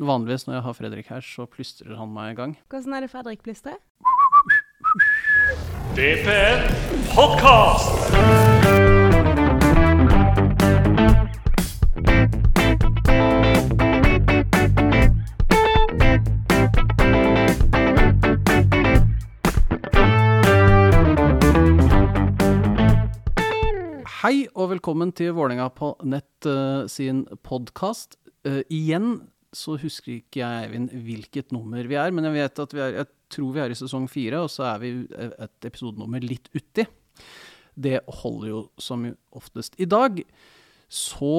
Vanligvis 0.00 0.46
når 0.46 0.54
jeg 0.54 0.62
har 0.64 0.72
Fredrik 0.72 1.08
her, 1.12 1.20
så 1.20 1.44
plystrer 1.44 1.92
han 1.92 2.08
meg 2.08 2.32
i 2.32 2.36
gang. 2.38 2.54
Hvordan 2.72 2.94
er 2.96 3.04
det 3.04 3.10
Fredrik 3.12 3.42
plystrer? 3.44 3.76
DPN 5.92 6.62
Podcast. 7.12 8.14
Hei 24.22 24.46
og 24.54 24.70
velkommen 24.70 25.12
til 25.12 25.34
Vålinga 25.36 25.68
på 25.76 25.92
nett 26.08 26.48
uh, 26.48 26.88
sin 26.88 27.26
podkast. 27.44 28.16
igjen 28.72 29.20
så 29.56 29.76
husker 29.80 30.16
ikke 30.18 30.42
jeg, 30.42 30.66
Eivind, 30.68 30.92
hvilket 31.06 31.54
nummer 31.54 31.86
vi 31.88 31.98
er, 31.98 32.12
men 32.14 32.28
jeg 32.28 32.36
vet 32.36 32.62
at 32.64 32.74
vi 32.74 32.82
er, 32.84 32.98
jeg 33.00 33.08
tror 33.34 33.54
vi 33.54 33.62
er 33.64 33.72
i 33.74 33.78
sesong 33.78 34.06
fire, 34.10 34.44
og 34.44 34.50
så 34.52 34.68
er 34.70 34.82
vi 34.82 34.92
et 35.10 35.66
episodenummer 35.66 36.22
litt 36.22 36.50
uti. 36.54 36.86
Det 37.74 37.98
holder 38.22 38.48
jo 38.50 38.62
som 38.80 39.06
oftest. 39.36 39.78
I 39.80 39.88
dag 39.90 40.22
så 40.90 41.34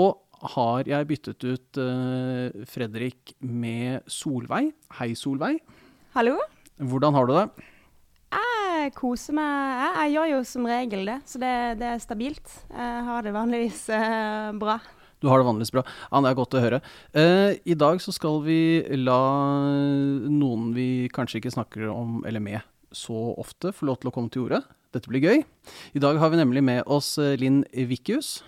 har 0.55 0.87
jeg 0.89 1.07
byttet 1.09 1.43
ut 1.45 1.79
uh, 1.79 2.63
Fredrik 2.67 3.35
med 3.45 4.07
Solveig. 4.09 4.71
Hei, 4.97 5.11
Solveig. 5.15 5.59
Hallo? 6.15 6.39
Hvordan 6.81 7.15
har 7.15 7.29
du 7.29 7.35
det? 7.37 7.45
Jeg 8.31 8.93
koser 8.97 9.35
meg. 9.37 9.51
Jeg, 9.77 9.91
jeg 9.99 10.13
gjør 10.15 10.29
jo 10.31 10.39
som 10.49 10.65
regel 10.65 11.11
det, 11.11 11.19
så 11.29 11.41
det, 11.43 11.53
det 11.81 11.87
er 11.91 12.01
stabilt. 12.01 12.55
Jeg 12.71 13.05
har 13.07 13.27
det 13.27 13.35
vanligvis 13.35 13.83
uh, 13.93 14.49
bra. 14.57 14.79
Du 15.21 15.29
har 15.29 15.37
det 15.37 15.45
vanligvis 15.45 15.73
bra. 15.73 15.83
Ja, 16.09 16.21
det 16.23 16.31
er 16.31 16.37
godt 16.39 16.55
å 16.57 16.63
høre. 16.63 16.81
Eh, 17.13 17.59
I 17.69 17.77
dag 17.77 18.01
så 18.01 18.13
skal 18.15 18.41
vi 18.45 18.81
la 18.97 19.21
noen 20.25 20.71
vi 20.73 21.09
kanskje 21.13 21.37
ikke 21.37 21.53
snakker 21.53 21.85
om 21.93 22.23
eller 22.25 22.41
med 22.41 22.65
så 22.91 23.15
ofte, 23.39 23.71
få 23.71 23.87
lov 23.87 24.01
til 24.01 24.09
å 24.09 24.15
komme 24.15 24.33
til 24.33 24.47
orde. 24.47 24.63
Dette 24.91 25.07
blir 25.07 25.23
gøy. 25.23 25.43
I 25.95 26.01
dag 26.03 26.17
har 26.19 26.33
vi 26.33 26.41
nemlig 26.41 26.63
med 26.65 26.81
oss 26.89 27.13
eh, 27.21 27.37
Linn 27.39 27.61
Vikius 27.71 28.41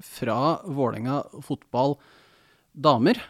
fra 0.00 0.60
Vålerenga 0.64 1.20
fotball 1.44 1.98
damer. 2.72 3.20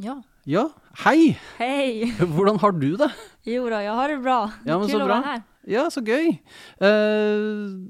Ja. 0.00 0.20
Ja, 0.46 0.68
hei! 1.02 1.34
Hei! 1.58 2.12
Hvordan 2.36 2.60
har 2.62 2.76
du 2.78 2.92
det? 3.00 3.08
Jo 3.50 3.64
da, 3.66 3.80
jeg 3.82 3.98
har 3.98 4.12
det 4.12 4.20
bra. 4.22 4.38
Ja, 4.62 4.78
men 4.78 4.86
Kul 4.86 5.00
bra. 5.02 5.16
vara 5.16 5.32
här. 5.32 5.42
Ja, 5.66 5.88
så 5.90 6.04
gøy. 6.06 6.36
Uh, 6.78 7.82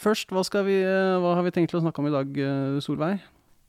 først, 0.00 0.32
hva, 0.32 0.40
skal 0.48 0.64
vi, 0.64 0.78
uh, 0.80 1.20
hva 1.20 1.34
har 1.36 1.44
vi 1.44 1.52
tenkt 1.52 1.74
til 1.74 1.82
å 1.82 1.84
snakke 1.84 2.00
om 2.00 2.08
i 2.08 2.14
dag, 2.14 2.40
uh, 2.40 2.80
Solveig? 2.80 3.20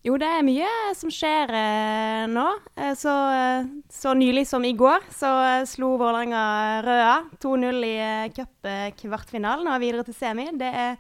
Jo, 0.06 0.20
det 0.22 0.28
er 0.30 0.44
mye 0.46 0.70
som 0.94 1.10
skjer 1.10 1.50
eh, 1.58 2.24
nå. 2.30 2.46
Eh, 2.78 2.92
så, 2.94 3.14
eh, 3.34 3.70
så 3.90 4.12
nylig 4.14 4.44
som 4.46 4.62
i 4.62 4.76
går 4.78 5.08
så 5.10 5.32
eh, 5.42 5.64
slo 5.66 5.96
Vålerenga 5.98 6.42
Røa 6.86 7.16
2-0 7.42 7.80
i 7.88 7.96
eh, 8.06 8.28
cupkvartfinalen 8.36 9.66
og 9.66 9.74
er 9.74 9.82
videre 9.82 10.06
til 10.06 10.14
semi. 10.14 10.46
Det 10.62 10.70
er 10.70 11.00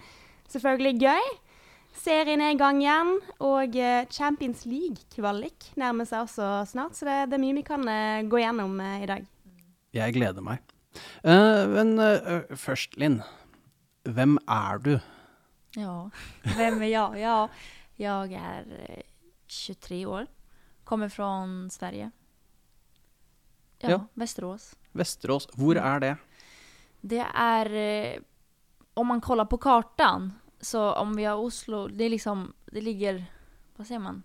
selvfølgelig 0.50 0.96
gøy. 1.04 1.30
Serien 2.02 2.42
er 2.42 2.56
i 2.56 2.58
gang 2.58 2.82
igjen, 2.82 3.14
og 3.46 3.78
eh, 3.78 4.10
Champions 4.10 4.66
League-kvalik 4.66 5.70
nærmer 5.78 6.10
seg 6.10 6.26
også 6.26 6.50
snart. 6.74 6.98
Så 6.98 7.06
det, 7.06 7.20
det 7.30 7.38
er 7.38 7.46
mye 7.46 7.60
vi 7.62 7.66
kan 7.70 7.86
eh, 7.86 8.26
gå 8.26 8.42
gjennom 8.42 8.74
eh, 8.82 9.06
i 9.06 9.12
dag. 9.14 9.30
Jeg 9.96 10.18
gleder 10.18 10.50
meg. 10.50 10.66
Uh, 11.22 11.62
men 11.70 11.96
uh, 12.00 12.42
først, 12.58 12.98
Linn. 12.98 13.22
Hvem 14.06 14.40
er 14.50 14.82
du? 14.82 14.94
Ja, 15.78 15.96
hvem 16.56 16.82
er 16.82 16.90
jeg? 16.90 17.22
Ja, 17.22 17.40
Ja, 17.46 17.48
jag 17.96 18.34
är 18.34 18.86
eh, 18.90 19.02
23 19.48 20.06
år. 20.06 20.28
Kommer 20.84 21.10
från 21.10 21.70
Sverige. 21.70 22.12
Ja, 23.80 23.90
Ja. 23.90 24.06
Västerås. 24.14 24.76
Västerås. 24.92 25.48
Hvor 25.54 25.76
er 25.78 26.00
det? 26.00 26.18
Det 27.02 27.26
är, 27.36 27.66
eh, 27.74 28.20
om 28.94 29.08
man 29.08 29.22
kollar 29.22 29.46
på 29.46 29.58
kartan, 29.58 30.34
så 30.62 30.94
om 30.94 31.16
vi 31.16 31.24
har 31.26 31.38
Oslo, 31.38 31.88
det 31.88 32.04
är 32.04 32.10
liksom, 32.10 32.54
det 32.66 32.82
ligger, 32.82 33.26
vad 33.76 33.88
säger 33.88 34.00
man? 34.00 34.24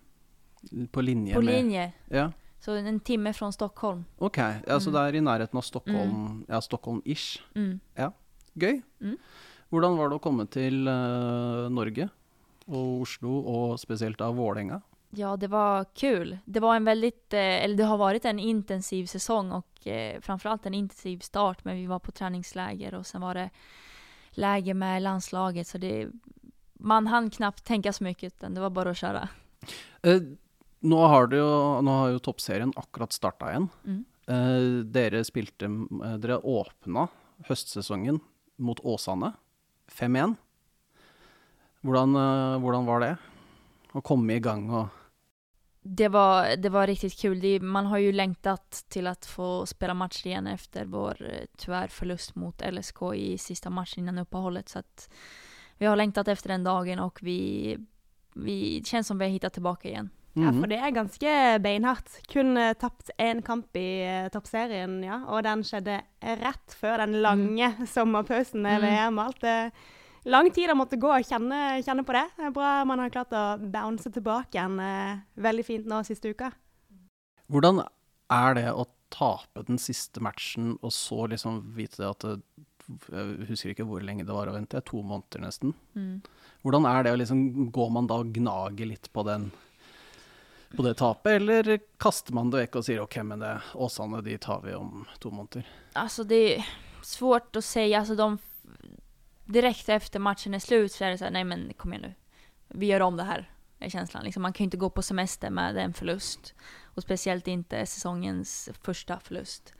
På 0.91 1.01
linje 1.01 1.33
På 1.35 1.41
med. 1.41 1.91
Ja, 2.09 2.31
Så 2.59 2.71
en 2.71 2.99
timme 2.99 3.33
fra 3.33 3.51
Stockholm. 3.51 4.05
OK. 4.17 4.37
Ja, 4.37 4.79
så 4.79 4.89
Mm. 4.89 4.93
det 4.93 4.99
er 5.09 5.15
i 5.15 5.21
nærheten 5.21 5.57
av 5.57 5.61
Stockholm. 5.61 6.45
Ja, 6.47 6.59
Stockholm-ish. 6.61 7.41
Mm. 7.55 7.79
Gøy. 8.53 8.81
Mm. 9.01 9.17
Hvordan 9.69 9.97
var 9.97 10.09
det 10.09 10.15
å 10.15 10.19
komme 10.19 10.45
til 10.45 10.87
uh, 10.87 11.69
Norge 11.69 12.09
og 12.67 13.03
Oslo, 13.05 13.39
og 13.47 13.79
spesielt 13.79 14.21
av 14.21 14.35
Vålerenga? 14.39 14.81
Ja, 15.17 15.35
det 15.37 15.49
var 15.51 15.85
kul. 15.97 16.37
Det 16.45 16.59
var 16.59 16.75
en 16.75 16.85
väldigt, 16.85 17.33
eh, 17.33 17.63
eller 17.63 17.75
det 17.77 17.85
har 17.89 17.97
vært 17.99 18.25
en 18.25 18.39
intensiv 18.39 19.05
sesong 19.11 19.51
og 19.51 19.87
eh, 19.87 20.21
framförallt 20.21 20.65
en 20.65 20.73
intensiv 20.73 21.19
start. 21.19 21.65
Men 21.65 21.75
vi 21.75 21.85
var 21.85 21.99
på 21.99 22.11
träningsläger 22.11 22.95
og 22.95 23.05
sen 23.05 23.21
var 23.21 23.33
det 23.33 23.49
läger 24.31 24.73
med 24.73 25.01
landslaget. 25.01 25.67
Så 25.67 25.77
det, 25.77 26.09
man 26.73 27.07
hann 27.07 27.29
knapt 27.29 27.65
tenke 27.65 27.93
så 27.93 28.03
mye, 28.03 28.15
utan 28.21 28.53
det 28.53 28.61
var 28.61 28.69
bare 28.69 28.93
å 28.93 28.97
kjøre. 28.97 29.27
Eh, 30.07 30.21
nå, 30.79 31.01
har 31.07 31.27
jo, 31.35 31.49
nå 31.83 31.97
har 31.97 32.13
jo 32.15 32.23
toppserien 32.23 32.73
akkurat 32.75 33.13
starta 33.13 33.51
igjen. 33.51 33.67
Mm. 33.85 34.05
Eh, 34.31 34.85
dere 34.85 35.23
spilte 35.27 35.67
eh, 35.67 36.17
Dere 36.21 36.39
åpna 36.39 37.07
høstsesongen 37.49 38.21
mot 38.61 38.79
Åsane 38.85 39.33
5-1. 39.91 40.37
Hvordan, 41.81 42.15
eh, 42.15 42.59
hvordan 42.61 42.85
var 42.85 42.99
det? 42.99 43.15
Å 43.93 44.01
komme 44.01 44.35
i 44.35 44.39
gang 44.39 44.69
og 44.71 44.89
Det 45.83 46.11
var, 46.13 46.55
det 46.61 46.69
var 46.69 46.85
riktig 46.87 47.09
kul. 47.17 47.41
Man 47.61 47.85
har 47.89 47.97
jo 47.97 48.11
lengtet 48.11 48.83
til 48.93 49.07
å 49.09 49.15
få 49.25 49.65
spille 49.65 49.95
matcher 49.97 50.27
igjen 50.29 50.47
efter 50.47 50.85
vår 50.85 51.21
eh, 51.25 51.45
tyvärr 51.57 51.87
förlust 51.87 52.35
mot 52.35 52.61
LSK 52.61 53.01
i 53.15 53.37
siste 53.37 53.69
matchen 53.69 54.03
innan 54.03 54.17
uppehållet. 54.19 54.69
Så 54.69 54.79
att 54.79 55.09
vi 55.77 55.85
har 55.85 55.95
lengtet 55.95 56.27
etter 56.27 56.49
den 56.49 56.63
dagen 56.63 56.99
och 56.99 57.19
vi, 57.23 57.77
vi 58.35 58.79
det 58.79 58.85
känns 58.87 59.07
som 59.07 59.17
vi 59.17 59.25
har 59.25 59.31
hittat 59.31 59.53
tilbake 59.53 59.87
igjen. 59.89 60.09
Ja, 60.33 60.41
Mhm. 60.51 60.59
for 60.61 60.67
det 60.67 60.77
er 60.79 60.91
ganske 60.91 61.59
beinhardt. 61.59 62.21
Kun 62.29 62.57
uh, 62.57 62.73
tapt 62.73 63.09
én 63.17 63.41
kamp 63.41 63.75
i 63.75 64.05
uh, 64.25 64.29
toppserien, 64.29 65.03
ja. 65.03 65.25
Og 65.27 65.43
den 65.43 65.63
skjedde 65.63 66.01
rett 66.21 66.71
før 66.79 66.97
den 66.97 67.21
lange 67.21 67.73
sommerpausen 67.87 68.61
med 68.61 68.81
Mm. 68.81 68.87
VM. 68.87 69.17
og 69.19 69.25
Alt 69.25 69.41
det 69.41 69.71
lang 70.29 70.51
tid 70.53 70.71
å 70.71 70.77
måtte 70.77 70.99
gå 71.01 71.09
og 71.11 71.27
kjenne, 71.27 71.81
kjenne 71.85 72.05
på 72.07 72.15
det. 72.15 72.25
Det 72.37 72.49
er 72.49 72.55
bra 72.55 72.73
man 72.87 73.01
har 73.01 73.13
klart 73.13 73.33
å 73.35 73.45
bounce 73.61 74.11
tilbake 74.13 74.57
igjen 74.57 74.79
eh, 74.83 75.21
veldig 75.41 75.65
fint 75.67 75.89
nå 75.89 76.01
siste 76.07 76.33
uka. 76.33 76.51
Hvordan 77.51 77.81
er 78.31 78.57
det 78.57 78.67
å 78.71 78.85
tape 79.11 79.65
den 79.67 79.79
siste 79.81 80.23
matchen, 80.23 80.77
og 80.81 80.93
så 80.95 81.25
liksom 81.31 81.63
vite 81.75 82.07
at 82.07 82.23
det, 82.23 82.39
Jeg 83.11 83.47
husker 83.47 83.71
ikke 83.71 83.85
hvor 83.87 84.01
lenge 84.03 84.25
det 84.27 84.33
var 84.35 84.49
å 84.49 84.55
vente, 84.55 84.79
to 84.87 85.03
måneder 85.05 85.43
nesten. 85.43 85.73
Mm. 85.95 86.21
Hvordan 86.63 86.87
er 86.89 87.03
det 87.03 87.13
å 87.13 87.19
liksom 87.19 87.69
Går 87.71 87.91
man 87.93 88.07
da 88.09 88.17
og 88.23 88.31
gnager 88.35 88.89
litt 88.89 89.11
på 89.13 89.23
den 89.27 89.51
på 90.71 90.83
det 90.85 90.93
tapet, 91.01 91.33
eller 91.41 91.79
kaster 91.99 92.33
man 92.33 92.51
det 92.51 92.61
vekk 92.61 92.77
og 92.79 92.85
sier 92.87 93.01
OK, 93.03 93.17
men 93.27 93.41
det 93.43 93.57
Åsane, 93.75 94.21
de 94.23 94.37
tar 94.39 94.61
vi 94.63 94.75
om 94.75 95.05
to 95.19 95.31
måneder? 95.31 95.67
Alltså 95.93 96.23
det 96.23 96.55
är 96.55 96.65
svårt 97.03 97.55
att 97.55 97.65
säga. 97.65 97.99
Alltså 97.99 98.15
de, 98.15 98.37
direkt 99.51 99.89
efter 99.89 100.19
matchen 100.19 100.53
är 100.53 100.59
slut 100.59 100.91
så 100.91 101.03
är 101.05 101.09
det 101.11 101.17
så 101.17 101.23
här, 101.23 101.31
nej 101.31 101.43
men 101.43 101.73
kom 101.77 101.93
igen 101.93 102.01
nu. 102.01 102.13
Vi 102.67 102.85
gör 102.85 103.01
om 103.01 103.17
det 103.17 103.23
här, 103.23 103.49
är 103.79 103.89
känslan. 103.89 104.23
Liksom, 104.23 104.41
man 104.41 104.53
kan 104.53 104.63
ju 104.63 104.65
inte 104.65 104.77
gå 104.77 104.89
på 104.89 105.01
semester 105.01 105.49
med 105.49 105.77
en 105.77 105.93
förlust. 105.93 106.53
Och 106.95 107.03
speciellt 107.03 107.47
inte 107.47 107.85
säsongens 107.85 108.69
första 108.81 109.19
förlust. 109.19 109.73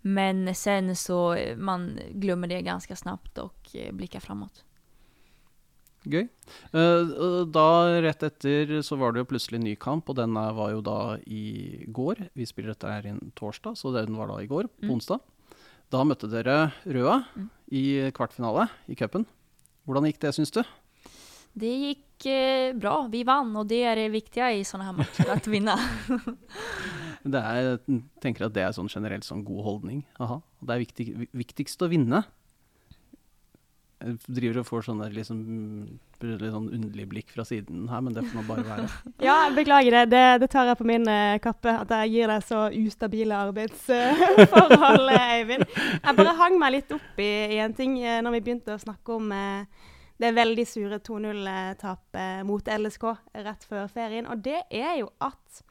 Men 0.00 0.54
sen 0.54 0.96
så 0.96 1.34
eh, 1.34 1.56
man 1.56 1.98
glömmer 2.10 2.48
det 2.48 2.62
ganska 2.62 2.96
snabbt 2.96 3.38
og 3.38 3.54
eh, 3.74 3.92
blickar 3.92 4.20
framåt. 4.20 4.64
Gøy. 6.06 6.28
Eh, 6.72 7.46
da, 7.50 7.66
rett 8.02 8.22
etter, 8.22 8.76
så 8.86 8.96
var 8.96 9.12
det 9.12 9.24
jo 9.24 9.28
plutselig 9.32 9.58
ny 9.60 9.72
kamp, 9.76 10.08
og 10.08 10.14
den 10.20 10.34
var 10.38 10.70
jo 10.70 10.80
da 10.86 11.16
i 11.26 11.82
går. 11.88 12.28
Vi 12.38 12.46
spiller 12.46 12.74
dette 12.76 12.92
her 12.92 13.08
inn 13.10 13.32
torsdag, 13.34 13.74
så 13.80 13.90
den 13.96 14.14
var 14.16 14.30
da 14.30 14.38
i 14.42 14.46
går, 14.46 14.68
på 14.70 14.86
Mm. 14.86 14.92
onsdag. 14.94 15.18
Da 15.90 16.04
møtte 16.04 16.30
dere 16.30 16.70
Røa 16.86 17.24
Mm. 17.34 17.50
I 17.74 18.10
kvartfinale 18.14 18.68
i 18.90 18.96
cupen. 18.98 19.26
Hvordan 19.86 20.06
gikk 20.08 20.20
det, 20.22 20.34
syns 20.36 20.52
du? 20.54 20.62
Det 21.56 21.72
gikk 21.72 22.26
eh, 22.28 22.74
bra, 22.76 23.06
vi 23.10 23.22
vann 23.26 23.54
og 23.56 23.68
det 23.70 23.82
er 23.88 23.96
det 23.98 24.10
viktige 24.12 24.50
i 24.58 24.64
sånne 24.66 24.88
her 24.88 24.96
matcher, 24.98 25.30
at 25.36 25.48
vinne. 25.50 25.76
Det 27.26 27.40
er, 27.42 27.56
jeg 27.88 28.02
tenker 28.22 28.44
at 28.46 28.52
det 28.54 28.62
er 28.62 28.74
sånn 28.76 28.86
generelt 28.86 29.26
sånn 29.26 29.40
god 29.42 29.64
holdning. 29.66 30.04
Aha. 30.22 30.36
Det 30.62 30.74
er 30.76 30.82
viktig, 30.84 31.06
viktigst 31.34 31.80
å 31.82 31.88
vinne. 31.90 32.20
Jeg 34.06 34.36
driver 34.36 34.60
og 34.60 34.66
får 34.68 34.84
sånne 34.86 35.08
liksom, 35.10 35.40
litt 36.22 36.52
sånn 36.52 36.68
underlig 36.76 37.06
blikk 37.10 37.32
fra 37.34 37.44
siden 37.48 37.88
her, 37.90 38.04
men 38.06 38.14
det 38.14 38.22
får 38.26 38.38
nå 38.38 38.44
bare 38.46 38.64
være. 38.68 38.86
Ja, 39.26 39.36
beklager 39.56 39.98
det. 39.98 40.04
Det, 40.14 40.22
det 40.44 40.50
tar 40.52 40.70
jeg 40.70 40.78
på 40.78 40.86
min 40.86 41.08
eh, 41.10 41.40
kappe, 41.42 41.74
at 41.82 41.92
jeg 41.98 42.12
gir 42.14 42.30
deg 42.30 42.46
så 42.46 42.62
ustabile 42.70 43.42
arbeidsforhold, 43.48 45.10
eh, 45.16 45.34
Eivind. 45.36 45.66
Jeg 45.74 46.18
bare 46.22 46.38
hang 46.38 46.58
meg 46.62 46.76
litt 46.78 46.96
opp 46.96 47.20
i, 47.20 47.30
i 47.56 47.60
en 47.64 47.74
ting 47.76 47.98
eh, 48.02 48.22
når 48.22 48.38
vi 48.38 48.44
begynte 48.46 48.76
å 48.76 48.82
snakke 48.82 49.18
om 49.18 49.32
eh, 49.34 49.86
det 50.22 50.32
veldig 50.36 50.66
sure 50.68 51.00
2-0-tapet 51.04 52.46
mot 52.48 52.68
LSK 52.78 53.08
rett 53.42 53.66
før 53.68 53.90
ferien. 53.92 54.28
Og 54.30 54.40
det 54.44 54.62
er 54.70 55.00
jo 55.02 55.10
at 55.20 55.65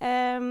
um, 0.00 0.48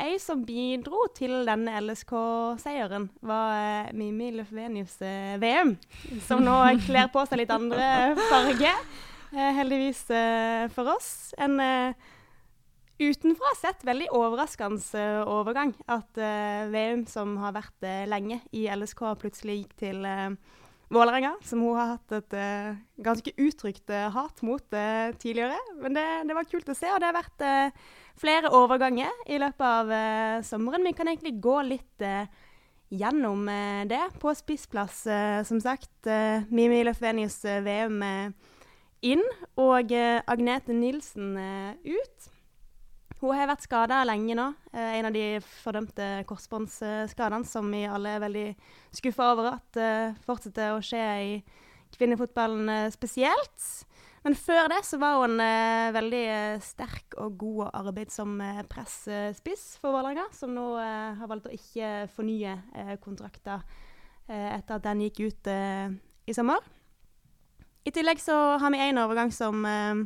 ei 0.00 0.18
som 0.22 0.44
bidro 0.46 1.06
til 1.16 1.44
denne 1.48 1.80
LSK-seieren, 1.80 3.08
var 3.24 3.88
uh, 3.88 3.92
Mimi 3.96 4.30
Løfvenius 4.36 4.98
uh, 5.02 5.34
VM, 5.42 5.76
som 6.26 6.42
nå 6.44 6.56
kler 6.86 7.10
på 7.12 7.24
seg 7.28 7.42
litt 7.42 7.54
andre 7.54 8.14
farger, 8.28 8.82
uh, 9.34 9.50
heldigvis 9.60 10.04
eh, 10.14 10.66
for 10.74 10.94
oss. 10.94 11.32
En 11.42 11.58
eh, 11.62 12.10
utenfra 12.98 13.54
sett 13.58 13.84
veldig 13.86 14.10
overraskende 14.14 15.00
eh, 15.00 15.22
overgang 15.26 15.74
at 15.90 16.20
eh, 16.20 16.66
VM, 16.70 17.06
som 17.10 17.36
har 17.42 17.56
vært 17.56 17.86
eh, 17.86 18.04
lenge 18.10 18.40
i 18.54 18.68
LSK, 18.70 19.02
plutselig 19.20 19.62
gikk 19.62 19.74
til 19.82 20.06
Vålerenga, 20.92 21.32
som 21.42 21.62
hun 21.64 21.78
har 21.78 21.94
hatt 21.96 22.12
et 22.14 22.34
eh, 22.38 22.76
ganske 23.02 23.32
uttrykt 23.40 23.90
eh, 23.90 24.10
hat 24.14 24.42
mot 24.46 24.76
eh, 24.76 25.10
tidligere. 25.18 25.58
Men 25.80 25.96
det, 25.96 26.06
det 26.28 26.36
var 26.36 26.48
kult 26.50 26.68
å 26.70 26.76
se, 26.76 26.90
og 26.92 27.00
det 27.02 27.08
har 27.08 27.16
vært 27.16 27.44
eh, 27.44 27.86
flere 28.20 28.50
overganger 28.54 29.12
i 29.30 29.38
løpet 29.42 29.64
av 29.66 29.90
uh, 29.92 30.42
sommeren. 30.46 30.84
Vi 30.86 30.94
kan 30.96 31.10
egentlig 31.10 31.36
gå 31.42 31.56
litt 31.66 32.04
uh, 32.04 32.26
gjennom 32.94 33.46
uh, 33.48 33.82
det. 33.90 34.02
På 34.22 34.34
spissplass, 34.36 35.04
som 35.48 35.60
sagt, 35.62 35.90
Mimi 36.54 36.82
Løfvenius 36.86 37.42
VM 37.64 38.02
inn, 39.04 39.24
og 39.60 39.92
Agnete 39.92 40.76
Nilsen 40.76 41.34
ut. 41.84 42.30
Hun 43.20 43.32
har 43.36 43.48
vært 43.48 43.64
skada 43.64 44.02
lenge 44.04 44.36
nå. 44.36 44.46
En 44.76 45.08
av 45.08 45.14
de 45.14 45.40
fordømte 45.62 46.08
korsbåndsskadene 46.28 47.48
som 47.48 47.70
vi 47.72 47.84
alle 47.88 48.16
er 48.16 48.24
veldig 48.24 48.46
skuffa 48.96 49.30
over 49.32 49.50
at 49.54 49.80
fortsetter 50.26 50.74
å 50.74 50.82
skje 50.84 51.04
i 51.24 51.34
kvinnefotballen 51.96 52.92
spesielt. 52.92 53.68
Men 54.24 54.36
før 54.40 54.70
det 54.72 54.80
så 54.88 54.96
var 54.96 55.18
hun 55.20 55.36
eh, 55.42 55.90
veldig 55.92 56.20
eh, 56.32 56.60
sterk 56.64 57.16
og 57.20 57.34
god 57.42 57.58
og 57.66 57.74
arbeidsom 57.82 58.38
eh, 58.40 58.62
presspiss 58.72 59.64
for 59.82 59.92
Vålerenga, 59.92 60.24
som 60.32 60.54
nå 60.56 60.64
eh, 60.80 61.10
har 61.18 61.28
valgt 61.28 61.50
å 61.50 61.52
ikke 61.52 62.06
fornye 62.14 62.54
eh, 62.72 62.94
kontrakta 63.04 63.58
eh, 64.24 64.54
etter 64.54 64.78
at 64.78 64.86
den 64.86 65.02
gikk 65.04 65.20
ut 65.26 65.50
eh, 65.52 65.92
i 66.24 66.36
sommer. 66.36 66.64
I 67.84 67.92
tillegg 67.92 68.22
så 68.24 68.56
har 68.62 68.72
vi 68.72 68.80
en 68.80 69.02
overgang 69.02 69.28
som 69.34 69.60
eh, 69.68 70.00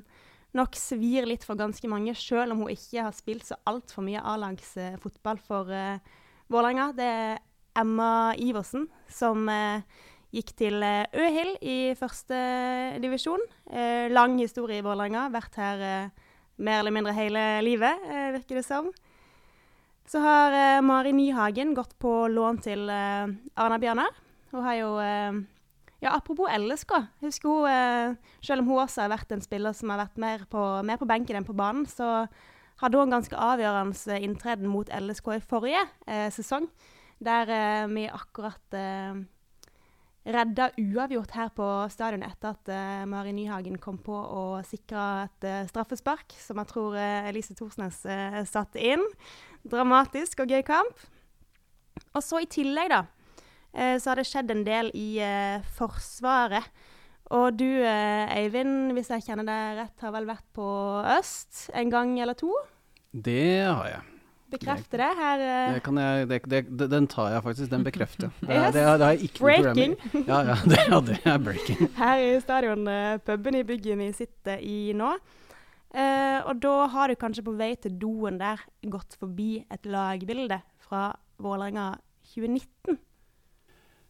nok 0.58 0.74
svir 0.74 1.28
litt 1.30 1.46
for 1.46 1.60
ganske 1.60 1.86
mange, 1.90 2.16
selv 2.18 2.56
om 2.56 2.64
hun 2.64 2.74
ikke 2.74 3.06
har 3.06 3.14
spilt 3.14 3.46
så 3.46 3.60
altfor 3.70 4.02
mye 4.02 4.24
A-lagsfotball 4.34 5.38
for 5.46 5.70
eh, 5.70 6.02
Vålerenga. 6.50 6.90
Det 6.98 7.06
er 7.06 7.38
Emma 7.78 8.34
Iversen, 8.34 8.88
som 9.06 9.46
eh, 9.46 9.86
gikk 10.34 10.52
til 10.58 10.82
eh, 10.84 11.06
Øhild 11.16 11.60
i 11.64 11.94
første 11.98 12.38
divisjon. 13.02 13.42
Eh, 13.70 14.08
lang 14.12 14.36
historie 14.40 14.80
i 14.80 14.84
Vålerenga. 14.84 15.28
Vært 15.32 15.58
her 15.60 15.84
eh, 15.84 16.26
mer 16.58 16.82
eller 16.82 16.94
mindre 16.94 17.14
hele 17.16 17.44
livet, 17.64 18.08
eh, 18.08 18.32
virker 18.36 18.60
det 18.60 18.66
som. 18.66 18.90
Så 20.08 20.20
har 20.24 20.56
eh, 20.56 20.80
Mari 20.84 21.12
Nyhagen 21.16 21.74
gått 21.76 21.94
på 22.00 22.12
lån 22.32 22.60
til 22.64 22.88
eh, 22.92 23.30
Arna 23.60 23.78
Bjørnar. 23.80 24.20
Hun 24.52 24.64
har 24.64 24.76
jo 24.80 24.90
eh, 25.04 25.40
Ja, 25.98 26.12
apropos 26.14 26.46
LSK. 26.54 26.92
Husker 27.24 27.48
hun, 27.50 27.64
eh, 27.66 28.36
selv 28.44 28.62
om 28.62 28.68
hun 28.70 28.84
også 28.84 29.02
har 29.02 29.10
vært 29.16 29.32
en 29.34 29.42
spiller 29.42 29.74
som 29.74 29.90
har 29.90 30.04
vært 30.04 30.20
mer 30.20 30.44
på, 30.50 30.62
mer 30.86 31.00
på 31.00 31.08
benken 31.10 31.40
enn 31.40 31.48
på 31.48 31.56
banen, 31.58 31.88
så 31.90 32.28
hadde 32.78 33.00
hun 33.00 33.08
en 33.08 33.16
ganske 33.16 33.34
avgjørende 33.34 34.20
inntreden 34.22 34.70
mot 34.70 34.92
LSK 34.94 35.32
i 35.34 35.42
forrige 35.42 35.82
eh, 36.06 36.28
sesong. 36.30 36.68
Der 37.18 37.50
eh, 37.50 37.88
vi 37.90 38.06
akkurat 38.06 38.78
eh, 38.78 39.18
redda 40.28 40.70
uavgjort 40.78 41.34
her 41.36 41.50
på 41.56 41.66
stadion 41.92 42.24
etter 42.26 42.52
at 42.52 42.70
uh, 42.72 43.04
Mari 43.08 43.32
Nyhagen 43.36 43.78
kom 43.80 43.98
på 44.04 44.14
og 44.14 44.66
sikra 44.68 45.26
et 45.26 45.46
uh, 45.48 45.68
straffespark, 45.70 46.34
som 46.40 46.60
jeg 46.60 46.70
tror 46.72 46.96
uh, 46.98 47.28
Elise 47.30 47.56
Thorsnes 47.58 48.02
uh, 48.08 48.40
satte 48.48 48.82
inn. 48.82 49.04
Dramatisk 49.68 50.44
og 50.44 50.52
gøy 50.52 50.64
kamp. 50.66 51.06
Og 52.14 52.22
så 52.24 52.42
i 52.44 52.50
tillegg, 52.50 52.92
da, 52.92 53.00
så 53.98 54.12
har 54.12 54.20
det 54.20 54.28
skjedd 54.28 54.52
en 54.54 54.62
del 54.64 54.88
i 54.96 55.18
Forsvaret. 55.76 56.70
Og 57.34 57.58
du, 57.58 57.66
Eivind, 57.82 58.94
hvis 58.96 59.10
jeg 59.12 59.26
kjenner 59.26 59.44
deg 59.44 59.80
rett, 59.82 60.04
har 60.06 60.14
vel 60.14 60.28
vært 60.30 60.46
på 60.56 60.68
Øst 61.18 61.66
en 61.76 61.90
gang 61.92 62.14
eller 62.22 62.38
to? 62.38 62.54
Det 63.10 63.66
har 63.66 63.90
jeg. 63.90 64.17
Bekrefter 64.50 65.02
det 65.02 65.08
her. 65.18 65.42
eh, 65.44 65.74
Det 65.74 65.82
kan 65.84 65.98
jeg 66.00 66.28
det, 66.28 66.62
det, 66.78 66.90
den 66.90 67.06
tar 67.06 67.30
jeg 67.34 67.42
faktisk. 67.44 67.70
Den 67.70 67.84
bekrefter 67.84 68.28
jeg. 68.28 68.32
Det, 68.48 68.54
Yes. 68.54 68.74
det, 68.74 68.82
har 68.82 68.98
jeg 69.12 69.22
ikke 69.28 69.40
noe 69.42 69.56
problem 69.56 69.74
Breaking. 69.74 70.26
Ja, 70.28 70.38
ja, 70.48 71.00
det, 71.08 71.18
er 71.24 71.38
breaking. 71.38 71.82
her 72.02 72.22
i 72.24 72.40
stadion, 72.40 72.88
eh, 72.88 73.58
i 73.60 73.62
bygget 73.72 73.98
vi 73.98 74.12
sitter 74.12 74.58
i 74.64 74.78
nå. 74.96 75.12
Eh, 75.94 76.40
og 76.44 76.60
da 76.60 76.86
har 76.92 77.08
du 77.08 77.14
kanskje 77.16 77.44
på 77.44 77.56
vei 77.56 77.74
til 77.80 77.94
doen 78.00 78.38
der 78.40 78.60
gått 78.92 79.16
forbi 79.20 79.64
et 79.72 79.86
lagbilde 79.88 80.60
fra 80.84 81.14
Vålerenga 81.40 81.94
2019. 82.34 82.98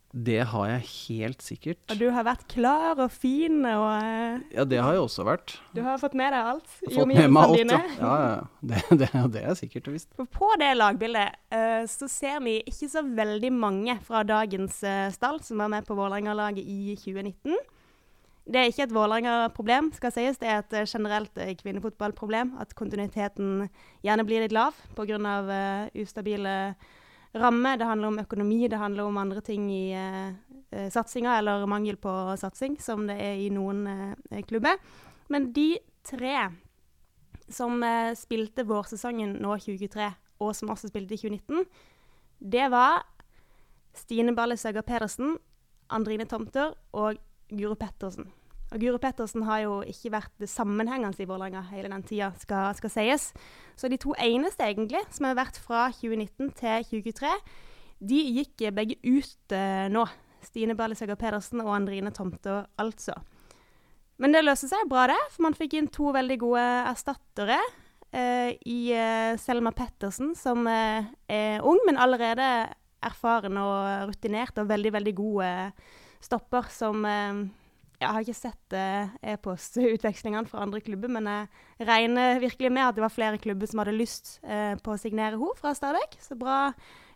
Det 0.09 0.41
har 0.51 0.69
jeg 0.71 0.85
helt 0.89 1.43
sikkert. 1.45 1.81
Og 1.93 1.99
du 2.01 2.07
har 2.17 2.25
vært 2.25 2.47
klar 2.49 2.97
og 2.97 3.11
fin, 3.13 3.59
og 3.69 3.89
eh, 4.01 4.39
Ja, 4.57 4.65
det 4.65 4.79
har 4.81 4.97
jeg 4.97 5.03
også 5.05 5.27
vært. 5.29 5.59
du 5.77 5.83
har 5.85 5.99
fått 6.01 6.17
med 6.17 6.33
deg 6.33 6.49
alt. 6.53 6.71
i 6.81 6.95
Fått 6.95 7.11
med 7.11 7.29
meg 7.29 7.43
alt, 7.43 7.59
ja. 7.59 7.65
dine. 7.65 7.81
ja, 7.99 8.15
ja. 8.23 8.31
ja. 8.33 8.47
Det, 8.69 8.81
det, 9.03 9.09
det 9.35 9.43
er 9.45 9.59
sikkert 9.59 9.91
og 9.91 9.99
visst. 9.99 10.09
På 10.17 10.49
det 10.61 10.71
lagbildet 10.79 11.37
uh, 11.53 11.85
så 11.85 12.09
ser 12.09 12.41
vi 12.41 12.57
ikke 12.65 12.89
så 12.89 13.05
veldig 13.05 13.53
mange 13.53 13.99
fra 14.05 14.25
dagens 14.25 14.81
uh, 14.81 15.11
stall 15.13 15.43
som 15.45 15.61
var 15.61 15.69
med 15.77 15.85
på 15.85 15.97
Vålerenga-laget 15.99 16.65
i 16.65 16.97
2019. 16.97 17.59
Det 18.49 18.63
er 18.63 18.73
ikke 18.73 18.87
et 18.89 18.97
Vålerenga-problem, 18.97 19.91
skal 19.93 20.15
sies. 20.15 20.41
Det 20.41 20.49
er 20.49 20.63
et 20.65 20.89
generelt 20.89 21.37
kvinnefotballproblem. 21.61 22.55
At 22.65 22.73
kontinuiteten 22.81 23.67
gjerne 24.01 24.25
blir 24.25 24.41
litt 24.41 24.57
lav 24.57 24.73
pga. 24.97 25.21
Uh, 25.21 26.01
ustabile 26.01 26.55
rammer. 27.35 27.77
Det 27.77 27.89
handler 27.89 28.09
om 28.09 28.21
økonomi, 28.23 28.69
det 28.69 28.81
handler 28.81 29.09
om 29.09 29.19
andre 29.21 29.41
ting 29.45 29.69
i 29.73 29.93
uh, 29.95 30.89
satsinga, 30.93 31.39
eller 31.39 31.67
mangel 31.67 31.97
på 31.97 32.13
satsing, 32.41 32.79
som 32.81 33.07
det 33.09 33.19
er 33.25 33.41
i 33.41 33.51
noen 33.53 33.87
eh, 33.89 34.43
klubber. 34.45 34.77
Men 35.33 35.53
de 35.53 35.79
tre 36.05 36.51
som 37.49 37.83
eh, 37.83 38.15
spilte 38.17 38.67
vårsesongen 38.69 39.39
nå 39.41 39.55
2023, 39.57 40.11
og 40.45 40.53
som 40.57 40.73
også 40.73 40.91
spilte 40.91 41.17
i 41.17 41.21
2019, 41.23 41.65
det 42.39 42.69
var 42.71 43.03
Stine 43.97 44.35
Balle 44.37 44.57
Søger 44.61 44.85
Pedersen, 44.87 45.39
Andrine 45.91 46.29
Tomter 46.29 46.77
og 46.93 47.19
Guro 47.49 47.75
Pettersen. 47.81 48.29
Og 48.69 48.83
Guro 48.83 48.99
Pettersen 49.01 49.47
har 49.49 49.63
jo 49.63 49.79
ikke 49.89 50.11
vært 50.13 50.45
sammenhengende 50.51 51.23
i 51.23 51.27
Vålerenga 51.29 51.63
hele 51.71 51.89
den 51.89 52.05
tida, 52.05 52.35
skal, 52.41 52.75
skal 52.77 52.93
sies. 52.93 53.31
Så 53.81 53.89
de 53.89 53.97
to 54.01 54.13
eneste 54.21 54.67
egentlig 54.67 55.01
som 55.15 55.29
har 55.31 55.39
vært 55.39 55.57
fra 55.63 55.87
2019 55.97 56.51
til 56.59 56.85
2023, 56.91 57.31
de 58.09 58.19
gikk 58.37 58.67
begge 58.77 58.99
ut 59.07 59.57
uh, 59.57 59.87
nå. 59.93 60.05
Stine 60.45 60.77
Berlisøger 60.79 61.17
Pedersen 61.19 61.65
og 61.65 61.73
Andrine 61.75 62.13
Tomter, 62.15 62.69
altså. 62.79 63.17
Men 64.23 64.37
det 64.37 64.45
løste 64.45 64.69
seg 64.71 64.87
bra, 64.91 65.09
det. 65.11 65.19
For 65.33 65.49
man 65.49 65.57
fikk 65.57 65.75
inn 65.75 65.89
to 65.91 66.13
veldig 66.15 66.37
gode 66.39 66.67
erstattere. 66.93 67.57
Uh, 68.13 68.53
I 68.53 68.79
uh, 68.93 69.33
Selma 69.41 69.73
Pettersen, 69.75 70.35
som 70.39 70.69
er 70.69 71.65
ung, 71.65 71.81
men 71.89 71.99
allerede 71.99 72.69
erfaren 73.03 73.57
og 73.63 74.13
rutinert 74.13 74.61
og 74.61 74.69
veldig, 74.71 74.93
veldig 74.99 75.17
god 75.17 75.75
stopper 76.23 76.67
som 76.75 77.05
Jeg 77.99 78.15
har 78.15 78.23
ikke 78.23 78.37
sett 78.39 78.75
eh, 78.79 79.11
e-postutvekslingene 79.33 80.47
fra 80.47 80.63
andre 80.63 80.79
klubber, 80.85 81.11
men 81.11 81.27
jeg 81.27 81.89
regner 81.89 82.39
virkelig 82.39 82.71
med 82.71 82.85
at 82.87 82.95
det 82.95 83.03
var 83.03 83.11
flere 83.11 83.41
klubber 83.43 83.67
som 83.67 83.83
hadde 83.83 83.97
lyst 83.97 84.37
eh, 84.47 84.77
på 84.79 84.95
å 84.95 85.01
signere 85.01 85.35
henne 85.35 85.59
fra 85.59 85.75
Stabæk. 85.75 86.15
Så 86.23 86.39
bra 86.39 86.61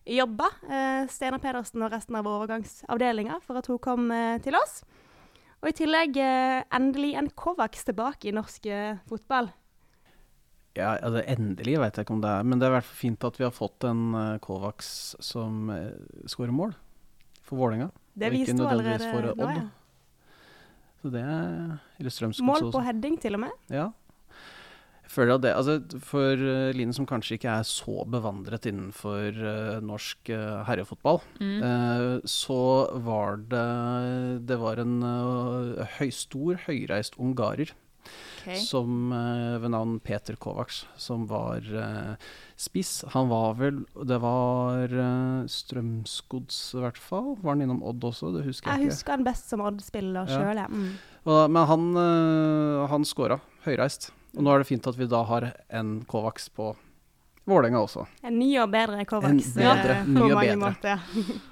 jobba, 0.05 0.49
eh, 0.67 1.07
Steinar 1.11 1.39
Pedersen 1.39 1.83
og 1.83 1.93
resten 1.93 2.17
av 2.19 2.27
overgangsavdelinga, 2.27 3.39
for 3.47 3.61
at 3.61 3.69
hun 3.71 3.79
kom 3.83 4.11
eh, 4.11 4.39
til 4.43 4.57
oss. 4.59 4.83
Og 5.63 5.71
i 5.71 5.77
tillegg 5.79 6.19
eh, 6.19 6.63
endelig 6.75 7.15
en 7.19 7.31
Kovacs 7.31 7.87
tilbake 7.87 8.31
i 8.31 8.35
norsk 8.35 8.67
fotball. 9.11 9.53
Ja, 10.75 10.97
altså, 10.97 11.23
endelig 11.29 11.77
vet 11.79 11.99
jeg 11.99 12.07
ikke 12.07 12.17
om 12.17 12.25
det 12.25 12.33
er, 12.33 12.47
men 12.49 12.59
det 12.59 12.67
er 12.67 12.73
i 12.73 12.77
hvert 12.79 12.89
fall 12.89 13.03
fint 13.05 13.29
at 13.29 13.39
vi 13.39 13.45
har 13.45 13.53
fått 13.55 13.85
en 13.85 14.17
Kovacs 14.43 14.89
som 15.21 15.69
skårer 16.25 16.55
mål 16.57 16.73
for 17.45 17.61
Vålerenga. 17.61 17.91
Det 18.17 18.33
viste 18.33 18.57
hun 18.57 18.67
allerede 18.67 19.13
nå, 19.37 19.51
ja. 19.53 19.67
Så 21.03 21.11
det 21.11 21.21
er 21.27 21.79
Eller 21.99 22.43
Mål 22.47 22.71
på 22.73 22.83
heading, 22.87 23.19
til 23.21 23.35
og 23.35 23.41
med. 23.41 23.51
Ja. 23.71 23.89
Jeg 25.03 25.11
føler 25.11 25.35
at 25.35 25.43
det, 25.45 25.51
altså 25.53 26.01
For 26.01 26.33
uh, 26.41 26.71
Line 26.73 26.95
som 26.97 27.05
kanskje 27.11 27.37
ikke 27.37 27.51
er 27.53 27.67
så 27.69 28.05
bevandret 28.09 28.65
innenfor 28.71 29.35
uh, 29.37 29.81
norsk 29.85 30.31
uh, 30.33 30.63
herrefotball, 30.65 31.21
Mm. 31.41 31.59
uh, 31.61 32.21
så 32.25 32.61
var 33.05 33.37
det 33.51 34.47
Det 34.49 34.59
var 34.63 34.81
en 34.81 35.03
uh, 35.03 35.85
høy, 35.99 36.09
stor, 36.11 36.55
høyreist 36.69 37.19
ungarer 37.21 37.75
Ok. 38.43 38.57
som 38.59 39.13
uh, 39.15 39.59
ved 39.63 39.71
navn 39.71 40.01
Peter 40.03 40.35
Kovacs, 40.37 40.83
som 40.99 41.27
var 41.31 41.63
uh, 41.63 42.15
spiss. 42.59 43.05
Han 43.15 43.29
var 43.31 43.55
vel 43.61 43.85
Det 44.03 44.19
var 44.23 44.91
uh, 44.93 45.47
Strømsgods, 45.47 46.59
i 46.75 46.83
hvert 46.83 46.99
fall. 46.99 47.37
Var 47.43 47.55
han 47.55 47.63
innom 47.63 47.83
Odd 47.87 48.03
også? 48.11 48.33
Det 48.35 48.45
husker 48.47 48.69
jeg, 48.71 48.79
Jeg 48.81 48.89
ikke. 48.89 48.97
husker 48.97 49.17
han 49.17 49.25
best 49.31 49.49
som 49.53 49.61
Odd-spiller 49.65 50.27
Ja. 50.29 50.41
sjøl. 50.43 50.63
Mm. 50.69 50.91
Men 51.55 51.67
han, 51.71 51.85
han 52.91 53.05
scora 53.07 53.39
høyreist. 53.65 54.11
Og 54.37 54.43
nå 54.43 54.51
er 54.55 54.59
det 54.63 54.67
fint 54.67 54.87
at 54.91 54.97
vi 54.99 55.07
da 55.07 55.23
har 55.29 55.53
en 55.71 56.01
Kovacs 56.09 56.49
på 56.51 56.73
Vålerenga 57.47 57.81
også. 57.83 58.07
En 58.27 58.39
ny 58.39 58.53
og 58.63 58.71
bedre 58.71 59.05
Kovacs. 59.07 59.53
En 59.57 59.63
bedre, 59.63 59.97
ja, 60.01 60.05
ny 60.07 60.29
og 60.29 60.37
bedre. 60.41 60.57
måter. 60.59 61.07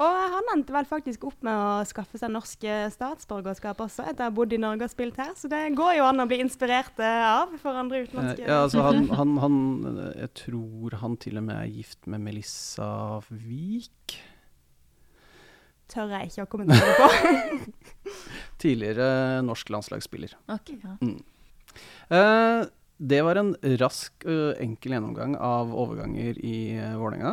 og 0.00 0.16
han 0.34 0.46
endte 0.54 0.72
vel 0.72 0.86
faktisk 0.88 1.26
opp 1.28 1.42
med 1.44 1.52
å 1.52 1.84
skaffe 1.88 2.16
seg 2.20 2.32
norsk 2.32 2.62
statsborgerskap 2.94 3.82
også, 3.84 4.06
etter 4.08 4.24
å 4.24 4.30
ha 4.30 4.34
bodd 4.34 4.54
i 4.56 4.60
Norge 4.62 4.86
og 4.88 4.92
spilt 4.92 5.18
her. 5.20 5.34
Så 5.36 5.50
det 5.52 5.60
går 5.76 5.98
jo 5.98 6.06
an 6.08 6.24
å 6.24 6.26
bli 6.30 6.38
inspirert 6.40 6.98
eh, 7.04 7.20
av 7.28 7.52
for 7.60 7.76
andre 7.76 8.02
utenlandske 8.06 8.46
Eh, 8.46 8.48
Ja, 8.48 8.62
altså 8.64 8.82
han, 8.86 9.06
han, 9.18 9.36
han 9.42 9.58
eh, 9.92 10.12
Jeg 10.24 10.32
tror 10.44 10.96
han 11.02 11.16
til 11.20 11.36
og 11.42 11.44
med 11.50 11.56
er 11.60 11.68
gift 11.74 12.08
med 12.10 12.24
Melissa 12.24 12.88
Wiik. 13.28 14.16
Tør 15.90 16.12
jeg 16.14 16.30
ikke 16.30 16.44
å 16.46 16.50
kommentere 16.52 16.96
på. 16.96 17.08
Tidligere 18.62 19.40
norsk 19.42 19.72
landslagsspiller. 19.74 20.36
Ok, 20.54 20.74
ja. 20.80 20.96
Eh, 22.14 22.64
det 23.00 23.20
var 23.24 23.38
en 23.40 23.54
rask, 23.80 24.12
ø, 24.28 24.52
enkel 24.60 24.92
gjennomgang 24.96 25.34
av 25.40 25.70
overganger 25.72 26.36
i 26.44 26.56
uh, 26.76 26.98
Vålerenga. 27.00 27.30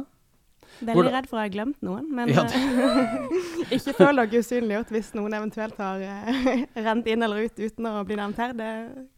Veldig 0.87 1.11
redd 1.13 1.27
for 1.29 1.39
å 1.39 1.43
ha 1.43 1.51
glemt 1.51 1.79
noen, 1.85 2.07
men 2.13 2.31
Ja, 2.31 2.43
eh, 2.45 3.27
ikke 3.77 3.95
føl 3.97 4.21
dere 4.21 4.41
usynliggjort 4.43 4.91
hvis 4.93 5.11
noen 5.17 5.35
eventuelt 5.37 5.77
har 5.81 6.03
eh, 6.03 6.65
rent 6.85 7.09
inn 7.09 7.25
eller 7.25 7.47
ut 7.47 7.61
uten 7.61 7.89
å 7.89 7.93
bli 8.07 8.17
nevnt 8.19 8.41
her. 8.41 8.53
Det 8.57 8.71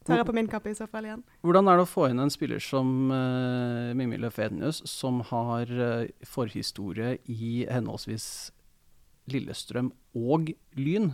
tar 0.07 0.21
jeg 0.21 0.29
på 0.29 0.35
min 0.37 0.49
kappe 0.51 0.71
i 0.71 0.77
så 0.77 0.87
fall 0.89 1.09
igjen. 1.09 1.23
Hvordan 1.45 1.71
er 1.71 1.79
det 1.79 1.87
å 1.87 1.89
få 1.89 2.09
inn 2.09 2.23
en 2.23 2.33
spiller 2.33 2.63
som 2.63 3.11
uh, 3.11 3.91
Mimmi 3.97 4.19
Løfenius, 4.21 4.83
som 4.89 5.23
har 5.29 5.69
uh, 5.69 6.07
forhistorie 6.25 7.17
i 7.27 7.65
henholdsvis 7.69 8.29
Lillestrøm 9.29 9.91
og 10.17 10.53
Lyn? 10.79 11.13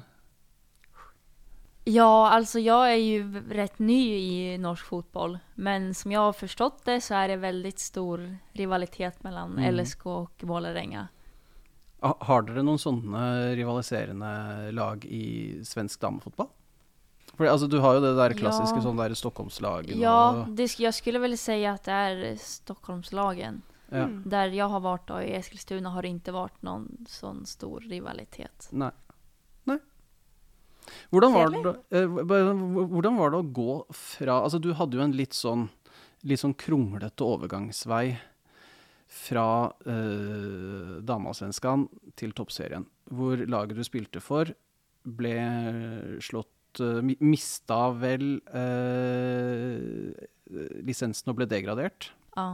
Ja, 1.88 2.30
alltså 2.30 2.60
jag 2.60 2.92
är 2.92 2.96
ju 2.96 3.34
rett 3.34 3.52
rätt 3.56 3.80
ny 3.80 4.16
i 4.18 4.58
norsk 4.58 4.86
fotboll. 4.86 5.40
Men 5.56 5.94
som 5.94 6.12
jag 6.12 6.20
har 6.20 6.34
förstått 6.34 6.86
det 6.86 7.02
så 7.02 7.14
är 7.14 7.28
det 7.28 7.36
väldigt 7.36 7.80
stor 7.80 8.38
rivalitet 8.54 9.24
mellan 9.24 9.52
Mm. 9.58 9.76
LSK 9.76 10.06
och 10.06 10.32
Vålerenga. 10.44 11.08
Ha- 12.02 12.18
Har 12.20 12.42
dere 12.42 12.64
noen 12.64 12.78
sånne 12.78 13.56
rivaliserende 13.56 14.72
lag 14.72 15.06
i 15.06 15.60
svensk 15.66 16.00
damefotball? 16.02 16.48
For 17.38 17.46
altså, 17.46 17.68
Du 17.68 17.80
har 17.80 17.94
jo 17.94 18.00
det 18.02 18.16
der 18.16 18.34
klassiske 18.34 18.78
Ja. 18.78 18.82
sånn 18.82 18.98
der 18.98 19.14
Stockholmslagen 19.16 20.00
Ja, 20.00 20.46
det, 20.50 20.80
jeg 20.80 20.94
skulle 20.94 21.20
vel 21.20 21.38
si 21.38 21.66
at 21.66 21.84
det 21.84 21.94
er 21.94 22.36
Stockholmslagen. 22.38 23.62
ja. 23.92 24.08
Der 24.26 24.48
jeg 24.50 24.68
har 24.70 24.80
vært, 24.82 25.10
og 25.12 25.24
i 25.24 25.34
Eskilstuna 25.38 25.90
har 25.92 26.02
det 26.02 26.12
ikke 26.22 26.34
vært 26.34 26.62
noen 26.64 27.06
sånn 27.08 27.46
stor 27.46 27.80
rivalitet. 27.82 28.70
Nei. 28.72 28.92
Hvordan 31.14 31.34
var, 31.34 31.52
det, 31.52 31.74
eh, 31.98 32.06
hvordan 32.08 33.18
var 33.18 33.34
det 33.34 33.42
å 33.42 33.50
gå 33.58 33.74
fra 33.96 34.40
Altså, 34.44 34.60
du 34.62 34.72
hadde 34.78 35.00
jo 35.00 35.04
en 35.06 35.16
litt 35.18 35.36
sånn, 35.38 35.68
litt 36.28 36.42
sånn 36.42 36.56
kronglete 36.58 37.26
overgangsvei 37.26 38.18
fra 39.16 39.48
eh, 39.86 40.98
Damasvenskan 41.06 41.88
til 42.20 42.36
toppserien, 42.38 42.86
hvor 43.14 43.42
laget 43.50 43.80
du 43.80 43.86
spilte 43.88 44.22
for, 44.24 44.50
ble 45.06 45.36
slått 46.26 46.82
uh, 46.82 47.00
Mista 47.22 47.80
vel 47.94 48.40
eh, 48.50 50.26
lisensen 50.86 51.32
og 51.32 51.40
ble 51.40 51.48
degradert. 51.50 52.10
Ja. 52.36 52.48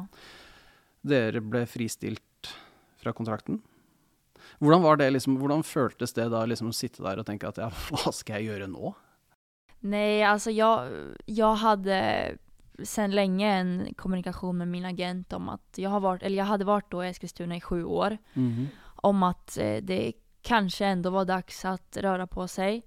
Dere 1.01 1.41
ble 1.41 1.63
fristilt 1.69 2.51
fra 3.01 3.15
kontrakten. 3.17 3.61
Hvordan 4.61 4.83
var 4.83 4.99
det 5.01 5.09
liksom, 5.15 5.39
hvordan 5.41 5.63
føltes 5.65 6.13
det 6.13 6.27
da 6.29 6.43
liksom 6.45 6.69
å 6.69 6.75
sitte 6.75 7.01
der 7.01 7.19
og 7.21 7.25
tenke 7.25 7.49
at 7.49 7.57
ja, 7.57 7.71
hva 7.89 8.13
skal 8.13 8.39
jeg 8.39 8.51
gjøre 8.51 8.69
nå? 8.69 8.93
Nei, 9.89 10.21
altså 10.21 10.53
jeg, 10.53 11.15
jeg 11.25 11.61
hadde 11.63 11.97
sedan 12.85 13.15
lenge 13.17 13.47
en 13.47 13.71
kommunikasjon 13.97 14.61
med 14.61 14.69
min 14.69 14.85
agent 14.85 15.33
om 15.33 15.49
at 15.53 15.79
jeg, 15.79 15.89
har 15.89 16.03
vært, 16.03 16.23
eller 16.23 16.43
jeg 16.43 16.49
hadde 16.49 16.69
vært 16.69 16.93
i 16.93 17.07
Eskilstuna 17.09 17.57
i 17.57 17.63
sju 17.63 17.83
år. 17.85 18.17
Om 19.01 19.23
att 19.23 19.57
eh, 19.57 19.81
det 19.81 20.13
kanskje 20.41 20.87
ändå 20.87 21.09
var 21.09 21.25
dags 21.25 21.65
att 21.65 21.97
röra 21.97 22.27
på 22.27 22.47
seg. 22.47 22.81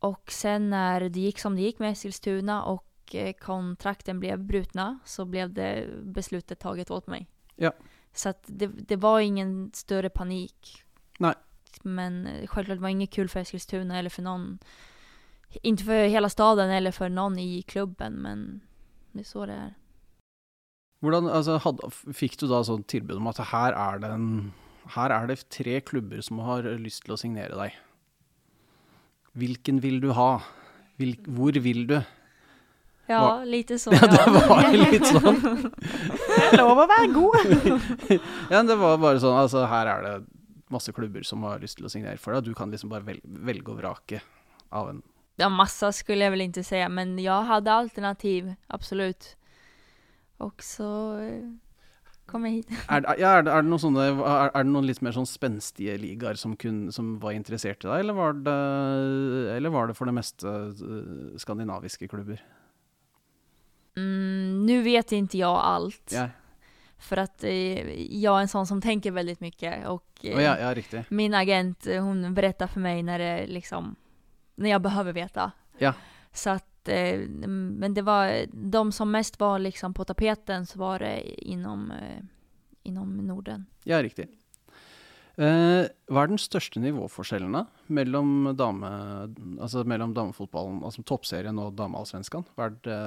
Og 0.00 0.32
sen 0.32 0.70
när 0.70 1.00
det 1.08 1.20
gikk 1.20 1.38
som 1.38 1.56
det 1.56 1.62
gikk 1.62 1.78
med 1.78 1.92
Eskilstuna 1.92 2.64
och 2.64 3.14
eh, 3.14 3.32
kontrakten 3.32 4.20
ble 4.20 4.36
brutna 4.36 4.98
så 5.04 5.24
ble 5.24 5.48
det 5.48 5.88
beslutet 6.04 6.60
taget 6.60 6.90
åt 6.90 7.06
meg. 7.06 7.26
Ja. 7.56 7.72
Så 8.12 8.32
det, 8.46 8.66
det 8.66 8.96
var 8.96 9.20
ingen 9.20 9.70
større 9.74 10.10
panik. 10.10 10.84
Nej. 11.18 11.34
Men 11.82 12.26
eh, 12.26 12.46
självklart 12.46 12.78
var 12.78 12.88
det 12.88 12.92
inget 12.92 13.10
kul 13.14 13.28
för 13.28 13.40
Eskilstuna 13.40 13.98
eller 13.98 14.10
för 14.10 14.22
någon. 14.22 14.58
Inte 15.62 15.84
för 15.84 16.08
hela 16.08 16.28
staden 16.28 16.70
eller 16.70 16.90
för 16.92 17.08
någon 17.08 17.38
i 17.38 17.62
klubben 17.62 18.12
men 18.12 18.60
det 19.12 19.20
är 19.20 19.24
så 19.24 19.46
det 19.46 19.52
är. 19.52 19.74
Hvordan, 21.00 21.28
altså, 21.30 21.56
hadde, 21.62 21.90
fikk 22.14 22.34
du 22.40 22.48
da 22.50 22.58
sånn 22.66 22.82
tilbud 22.90 23.16
om 23.20 23.28
at 23.30 23.38
her 23.52 23.72
er, 23.78 24.00
det 24.02 24.08
en, 24.10 24.24
her 24.96 25.12
er 25.14 25.28
det 25.30 25.36
tre 25.54 25.76
klubber 25.80 26.20
som 26.26 26.40
har 26.42 26.66
lyst 26.82 27.04
til 27.06 27.14
å 27.14 27.18
signere 27.20 27.54
deg? 27.54 27.76
Hvilken 29.38 29.78
vil 29.84 30.00
du 30.02 30.10
ha? 30.18 30.40
Hvil, 30.98 31.14
hvor 31.30 31.54
vil 31.62 31.84
du? 31.86 32.00
Ja, 33.08 33.20
Var- 33.22 33.46
lite 33.46 33.78
sånn. 33.82 33.94
Ja, 33.94 34.08
det 34.10 34.48
var 34.50 34.72
litt 34.74 35.06
sånn. 35.06 35.38
Det 36.38 36.50
er 36.50 36.58
lov 36.60 36.78
å 36.82 36.88
være 36.90 37.08
god. 37.14 37.46
Ja, 38.52 38.62
det 38.66 38.76
var 38.80 38.98
bare 39.02 39.20
sånn, 39.22 39.38
altså 39.38 39.64
her 39.70 39.86
er 39.94 40.04
det 40.06 40.16
masse 40.74 40.92
klubber 40.96 41.24
som 41.26 41.44
har 41.46 41.62
lyst 41.62 41.78
til 41.78 41.88
å 41.88 41.92
signere 41.92 42.20
for 42.20 42.36
deg. 42.36 42.48
Du 42.48 42.56
kan 42.56 42.72
liksom 42.72 42.92
bare 42.92 43.06
velge, 43.06 43.24
velge 43.24 43.72
og 43.74 43.80
vrake 43.80 44.22
av 44.74 44.92
en 44.92 45.04
Ja, 45.38 45.48
masse 45.52 45.92
skulle 45.94 46.26
jeg 46.26 46.34
vel 46.34 46.48
ikke 46.48 46.66
si, 46.66 46.80
men 46.90 47.14
jeg 47.22 47.46
hadde 47.46 47.70
alternativ, 47.70 48.52
absolutt. 48.74 49.36
Og 50.42 50.62
så 50.62 50.88
eh, 51.22 51.46
kom 52.30 52.46
jeg 52.48 52.60
hit. 52.60 52.72
Er, 52.90 53.06
ja, 53.22 53.36
er, 53.38 53.46
det, 53.46 53.52
er, 53.54 53.62
det 53.62 53.70
noen 53.70 53.82
sånne, 53.82 54.08
er, 54.10 54.50
er 54.50 54.66
det 54.66 54.72
noen 54.72 54.88
litt 54.88 55.02
mer 55.04 55.14
sånn 55.14 55.28
spenstige 55.30 55.94
ligaer 56.02 56.38
som, 56.40 56.56
kun, 56.58 56.88
som 56.94 57.16
var 57.22 57.36
interessert 57.38 57.86
i 57.86 57.90
deg, 57.90 58.02
eller 58.02 58.18
var 58.18 58.38
det, 58.48 58.58
eller 59.56 59.74
var 59.74 59.90
det 59.90 59.98
for 59.98 60.10
det 60.10 60.16
meste 60.18 60.46
eh, 60.50 61.38
skandinaviske 61.42 62.10
klubber? 62.10 62.42
Mm, 63.98 64.66
Nå 64.66 64.82
vet 64.84 65.14
ikke 65.14 65.40
jeg 65.40 65.48
alt. 65.48 66.04
Ja, 66.14 66.28
för 66.98 67.16
att 67.16 67.44
eh, 67.44 68.14
jag 68.22 68.36
är 68.36 68.40
en 68.40 68.48
sån 68.48 68.66
som 68.66 68.80
tänker 68.80 69.10
väldigt 69.10 69.40
mycket 69.40 69.86
och 69.86 70.04
Å, 70.22 70.40
ja, 70.40 70.74
ja 70.74 71.02
min 71.08 71.34
agent, 71.34 71.86
eh, 71.86 72.02
hon 72.02 72.34
berättar 72.34 72.66
för 72.66 72.80
mig 72.80 73.02
när 73.02 73.18
det 73.18 73.46
liksom, 73.46 73.96
när 74.54 74.70
jag 74.70 74.82
behöver 74.82 75.12
veta. 75.12 75.52
Ja. 75.78 75.94
Så 76.32 76.50
att, 76.50 76.88
men 77.46 77.94
det 77.94 78.02
var, 78.02 78.46
de 78.52 78.92
som 78.92 79.10
mest 79.10 79.40
var 79.40 79.58
liksom 79.58 79.94
på 79.94 80.04
tapeten 80.04 80.66
så 80.66 80.78
var 80.78 80.98
det 80.98 81.44
inom, 81.50 81.92
inom 82.82 83.16
Norden. 83.16 83.66
Ja, 83.84 84.02
riktig. 84.02 84.28
Eh, 85.38 85.86
hva 86.10 86.24
er 86.24 86.30
den 86.32 86.40
største 86.42 86.80
nivåforskjellen 86.82 87.52
da, 87.54 87.60
mellom, 87.94 88.56
dame, 88.58 88.88
altså 89.62 89.84
mellom 89.86 90.10
damefotballen, 90.16 90.80
altså 90.82 91.04
toppserien 91.06 91.60
og 91.62 91.76
dameallsvenskan? 91.78 92.46
Hva 92.56 92.66
er 92.66 92.78
det 92.82 92.98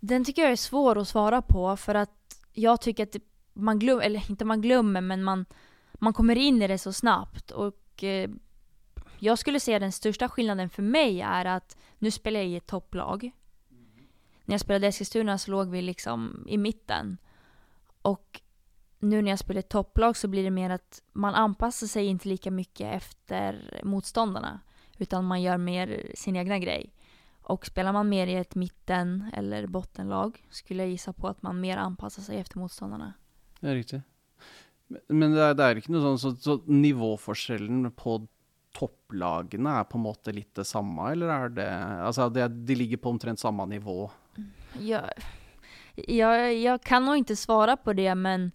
Den 0.00 0.24
tycker 0.24 0.42
jag 0.42 0.52
är 0.52 0.56
svår 0.56 0.98
att 0.98 1.08
svara 1.08 1.42
på 1.42 1.76
för 1.76 1.94
att 1.94 2.43
jag 2.54 2.80
tycker 2.80 3.02
att 3.02 3.16
man 3.52 3.78
glömmer, 3.78 4.02
eller 4.02 4.30
inte 4.30 4.44
man 4.44 4.60
glömmer, 4.60 5.00
men 5.00 5.22
man, 5.22 5.46
man 5.94 6.12
kommer 6.12 6.36
in 6.36 6.62
i 6.62 6.66
det 6.66 6.78
så 6.78 6.92
snabbt. 6.92 7.50
Och 7.50 8.04
eh, 8.04 8.30
jag 9.18 9.38
skulle 9.38 9.60
säga 9.60 9.78
den 9.78 9.92
största 9.92 10.28
skillnaden 10.28 10.70
för 10.70 10.82
mig 10.82 11.20
är 11.20 11.44
att 11.44 11.76
nu 11.98 12.10
spelar 12.10 12.40
jag 12.40 12.48
i 12.48 12.56
ett 12.56 12.66
topplag. 12.66 13.30
När 14.44 14.54
jag 14.54 14.60
spelade 14.60 14.86
i 14.86 14.88
Eskilstuna 14.88 15.38
så 15.38 15.50
låg 15.50 15.70
vi 15.70 15.82
liksom 15.82 16.46
i 16.48 16.58
mitten. 16.58 17.18
Och 18.02 18.40
nu 18.98 19.22
när 19.22 19.30
jag 19.30 19.38
spelar 19.38 19.60
i 19.60 19.62
topplag 19.62 20.16
så 20.16 20.28
blir 20.28 20.44
det 20.44 20.50
mer 20.50 20.70
att 20.70 21.02
man 21.12 21.34
anpassar 21.34 21.86
sig 21.86 22.06
inte 22.06 22.28
lika 22.28 22.50
mycket 22.50 22.94
efter 22.94 23.80
motståndarna. 23.84 24.60
Utan 24.98 25.24
man 25.24 25.42
gör 25.42 25.58
mer 25.58 26.12
sin 26.14 26.36
egna 26.36 26.58
grej. 26.58 26.93
Och 27.46 27.66
spelar 27.66 27.92
man 27.92 28.08
mer 28.08 28.26
i 28.26 28.34
ett 28.34 28.54
mitten 28.54 29.30
eller 29.32 29.66
bottenlag 29.66 30.38
skulle 30.50 30.82
jag 30.82 30.90
gissa 30.90 31.12
på 31.12 31.28
att 31.28 31.42
man 31.42 31.60
mer 31.60 31.76
anpassar 31.76 32.22
sig 32.22 32.38
efter 32.38 32.58
motståndarna. 32.58 33.12
Ja, 33.60 33.74
riktig. 33.74 34.00
Men- 34.88 35.00
Men 35.18 35.32
det 35.32 35.40
er, 35.40 35.54
det 35.54 35.64
er 35.64 35.76
ikke 35.80 35.92
noe 35.92 36.02
sånn 36.02 36.18
så, 36.20 36.30
så 36.36 36.56
nivåforskjellen 36.66 37.90
på 37.96 38.26
topplagene 38.74 39.70
er 39.80 39.84
på 39.88 39.98
en 39.98 40.04
måte 40.04 40.32
litt 40.34 40.54
det 40.58 40.64
samme, 40.66 41.10
eller 41.12 41.28
er 41.30 41.48
det 41.56 41.68
Altså, 42.04 42.28
det, 42.32 42.48
de 42.66 42.74
ligger 42.74 42.96
på 43.00 43.10
omtrent 43.14 43.38
samme 43.40 43.66
nivå? 43.66 44.10
Jag, 44.80 45.04
jag, 45.94 46.54
jag 46.58 46.82
kan 46.82 47.04
nog 47.04 47.16
inte 47.16 47.36
svara 47.36 47.76
på 47.76 47.92
det 47.92 48.14
men 48.14 48.50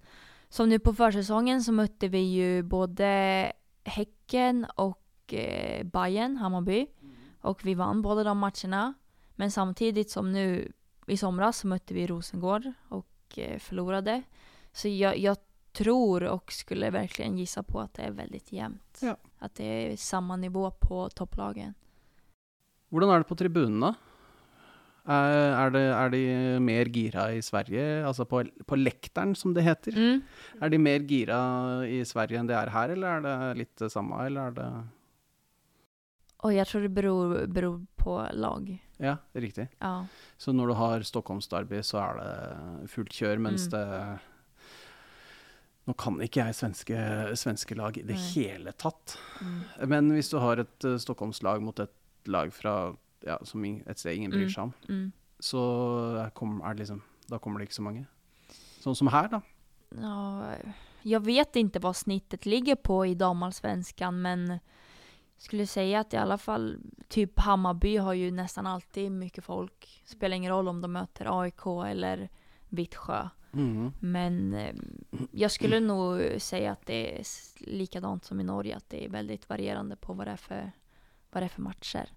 som 0.49 0.69
nu 0.69 0.79
på 0.79 0.93
försäsongen 0.93 1.63
så 1.63 1.71
mötte 1.71 2.07
vi 2.07 2.19
ju 2.19 2.63
både 2.63 3.51
Häcken 3.85 4.65
och 4.75 5.33
eh, 5.33 5.83
Bayern, 5.83 6.37
Hammarby. 6.37 6.87
Och 7.41 7.65
vi 7.65 7.73
vann 7.73 8.01
båda 8.01 8.23
de 8.23 8.37
matcherna. 8.37 8.93
Men 9.35 9.51
samtidigt 9.51 10.09
som 10.09 10.31
nu 10.31 10.71
i 11.07 11.17
somras 11.17 11.57
så 11.57 11.67
mötte 11.67 11.93
vi 11.93 12.07
Rosengård 12.07 12.71
och 12.89 13.39
eh, 13.39 13.59
förlorade. 13.59 14.23
Så 14.71 14.87
jag, 14.87 15.17
jag 15.17 15.37
tror 15.71 16.23
och 16.23 16.51
skulle 16.51 16.89
verkligen 16.89 17.37
gissa 17.37 17.63
på 17.63 17.79
att 17.79 17.93
det 17.93 18.01
är 18.01 18.11
väldigt 18.11 18.51
jämnt. 18.51 18.99
Ja. 19.01 19.17
Att 19.37 19.55
det 19.55 19.63
är 19.63 19.97
samma 19.97 20.35
nivå 20.35 20.71
på 20.71 21.09
topplagen. 21.09 21.73
Hvordan 22.89 23.11
er 23.13 23.21
det 23.21 23.29
på 23.29 23.37
tribunene? 23.37 23.93
Er, 25.09 25.35
er, 25.53 25.71
det, 25.73 25.81
er 25.93 26.11
de 26.13 26.21
mer 26.61 26.89
gira 26.93 27.27
i 27.33 27.41
Sverige, 27.41 27.83
altså 28.05 28.25
på, 28.29 28.43
på 28.67 28.77
lekteren, 28.77 29.35
som 29.37 29.53
det 29.53 29.63
heter? 29.65 29.95
Mm. 29.95 30.21
Er 30.61 30.69
de 30.73 30.79
mer 30.81 31.05
gira 31.09 31.39
i 31.85 32.01
Sverige 32.05 32.41
enn 32.41 32.49
det 32.49 32.57
er 32.57 32.69
her, 32.73 32.93
eller 32.93 33.17
er 33.17 33.25
det 33.25 33.61
litt 33.61 33.75
det 33.81 33.91
samme, 33.93 34.19
eller 34.25 34.49
er 34.49 34.57
det 34.57 34.69
Och 36.43 36.53
jeg 36.53 36.67
tror 36.67 36.81
det 36.81 36.89
beror, 36.95 37.47
beror 37.47 37.85
på 37.99 38.13
lag. 38.33 38.69
Ja, 38.97 39.17
riktig. 39.33 39.67
Ja. 39.79 40.05
Så 40.37 40.53
når 40.55 40.67
du 40.67 40.73
har 40.73 40.99
Stockholmsderby, 41.03 41.81
så 41.83 41.99
er 41.99 42.19
det 42.19 42.89
fullt 42.89 43.11
kjør, 43.11 43.37
mens 43.39 43.67
Mm. 43.67 43.71
det 43.71 44.19
Nå 45.89 45.93
kan 45.97 46.19
ikke 46.21 46.43
jeg 46.45 46.53
svenske, 46.53 46.97
svenske 47.39 47.75
lag 47.75 47.95
i 47.97 48.03
det 48.05 48.13
Nei. 48.15 48.25
hele 48.35 48.71
tatt. 48.77 49.15
Mm. 49.41 49.61
Men 49.89 50.11
hvis 50.13 50.29
du 50.29 50.37
har 50.37 50.59
et 50.61 50.85
uh, 50.85 50.97
Stockholmslag 51.01 51.63
mot 51.65 51.79
et 51.81 51.89
lag 52.29 52.51
fra 52.53 52.95
ja, 53.25 53.39
som 53.43 53.63
in, 53.65 53.81
et 53.89 53.97
sted 53.97 54.13
ingen 54.15 54.31
bryr 54.31 54.45
Mm. 54.45 54.53
seg 54.53 54.63
om, 54.63 54.73
Mm. 54.87 55.11
så 55.41 56.25
er, 56.25 56.29
kom, 56.31 56.61
det 56.61 56.77
liksom, 56.85 57.01
da 57.27 57.37
kommer 57.39 57.59
det 57.59 57.69
ikke 57.69 57.79
så 57.81 57.87
mange. 57.87 58.05
Sånn 58.83 58.95
som 58.95 59.07
her, 59.07 59.27
da. 59.27 59.41
Ja, 59.97 60.55
jeg 61.03 61.21
vet 61.25 61.53
ikke 61.55 61.79
hva 61.81 61.93
snittet 61.93 62.45
ligger 62.45 62.75
på 62.75 63.01
i 63.09 63.15
damallsvenskan 63.15 64.13
men 64.21 64.59
skulle 65.41 65.67
säga 65.67 65.99
att 65.99 66.13
i 66.13 66.17
alla 66.17 66.37
fall 66.37 66.77
typ 67.07 67.39
Hammarby 67.39 67.97
har 67.97 68.13
ju 68.13 68.31
nästan 68.31 68.67
alltid 68.67 69.11
mycket 69.11 69.43
folk. 69.43 70.01
Spelar 70.05 70.35
ingen 70.37 70.51
roll 70.51 70.67
om 70.67 70.81
de 70.81 70.91
möter 70.91 71.41
AIK 71.41 71.65
eller 71.87 72.29
Vittsjö. 72.69 73.29
Mm. 73.53 73.91
Men 73.99 74.53
eh, 74.53 74.75
jag 75.31 75.51
skulle 75.51 75.79
nog 75.79 76.21
säga 76.41 76.71
att 76.71 76.85
det 76.85 77.17
är 77.17 77.21
s- 77.21 77.55
likadant 77.59 78.25
som 78.25 78.39
i 78.39 78.43
Norge, 78.43 78.75
att 78.77 78.89
det 78.89 79.05
är 79.05 79.09
väldigt 79.09 79.49
varierande 79.49 79.95
på 79.95 80.13
vad 80.13 80.27
det 80.27 80.31
är 80.31 80.35
för, 80.37 80.71
vad 81.31 81.41
det 81.43 81.45
är 81.45 81.49
för 81.49 81.61
matcher. 81.61 82.09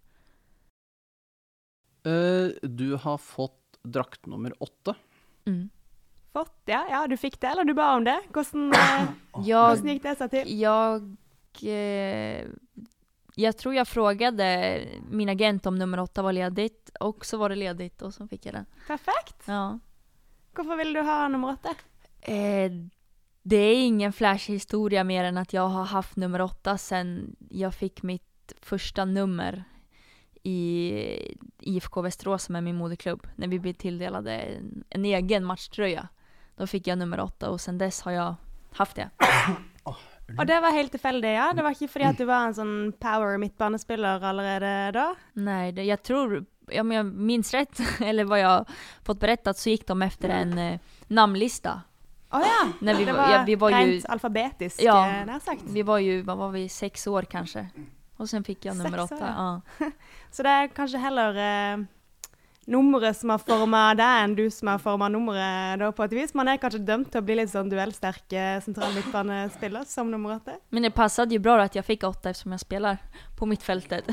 Uh, 2.06 2.50
du 2.62 2.94
har 2.94 3.18
fått 3.18 3.78
drakt 3.82 4.26
nummer 4.26 4.62
åtte. 4.62 4.94
Mm. 5.44 5.70
Fått, 6.32 6.62
ja. 6.64 6.86
ja. 6.90 7.06
Du 7.06 7.16
fikk 7.16 7.40
det, 7.40 7.46
eller 7.46 7.64
du 7.64 7.74
ba 7.74 7.94
om 7.96 8.04
det? 8.04 8.20
Hvordan, 8.32 8.72
eh, 8.74 9.08
jeg, 9.46 9.58
hvordan 9.58 9.88
gikk 9.92 10.02
det 10.02 10.14
seg 10.18 10.30
til? 10.32 10.52
Jeg 10.58 11.68
eh, 11.68 12.50
jag 13.34 13.56
tror 13.56 13.74
jag 13.74 13.88
frågade 13.88 14.80
min 15.10 15.28
agent 15.28 15.66
om 15.66 15.78
nummer 15.78 16.00
åtta 16.00 16.22
var 16.22 16.32
ledigt 16.32 16.90
och 17.00 17.26
så 17.26 17.36
var 17.36 17.48
det 17.48 17.54
ledigt 17.54 18.02
och 18.02 18.14
så 18.14 18.28
fick 18.28 18.46
jag 18.46 18.54
den. 18.54 18.66
Perfekt. 18.86 19.42
Ja. 19.44 19.78
Hvorfor 20.54 20.76
ville 20.76 21.00
du 21.00 21.06
ha 21.06 21.28
nummer 21.28 21.48
åtte? 21.48 21.68
Eh, 22.20 22.72
det 23.42 23.56
är 23.56 23.86
ingen 23.86 24.12
flashig 24.12 24.52
historia 24.52 25.04
mer 25.04 25.24
än 25.24 25.38
att 25.38 25.52
jag 25.52 25.68
har 25.68 25.84
haft 25.84 26.16
nummer 26.16 26.40
åtta 26.40 26.78
sen 26.78 27.36
jag 27.50 27.74
fick 27.74 28.02
mitt 28.02 28.52
första 28.60 29.04
nummer 29.04 29.64
i 30.42 31.36
IFK 31.60 32.02
Västerås 32.02 32.44
som 32.44 32.56
är 32.56 32.60
min 32.60 32.76
moderklubb. 32.76 33.26
När 33.36 33.48
vi 33.48 33.58
blev 33.58 33.72
tilldelade 33.72 34.32
en, 34.32 34.84
en 34.88 35.04
egen 35.04 35.44
matchtröja. 35.44 36.08
Då 36.56 36.66
fick 36.66 36.86
jag 36.86 36.98
nummer 36.98 37.20
åtta 37.20 37.50
och 37.50 37.60
sen 37.60 37.78
dess 37.78 38.02
har 38.02 38.12
jag 38.12 38.34
haft 38.72 38.96
det. 38.96 39.10
Og 40.38 40.46
det 40.48 40.58
var 40.64 40.72
helt 40.72 40.92
tilfeldig, 40.94 41.32
ja? 41.34 41.50
Det 41.52 41.62
var 41.66 41.74
ikke 41.76 41.88
fordi 41.92 42.06
at 42.08 42.18
du 42.18 42.24
var 42.28 42.46
en 42.48 42.54
sånn 42.56 42.74
power 43.02 43.38
midtbanespiller 43.42 44.22
allerede 44.24 44.72
da? 44.96 45.06
Nei, 45.34 45.70
det, 45.76 45.84
jeg 45.88 46.02
tror, 46.06 46.38
om 46.80 46.92
jeg 46.94 47.04
minns 47.04 47.52
rett, 47.54 47.80
eller 48.08 48.24
hva 48.30 48.38
jeg 48.40 48.48
har 48.48 48.76
fått 49.06 49.20
berettet, 49.22 49.58
så 49.60 49.72
gikk 49.74 49.86
de 49.92 49.96
efter 50.06 50.34
en 50.38 50.52
eh, 50.58 50.92
namnlista. 51.12 51.80
Å 52.32 52.40
ja! 52.40 52.60
Nei, 52.80 52.94
vi, 52.96 53.04
det 53.04 53.12
var- 53.16 53.30
ja, 53.34 53.40
vi 53.44 53.54
var 53.60 53.70
ju, 53.76 53.76
rent 53.98 54.06
alfabetisk, 54.14 54.80
Ja. 54.82 54.98
eh, 55.08 55.24
nær 55.28 55.42
sagt. 55.44 55.66
vi 55.68 55.82
var 55.84 55.98
jo 56.00 56.22
hva 56.24 56.36
var 56.46 56.54
vi, 56.54 56.66
seks 56.72 57.06
år 57.12 57.28
kanskje. 57.28 57.66
Og 58.22 58.28
sen 58.30 58.44
fikk 58.46 58.64
jeg 58.70 58.76
nummer 58.78 59.02
åtte. 59.04 59.18
ja. 59.20 59.60
Ja. 59.80 59.90
Så 60.32 60.44
det 60.46 60.52
er 60.62 60.68
kanskje 60.72 61.00
heller 61.02 61.36
eh, 61.36 61.82
nummeret 62.70 63.16
som 63.18 63.32
har 63.34 63.40
forma 63.42 63.80
deg, 63.98 64.18
enn 64.24 64.34
du 64.38 64.44
som 64.54 64.68
har 64.70 64.78
forma 64.82 65.08
nummeret, 65.10 65.80
da, 65.82 65.88
på 65.96 66.04
et 66.06 66.12
vis. 66.14 66.34
Man 66.38 66.48
er 66.52 66.60
kanskje 66.62 66.82
dømt 66.86 67.08
til 67.10 67.18
å 67.22 67.24
bli 67.26 67.36
litt 67.40 67.50
sånn 67.50 67.70
duellsterk 67.72 68.36
eh, 68.38 68.58
sentral 68.62 68.92
midtbanespiller 68.94 69.86
som 69.90 70.10
nummer 70.12 70.36
åtte. 70.38 70.58
Men 70.70 70.86
det 70.86 70.92
passet 70.94 71.32
jo 71.34 71.40
bra 71.42 71.56
at 71.64 71.74
jeg 71.78 71.86
fikk 71.88 72.06
åtte 72.10 72.34
som 72.38 72.54
jeg 72.54 72.62
spiller 72.62 73.00
på 73.38 73.48
mittfältet. 73.50 74.06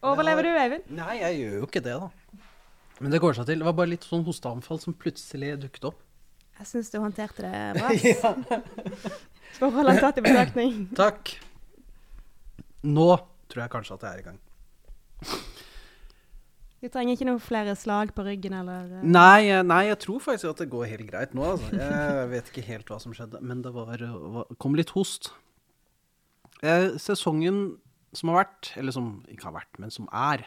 Overlever 0.00 0.46
du, 0.46 0.50
Eivind? 0.56 0.86
Nei, 0.96 1.18
jeg 1.20 1.40
gjør 1.42 1.56
jo 1.58 1.66
ikke 1.66 1.82
det, 1.84 1.96
da. 2.00 2.38
Men 3.00 3.12
det 3.12 3.20
går 3.20 3.34
seg 3.36 3.48
til. 3.50 3.60
Det 3.60 3.66
var 3.68 3.74
bare 3.76 3.90
litt 3.92 4.06
sånn 4.06 4.22
hosteanfall 4.24 4.80
som 4.80 4.94
plutselig 4.96 5.54
dukket 5.60 5.90
opp. 5.90 5.98
Jeg 6.60 6.68
syns 6.68 6.90
du 6.92 6.98
håndterte 7.00 7.44
det 7.44 7.60
bra. 7.76 7.90
ass. 7.90 9.18
Forholdet 9.58 10.00
tatt 10.00 10.20
i 10.20 10.24
betraktning. 10.24 10.78
Takk. 10.96 11.34
Nå 12.88 13.08
tror 13.50 13.64
jeg 13.64 13.72
kanskje 13.74 13.96
at 13.98 14.06
jeg 14.06 14.12
er 14.14 14.22
i 14.22 14.26
gang. 14.30 14.38
Du 16.80 16.88
trenger 16.88 17.12
ikke 17.12 17.26
noen 17.28 17.42
flere 17.44 17.74
slag 17.76 18.14
på 18.16 18.24
ryggen 18.24 18.54
eller 18.56 18.86
eh, 19.00 19.04
Nei, 19.04 19.42
jeg- 19.50 19.66
nei, 19.68 19.82
jeg 19.90 19.98
tror 20.00 20.20
faktisk 20.24 20.48
at 20.54 20.62
det 20.62 20.70
går 20.72 20.86
helt 20.88 21.10
greit 21.10 21.34
nå. 21.36 21.44
Altså. 21.44 21.68
Jeg 21.76 22.28
vet 22.30 22.48
ikke 22.52 22.64
helt 22.70 22.86
hva 22.88 22.98
som 23.02 23.12
skjedde, 23.12 23.40
men 23.44 23.60
det 23.62 23.72
var, 23.74 24.00
var, 24.00 24.46
kom 24.58 24.74
litt 24.78 24.90
host. 24.96 25.28
Eh, 26.62 26.96
sesongen 27.00 27.76
som 28.16 28.32
har 28.32 28.44
vært, 28.44 28.72
eller 28.80 28.92
som 28.96 29.10
ikke 29.28 29.44
har 29.50 29.58
vært, 29.60 29.78
men 29.78 29.90
som 29.94 30.08
er 30.12 30.46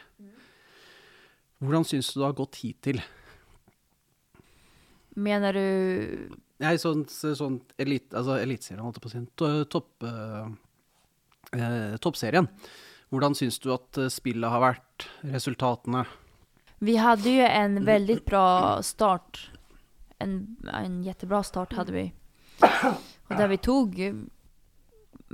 Hvordan 1.64 1.86
syns 1.86 2.10
du 2.12 2.18
det 2.20 2.26
har 2.26 2.34
gått 2.36 2.56
hittil? 2.60 2.98
Mener 5.16 5.54
du 5.56 6.34
Nei, 6.60 6.74
sånn, 6.80 7.04
sånn 7.08 7.60
elit, 7.82 8.10
altså 8.14 8.36
Eliteserien, 8.42 8.82
holdt 8.84 8.98
jeg 8.98 9.04
på 9.04 9.10
å 9.10 9.12
si. 9.14 9.22
to- 9.36 9.64
Topp, 9.70 10.04
eh, 10.06 10.46
eh, 11.58 11.96
toppserien. 12.02 12.46
Hvordan 13.14 13.34
syns 13.38 13.58
du 13.62 13.70
at 13.74 13.98
eh, 14.02 14.08
spillet 14.10 14.50
har 14.50 14.60
vært? 14.64 15.06
Resultatene? 15.30 16.04
Vi 16.84 16.96
hadde 16.98 17.30
jo 17.30 17.44
en 17.46 17.78
veldig 17.86 18.16
bra 18.26 18.80
start. 18.82 19.44
En, 20.20 20.56
en 20.68 20.96
jättebra 21.06 21.42
start 21.46 21.72
hadde 21.78 21.94
vi. 21.94 22.04
Og 22.64 23.36
der 23.38 23.48
vi 23.48 23.56
tok 23.62 23.94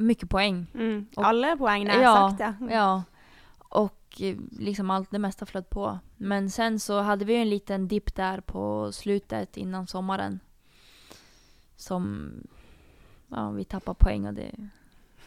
mye 0.01 0.27
poeng. 0.31 0.67
mm, 0.75 1.07
Og- 1.17 1.25
Alle 1.25 1.55
poengene, 1.59 1.97
Ja, 2.01 2.13
sagt, 2.31 2.41
ja. 2.41 2.55
Ja. 2.71 3.03
Och 3.71 4.21
eh, 4.21 4.37
liksom 4.59 4.91
alt 4.91 5.11
det 5.11 5.21
meste 5.21 5.47
fløt 5.47 5.71
på. 5.71 5.99
Men 6.19 6.51
sen 6.51 6.79
så 6.79 7.03
hadde 7.03 7.25
vi 7.25 7.35
jo 7.35 7.41
en 7.43 7.51
liten 7.51 7.89
dipp 7.89 8.15
der 8.15 8.41
på 8.41 8.91
slutet 8.93 9.57
innan 9.57 9.87
sommeren. 9.87 10.41
Som, 11.77 12.43
ja 13.31 13.51
vi 13.51 13.65
tappa 13.65 13.95
poeng, 13.95 14.27
og 14.29 14.35
det, 14.35 14.51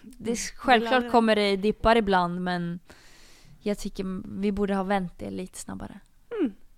det 0.04 0.36
självklart 0.58 1.12
kommer 1.12 1.36
det 1.36 1.56
dippar 1.58 1.96
ibland 1.96 2.42
men 2.42 2.80
jag 3.60 3.78
tycker 3.78 4.22
vi 4.42 4.52
borde 4.52 4.76
ha 4.76 4.84
vänt 4.84 5.20
det 5.20 5.30
lite 5.32 5.60
snabbare. 5.60 6.00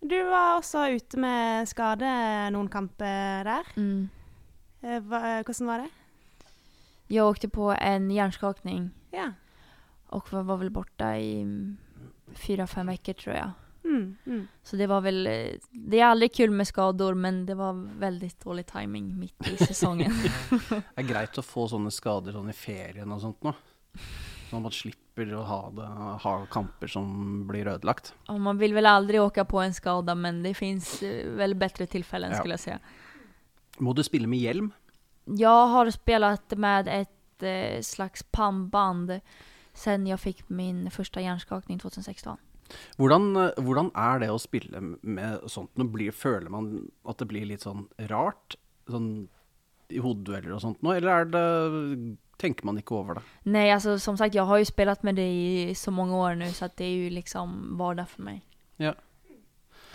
Du 0.02 0.24
var 0.24 0.58
også 0.58 0.84
ute 0.94 1.18
med 1.18 1.66
skade 1.70 2.06
noen 2.54 2.68
kamper 2.70 3.44
der. 3.48 3.70
Mm. 3.76 4.10
Eh, 4.82 5.00
hva, 5.02 5.22
hvordan 5.42 5.68
var 5.68 5.82
det? 5.82 5.90
Jag 7.08 7.30
åkte 7.30 7.50
på 7.50 7.72
en 7.72 8.12
hjärnskakning 8.12 8.92
Ja. 9.12 9.32
och 10.08 10.34
var, 10.34 10.44
var 10.44 10.58
väl 10.58 10.70
borta 10.70 11.18
i 11.18 11.42
mm, 11.42 11.78
fyra, 12.34 12.68
fem 12.68 12.88
veckor 12.88 13.14
tror 13.14 13.36
jag. 13.36 13.52
Mm, 13.86 14.18
mm. 14.26 14.48
Så 14.64 14.76
det 14.76 14.88
var 14.88 15.02
väl, 15.02 15.28
eh, 15.28 15.48
det 15.72 16.00
är 16.00 16.06
aldrig 16.06 16.34
kul 16.34 16.52
med 16.52 16.68
skador 16.68 17.14
men 17.14 17.46
det 17.46 17.56
var 17.56 17.74
väldigt 18.00 18.40
dårlig 18.44 18.66
timing 18.66 19.20
mitt 19.20 19.48
i 19.48 19.58
säsongen. 19.58 20.12
Det 20.70 21.02
er 21.02 21.08
greit 21.08 21.38
å 21.38 21.44
få 21.46 21.68
sånne 21.70 21.92
skader 21.94 22.34
sånn 22.34 22.50
i 22.50 22.54
ferien 22.58 23.12
og 23.12 23.22
sånt 23.22 23.44
nå. 23.46 23.54
Så 24.50 24.60
man 24.60 24.72
slipper 24.72 25.34
å 25.36 25.44
ha, 25.46 25.60
det, 25.78 25.86
ha 26.24 26.34
kamper 26.52 26.88
som 26.88 27.48
blir 27.48 27.68
ødelagt. 27.68 28.14
Och 28.28 28.42
man 28.42 28.58
vill 28.58 28.74
väl 28.74 28.86
aldrig 28.86 29.22
åka 29.22 29.46
på 29.46 29.62
en 29.62 29.74
skada 29.74 30.16
men 30.16 30.44
det 30.44 30.54
finns 30.54 31.04
eh, 31.04 31.30
väl 31.30 31.56
bättre 31.56 31.88
tillfällen 31.88 32.32
Ja. 32.32 32.38
skulle 32.38 32.54
jag 32.54 32.60
säga. 32.60 32.80
Må 33.78 33.94
du 33.94 34.04
spille 34.04 34.28
med 34.28 34.40
hjelm? 34.40 34.72
Jag 35.26 35.68
har 35.68 35.92
spelat 35.92 36.58
med 36.58 36.88
ett 36.88 37.44
eh, 37.44 37.82
slags 37.82 38.24
pannband 38.24 39.20
sen 39.74 40.08
jag 40.08 40.20
fick 40.20 40.50
min 40.50 40.92
första 40.92 41.22
hjärnskakning 41.22 41.80
2016. 41.80 42.38
Hvordan, 43.00 43.30
eh, 43.42 43.64
hvordan 43.64 43.92
er 43.96 44.22
det 44.24 44.30
å 44.34 44.42
spille 44.42 44.82
med 45.02 45.48
sånt? 45.52 45.72
Nå 45.78 45.88
blir, 45.94 46.16
føler 46.16 46.52
man 46.54 46.70
at 47.08 47.22
det 47.22 47.30
blir 47.30 47.48
litt 47.50 47.66
sånn 47.66 47.88
rart 48.12 48.58
sånn 48.90 49.10
i 49.94 50.02
hodedueller 50.02 50.56
og 50.56 50.62
sånt 50.64 50.82
nå, 50.82 50.96
eller 50.98 51.12
er 51.14 51.28
det, 51.30 51.46
tenker 52.42 52.66
man 52.66 52.80
ikke 52.82 52.98
over 52.98 53.20
det? 53.20 53.26
Nei, 53.54 53.68
altså 53.74 54.00
som 54.02 54.18
sagt 54.18 54.36
jeg 54.38 54.46
har 54.50 54.62
jo 54.62 54.68
spilt 54.68 55.06
med 55.06 55.20
det 55.20 55.28
i 55.30 55.76
så 55.78 55.94
mange 55.94 56.18
år 56.18 56.40
nå, 56.40 56.50
så 56.58 56.72
det 56.74 56.88
er 56.88 56.96
jo 57.06 57.12
liksom 57.20 57.78
hverdag 57.80 58.10
for 58.10 58.26
meg. 58.26 58.42
mig. 58.82 58.96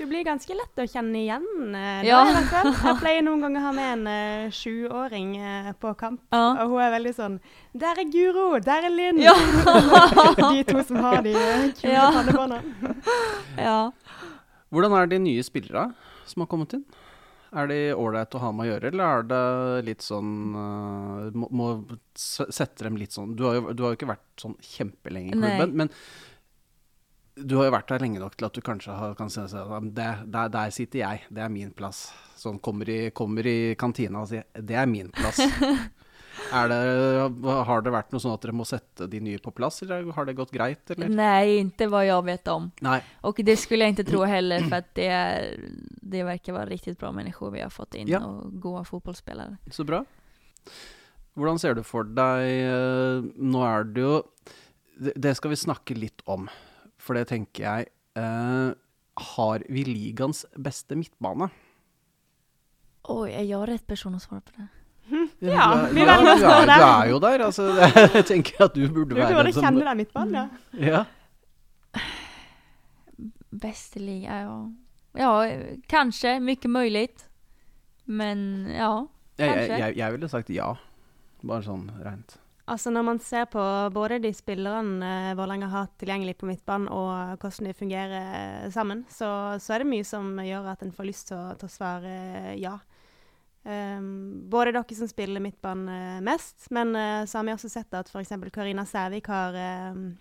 Du 0.00 0.06
blir 0.08 0.22
ganske 0.24 0.54
lett 0.56 0.78
å 0.80 0.86
kjenne 0.88 1.18
igjen. 1.20 1.44
eh, 1.76 2.06
Ja. 2.08 2.22
da. 2.24 2.62
Jeg 2.72 2.96
pleier 3.02 3.20
noen 3.26 3.42
ganger 3.44 3.60
å 3.60 3.64
ha 3.66 3.72
med 3.76 3.88
en 3.98 4.06
uh, 4.08 4.50
sjuåring 4.50 5.34
uh, 5.36 5.72
på 5.76 5.92
kamp, 6.00 6.22
Ja. 6.32 6.54
og 6.64 6.70
hun 6.72 6.80
er 6.80 6.94
veldig 6.94 7.12
sånn 7.18 7.34
Der 7.76 8.00
er 8.00 8.08
Guro! 8.08 8.46
Der 8.64 8.86
er 8.88 8.94
Linn! 8.94 9.20
Ja. 9.20 9.34
de 10.54 10.64
to 10.64 10.80
som 10.88 11.02
har 11.04 11.20
de 11.26 11.34
eh, 11.36 11.66
kule 11.76 11.92
Ja. 11.92 12.06
pannebåndene. 12.16 12.96
ja. 13.68 13.90
Hvordan 14.72 14.96
er 15.02 15.12
de 15.12 15.18
nye 15.26 15.44
spillere 15.44 15.90
som 16.24 16.46
har 16.46 16.48
kommet 16.48 16.72
inn? 16.78 16.86
Er 17.52 17.66
de 17.68 17.78
ålreit 17.98 18.32
å 18.38 18.40
ha 18.40 18.52
med 18.54 18.68
å 18.68 18.70
gjøre, 18.70 18.92
eller 18.94 19.04
er 19.18 19.24
det 19.34 19.84
litt 19.90 20.04
sånn 20.06 20.32
uh, 20.54 21.28
må, 21.34 21.48
må 21.50 21.68
sette 22.16 22.86
dem 22.86 22.96
litt 22.96 23.12
sånn 23.16 23.32
Du 23.36 23.42
har 23.48 23.56
jo, 23.58 23.72
du 23.74 23.82
har 23.84 23.92
jo 23.92 23.98
ikke 23.98 24.08
vært 24.14 24.26
sånn 24.40 24.54
kjempelenge 24.62 25.34
i 25.34 25.40
Nei. 25.40 25.56
klubben, 25.58 25.76
men 25.84 25.90
du 27.44 27.57
har 27.59 27.68
jo 27.68 27.74
vært 27.74 27.88
der 27.92 28.03
lenge 28.05 28.20
nok 28.22 28.37
til 28.37 28.48
at 28.48 28.57
du 28.57 28.61
kanskje 28.64 28.96
har, 28.96 29.14
kan 29.18 29.31
se 29.33 29.46
at 29.46 29.88
der, 29.96 30.53
der 30.53 30.74
sitter 30.74 31.03
jeg, 31.03 31.24
det 31.31 31.44
er 31.44 31.53
min 31.53 31.72
plass. 31.76 32.09
Sånn 32.40 32.61
kommer 32.62 32.88
i, 32.88 33.00
kommer 33.16 33.46
i 33.46 33.74
kantina 33.81 34.22
og 34.22 34.31
sier 34.31 34.44
'det 34.55 34.76
er 34.76 34.87
min 34.88 35.11
plass'. 35.12 35.40
er 36.53 36.70
det, 36.70 36.79
har 37.68 37.83
det 37.85 37.92
vært 37.92 38.14
noe 38.14 38.22
sånn 38.22 38.35
at 38.35 38.44
dere 38.44 38.57
må 38.57 38.64
sette 38.68 39.09
de 39.11 39.20
nye 39.22 39.40
på 39.42 39.53
plass, 39.55 39.83
eller 39.85 40.09
har 40.16 40.29
det 40.29 40.37
gått 40.38 40.53
greit? 40.55 40.83
Eller? 40.94 41.11
Nei, 41.12 41.61
ikke 41.64 41.90
hva 41.92 42.05
jeg 42.07 42.24
vet 42.26 42.48
om. 42.53 42.70
Nei. 42.87 43.00
Og 43.29 43.42
det 43.44 43.59
skulle 43.61 43.87
jeg 43.87 43.96
ikke 43.96 44.09
tro 44.11 44.22
heller 44.29 44.64
for 44.70 44.87
det, 44.98 45.11
det 46.00 46.24
verkar 46.26 46.59
være 46.61 46.72
riktig 46.74 46.96
bra 47.00 47.12
mennesker 47.16 47.53
vi 47.55 47.64
har 47.64 47.74
fått 47.74 47.98
inn, 48.00 48.09
Ja. 48.09 48.22
og 48.24 48.57
gode 48.61 48.85
fotballspillere. 48.88 49.59
Så 49.70 49.85
bra. 49.85 50.05
Hvordan 51.38 51.61
ser 51.62 51.76
du 51.79 51.85
for 51.87 52.05
deg 52.05 52.42
eh, 52.44 53.22
Nå 53.38 53.62
er 53.64 53.87
det 53.87 54.03
jo 54.03 54.16
det, 55.00 55.14
det 55.16 55.37
skal 55.38 55.55
vi 55.55 55.57
snakke 55.57 55.96
litt 55.96 56.20
om, 56.29 56.48
for 57.11 57.18
det 57.18 57.27
tenker 57.27 57.64
jeg 57.66 57.88
eh, 58.23 58.70
Har 59.35 59.64
vi 59.68 59.83
ligaens 59.88 60.44
beste 60.55 60.94
midtbane? 60.99 61.51
Oj, 63.11 63.33
jeg 63.33 63.49
har 63.51 63.66
rett 63.66 63.87
person 63.90 64.14
å 64.14 64.20
svare 64.23 64.44
på 64.46 64.55
det? 64.55 64.68
Ja, 65.11 65.64
du 65.75 65.87
er, 65.88 65.94
vi 65.96 66.03
ja, 66.05 66.07
velger 66.07 66.29
du, 66.29 66.31
å 66.31 66.38
svare. 66.38 66.75
du 66.79 66.85
er 66.87 67.09
jo 67.11 67.16
der. 67.25 67.42
Altså, 67.49 67.64
jeg 68.14 68.27
tenker 68.29 68.66
at 68.68 68.77
du 68.77 68.85
burde 68.87 69.16
Du 69.16 69.18
være 69.18 69.35
burde 69.35 69.51
en 69.51 69.57
som- 69.57 69.64
kjenne 69.66 69.87
deg 69.88 69.99
midtbanen, 70.05 70.37
ja. 70.37 70.44
Ja. 70.92 72.03
Beste 73.51 73.99
liga, 73.99 74.37
ja. 74.44 74.55
Ja, 75.18 75.33
kanskje. 75.90 76.37
Mye 76.44 76.70
mulig. 76.70 77.09
Men 78.07 78.44
ja, 78.70 78.92
kanskje. 79.40 79.66
jeg, 79.66 79.81
jeg, 79.81 79.96
jeg 79.99 80.14
ville 80.14 80.31
sagt 80.31 80.55
ja. 80.55 80.70
Bare 81.42 81.66
sånn 81.66 81.88
rent. 82.05 82.38
Altså 82.70 82.90
Når 82.94 83.02
man 83.02 83.18
ser 83.18 83.48
på 83.50 83.62
både 83.90 84.20
de 84.22 84.30
spillerne 84.35 85.06
eh, 85.06 85.33
Vålerenga 85.38 85.66
har 85.72 85.88
tilgjengelig 85.98 86.37
på 86.38 86.46
midtbanen, 86.46 86.87
og 86.88 87.40
hvordan 87.42 87.66
de 87.66 87.74
fungerer 87.74 88.14
eh, 88.20 88.70
sammen, 88.70 89.02
så, 89.11 89.59
så 89.59 89.74
er 89.74 89.83
det 89.83 89.90
mye 89.90 90.06
som 90.06 90.38
gjør 90.38 90.68
at 90.70 90.85
en 90.87 90.94
får 90.94 91.09
lyst 91.09 91.30
til 91.33 91.38
å, 91.40 91.56
til 91.59 91.66
å 91.66 91.72
svare 91.72 92.12
eh, 92.14 92.54
ja. 92.62 92.76
Um, 93.61 94.48
både 94.48 94.72
dere 94.72 94.96
som 94.96 95.09
spiller 95.11 95.42
midtbane 95.44 95.92
eh, 95.92 96.20
mest, 96.24 96.70
men 96.72 96.94
uh, 96.96 97.26
så 97.28 97.38
har 97.38 97.44
vi 97.44 97.52
også 97.52 97.68
sett 97.68 97.92
at 97.92 98.09
f.eks. 98.09 98.33
Karina 98.54 98.87
Sævik 98.88 99.28
har 99.28 99.59
um, 99.92 100.14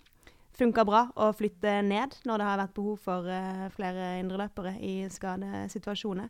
funka 0.58 0.84
bra 0.84 1.06
å 1.16 1.30
flytte 1.32 1.78
ned 1.86 2.18
når 2.28 2.42
det 2.42 2.48
har 2.50 2.60
vært 2.60 2.74
behov 2.76 2.98
for 3.06 3.30
uh, 3.30 3.70
flere 3.72 4.10
indreløpere 4.20 4.74
i 4.84 4.96
skadesituasjoner. 5.08 6.28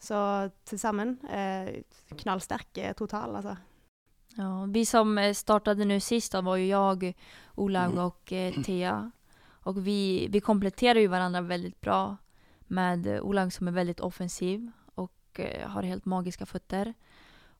Så 0.00 0.22
til 0.64 0.80
sammen 0.80 1.18
uh, 1.26 1.74
knallsterk 2.22 2.86
total, 2.96 3.36
altså. 3.42 3.58
Ja. 4.36 4.66
Vi 4.68 4.86
som 4.86 5.16
startet 5.16 5.36
startade 5.36 5.84
nu 5.84 6.00
sist 6.00 6.32
då 6.32 6.40
var 6.40 6.56
ju 6.56 6.66
jag, 6.66 7.14
Olaug 7.54 7.98
och 7.98 8.32
eh, 8.32 8.62
Thea. 8.62 9.10
Och 9.62 9.86
vi, 9.86 10.26
vi 10.30 10.40
kompletterar 10.40 10.98
ju 11.00 11.06
varandra 11.06 11.40
väldigt 11.40 11.80
bra 11.80 12.16
med 12.60 13.06
eh, 13.06 13.20
Olaug 13.22 13.52
som 13.52 13.68
är 13.68 13.72
väldigt 13.72 14.00
offensiv 14.00 14.70
och 14.94 15.40
eh, 15.40 15.68
har 15.68 15.82
helt 15.82 16.04
magiska 16.04 16.46
fötter. 16.46 16.94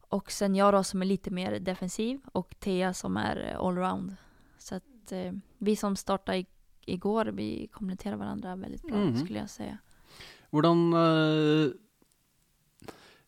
Och 0.01 0.33
sen 0.33 0.55
jag 0.55 0.75
då 0.75 0.85
som 0.85 1.03
är 1.03 1.07
lite 1.07 1.31
mer 1.31 1.61
defensiv 1.61 2.21
och 2.33 2.55
Thea 2.61 2.95
som 2.95 3.17
är 3.17 3.51
eh, 3.53 3.61
allround. 3.61 4.17
Så 4.59 4.75
att 4.75 5.13
eh, 5.13 5.33
vi 5.59 5.77
som 5.77 5.97
startade 5.97 6.39
i, 6.39 6.47
igår, 6.87 7.27
vi 7.27 7.69
kompletterar 7.73 8.17
varandra 8.17 8.57
väldigt 8.57 8.83
bra 8.83 8.97
Mhm. 8.97 9.17
skulle 9.17 9.39
jag 9.39 9.51
säga. 9.51 9.79
Hvordan 10.51 10.95
uh, 10.95 11.71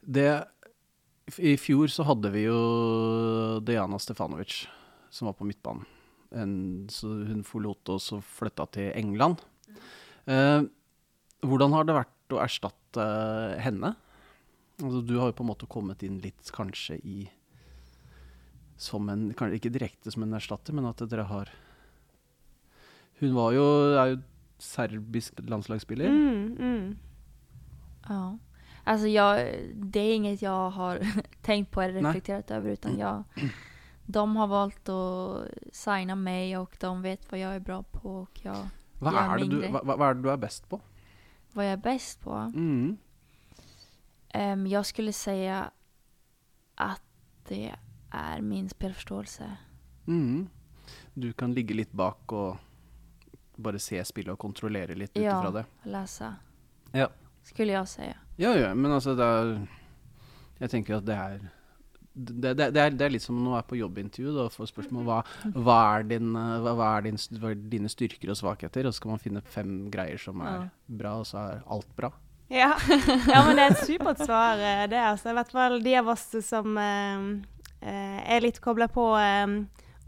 Det 0.00 0.48
I 1.38 1.56
fjor 1.60 1.88
så 1.92 2.04
hadde 2.08 2.32
vi 2.34 2.44
jo 2.44 2.58
Diana 3.64 3.98
Stefanovic, 4.02 4.66
som 5.10 5.30
var 5.30 5.36
på 5.38 5.46
midtbanen. 5.48 5.86
En, 6.32 6.54
hun 7.04 7.42
forlot 7.44 7.92
oss 7.92 8.10
og 8.16 8.24
flytta 8.24 8.66
til 8.72 8.92
England. 8.96 9.42
Eh, 10.24 10.64
hvordan 11.44 11.74
har 11.76 11.84
det 11.84 11.96
vært 11.96 12.34
å 12.34 12.40
erstatte 12.40 13.06
henne? 13.60 13.92
Altså, 14.80 15.02
du 15.04 15.16
har 15.18 15.30
jo 15.30 15.36
på 15.36 15.44
en 15.44 15.50
måte 15.52 15.68
kommet 15.70 16.02
inn 16.06 16.20
litt 16.22 16.50
kanskje 16.54 16.96
i 17.06 17.16
Som 18.80 19.10
en 19.12 19.28
Kanskje 19.36 19.60
ikke 19.60 19.74
direkte 19.74 20.10
som 20.10 20.24
en 20.24 20.34
erstatter, 20.34 20.74
men 20.74 20.88
at 20.88 21.02
dere 21.10 21.26
har 21.28 21.52
Hun 23.20 23.36
var 23.36 23.52
jo, 23.54 23.66
er 23.94 24.14
jo 24.14 24.22
serbisk 24.62 25.38
landslagsspiller. 25.46 26.08
Mm, 26.10 26.56
mm. 26.58 26.96
Ja. 28.08 28.22
Alltså 28.84 29.06
jag, 29.06 29.54
det 29.74 30.00
är 30.00 30.14
inget 30.14 30.42
jag 30.42 30.70
har 30.70 31.00
tänkt 31.42 31.70
på 31.70 31.82
eller 31.82 32.00
Nej. 32.02 32.02
reflekterat 32.10 32.50
över 32.50 32.70
utan 32.70 32.98
jag, 32.98 33.24
de 34.06 34.36
har 34.36 34.46
valt 34.46 34.88
att 34.88 35.48
signa 35.72 36.14
mig 36.14 36.58
och 36.58 36.76
de 36.80 37.02
vet 37.02 37.30
vad 37.30 37.40
jag 37.40 37.54
är 37.54 37.60
bra 37.60 37.82
på 37.82 38.16
och 38.16 38.40
jag, 38.42 38.68
Hva 38.98 39.10
är, 39.20 39.38
det 39.38 39.48
du, 39.48 39.68
vad, 39.68 39.86
vad 39.86 40.08
är 40.10 40.14
det 40.14 40.22
du 40.22 40.30
är 40.30 40.36
best 40.36 40.68
på? 40.68 40.80
vad 41.52 41.64
jag 41.64 41.72
är 41.72 41.76
bäst 41.76 42.20
på. 42.20 42.32
Mm. 42.32 42.96
Um, 44.34 44.66
jag 44.66 44.86
skulle 44.86 45.12
säga 45.12 45.70
att 46.74 47.02
det 47.48 47.74
är 48.10 48.40
min 48.40 48.68
spelförståelse. 48.68 49.56
Mm. 50.06 50.48
Du 51.14 51.32
kan 51.32 51.54
ligge 51.54 51.74
litt 51.74 51.92
bak 51.92 52.32
og 52.32 52.56
bare 53.56 53.78
se 53.78 54.04
spillet 54.04 54.32
og 54.32 54.38
kontrollere 54.38 54.94
litt 54.94 55.16
ut 55.16 55.22
Ja. 55.24 55.30
utifrån 55.40 55.54
det. 55.54 55.64
Läsa. 55.90 56.34
Ja. 56.92 57.08
Skulle 57.42 57.72
jag 57.72 57.88
säga. 57.88 58.16
Ja, 58.42 58.52
ja, 58.58 58.72
men 58.74 58.90
altså 58.90 59.14
det 59.14 59.26
er 59.26 59.50
Jeg 60.62 60.70
tenker 60.76 60.98
at 60.98 61.06
det 61.06 61.18
er 61.18 61.42
det, 62.12 62.52
det, 62.58 62.66
det, 62.74 62.80
er, 62.80 62.90
det 62.92 63.06
er 63.06 63.12
litt 63.14 63.24
som 63.24 63.38
når 63.38 63.46
man 63.46 63.60
er 63.62 63.68
på 63.70 63.78
jobbintervju 63.78 64.34
og 64.34 64.52
får 64.52 64.68
spørsmål 64.68 65.06
hva, 65.06 65.20
hva, 65.54 65.76
er 65.96 66.02
din, 66.10 66.34
hva, 66.36 66.74
hva, 66.76 66.90
er 66.98 67.06
din, 67.06 67.16
dine 67.72 67.88
styrker 67.88 68.34
og 68.34 68.36
svakheter, 68.36 68.84
og 68.84 68.92
så 68.92 69.00
skal 69.00 69.14
man 69.14 69.22
finne 69.22 69.42
fem 69.54 69.70
greier 69.92 70.20
som 70.20 70.42
er 70.44 70.66
bra, 70.86 71.14
og 71.22 71.24
så 71.30 71.40
er 71.40 71.62
alt 71.72 71.88
bra. 71.96 72.12
Ja. 72.52 72.74
ja, 73.32 73.40
men 73.46 73.56
det 73.56 73.64
er 73.64 73.72
et 73.72 73.86
supert 73.88 74.20
svar, 74.20 74.60
eh, 74.60 74.84
det. 74.92 75.00
altså. 75.00 75.32
I 75.32 75.38
hvert 75.38 75.56
fall 75.56 75.78
de 75.80 75.96
av 76.02 76.12
oss 76.12 76.26
som 76.44 76.76
eh, 76.76 77.24
eh, 77.80 78.20
er 78.36 78.44
litt 78.44 78.60
kobla 78.60 78.90
på 78.92 79.08
eh, 79.16 79.56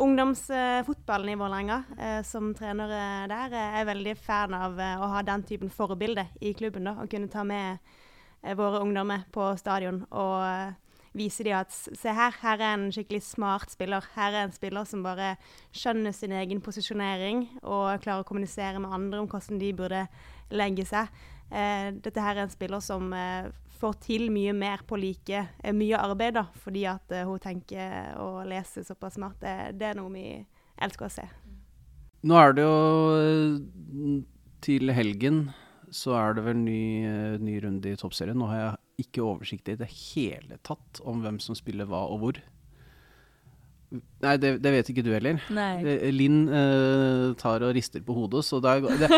ungdomsfotballen 0.05 1.33
i 1.33 1.41
Vålerenga, 1.41 1.83
eh, 1.97 2.21
som 2.29 2.53
trener 2.53 2.93
der, 3.33 3.49
eh, 3.49 3.81
er 3.81 3.89
veldig 3.89 4.17
fan 4.21 4.61
av 4.61 4.77
å 4.77 5.09
ha 5.15 5.25
den 5.25 5.49
typen 5.49 5.73
forbilde 5.73 6.29
i 6.45 6.53
klubben. 6.53 6.85
da, 6.85 6.99
og 7.01 7.09
kunne 7.09 7.33
ta 7.33 7.49
med 7.49 7.79
våre 8.59 8.83
ungdommer 8.85 9.25
på 9.33 9.49
stadion 9.57 10.03
og 10.11 10.43
eh, 10.45 10.75
vise 11.15 11.47
dem 11.47 11.57
at 11.57 11.73
se 11.73 12.13
her, 12.13 12.35
her 12.43 12.61
er 12.61 12.73
en 12.75 12.89
skikkelig 12.93 13.23
smart 13.25 13.73
spiller. 13.73 14.05
Her 14.17 14.35
er 14.35 14.49
en 14.49 14.55
spiller 14.55 14.87
som 14.89 15.05
bare 15.07 15.35
skjønner 15.75 16.15
sin 16.15 16.35
egen 16.35 16.63
posisjonering 16.65 17.47
og 17.63 18.03
klarer 18.03 18.25
å 18.25 18.29
kommunisere 18.29 18.83
med 18.83 18.93
andre 18.93 19.23
om 19.23 19.31
hvordan 19.31 19.63
de 19.63 19.71
burde 19.79 20.03
legge 20.55 20.87
seg. 20.89 21.13
Eh, 21.55 21.93
dette 22.03 22.23
her 22.23 22.37
er 22.37 22.49
en 22.49 22.53
spiller 22.53 22.83
som 22.83 23.13
eh, 23.15 23.53
får 23.79 23.99
til 24.03 24.27
mye 24.35 24.55
mer 24.57 24.83
på 24.89 24.99
like 24.99 25.47
eh, 25.63 25.77
mye 25.77 26.01
arbeid, 26.01 26.35
da, 26.39 26.49
fordi 26.65 26.87
at 26.91 27.15
eh, 27.15 27.27
hun 27.29 27.43
tenker 27.43 28.19
og 28.23 28.43
leser 28.51 28.87
såpass 28.87 29.19
smart. 29.19 29.39
Det, 29.43 29.79
det 29.79 29.93
er 29.93 30.01
noe 30.01 30.13
vi 30.15 30.29
elsker 30.83 31.09
å 31.09 31.15
se. 31.21 31.29
Nå 32.25 32.39
er 32.41 32.57
det 32.57 32.65
jo 32.65 32.79
eh, 33.21 34.23
til 34.65 34.95
helgen 34.97 35.45
så 35.95 36.17
er 36.19 36.35
det 36.37 36.45
vel 36.49 36.59
ny, 36.59 36.81
eh, 37.07 37.37
ny 37.43 37.59
runde 37.63 37.93
i 37.93 37.99
toppserien. 37.99 38.39
Nå 38.39 38.49
har 38.51 38.61
jeg 38.61 39.07
ikke 39.07 39.27
oversikt 39.27 39.71
i 39.71 39.79
det 39.79 39.91
hele 39.91 40.59
tatt 40.67 41.01
om 41.07 41.23
hvem 41.23 41.39
som 41.43 41.57
spiller 41.59 41.89
hva 41.91 42.05
og 42.11 42.21
hvor. 42.23 42.41
Nei, 44.25 44.33
det, 44.41 44.57
det 44.65 44.71
vet 44.75 44.89
ikke 44.91 45.05
du 45.07 45.13
heller. 45.15 45.39
Nej. 45.55 45.85
Eh, 45.87 46.09
Linn 46.15 46.49
uh, 46.49 47.35
tar 47.39 47.63
og 47.63 47.75
rister 47.77 48.03
på 48.03 48.17
hodet, 48.17 48.43
så 48.47 48.59
det 48.63 48.73
er, 48.73 48.97
det, 49.05 49.11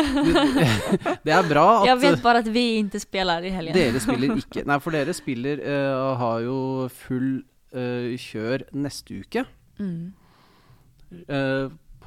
det, 1.25 1.33
er 1.33 1.49
bra 1.49 1.65
at 1.79 1.87
Jeg 1.89 2.01
vet 2.03 2.21
bare 2.25 2.43
at 2.43 2.51
vi 2.53 2.65
ikke 2.83 3.01
spiller 3.01 3.47
i 3.47 3.53
helgen. 3.55 3.77
dere 3.77 4.03
spiller 4.03 4.35
ikke 4.43 4.65
Nei, 4.67 4.79
for 4.83 4.97
dere 4.97 5.15
spiller 5.17 5.63
eh, 5.63 5.95
og 5.95 6.13
har 6.21 6.45
jo 6.45 6.59
full 6.93 7.31
uh, 7.73 8.13
kjør 8.21 8.67
neste 8.77 9.23
uke. 9.23 9.47
Mm. 9.81 10.13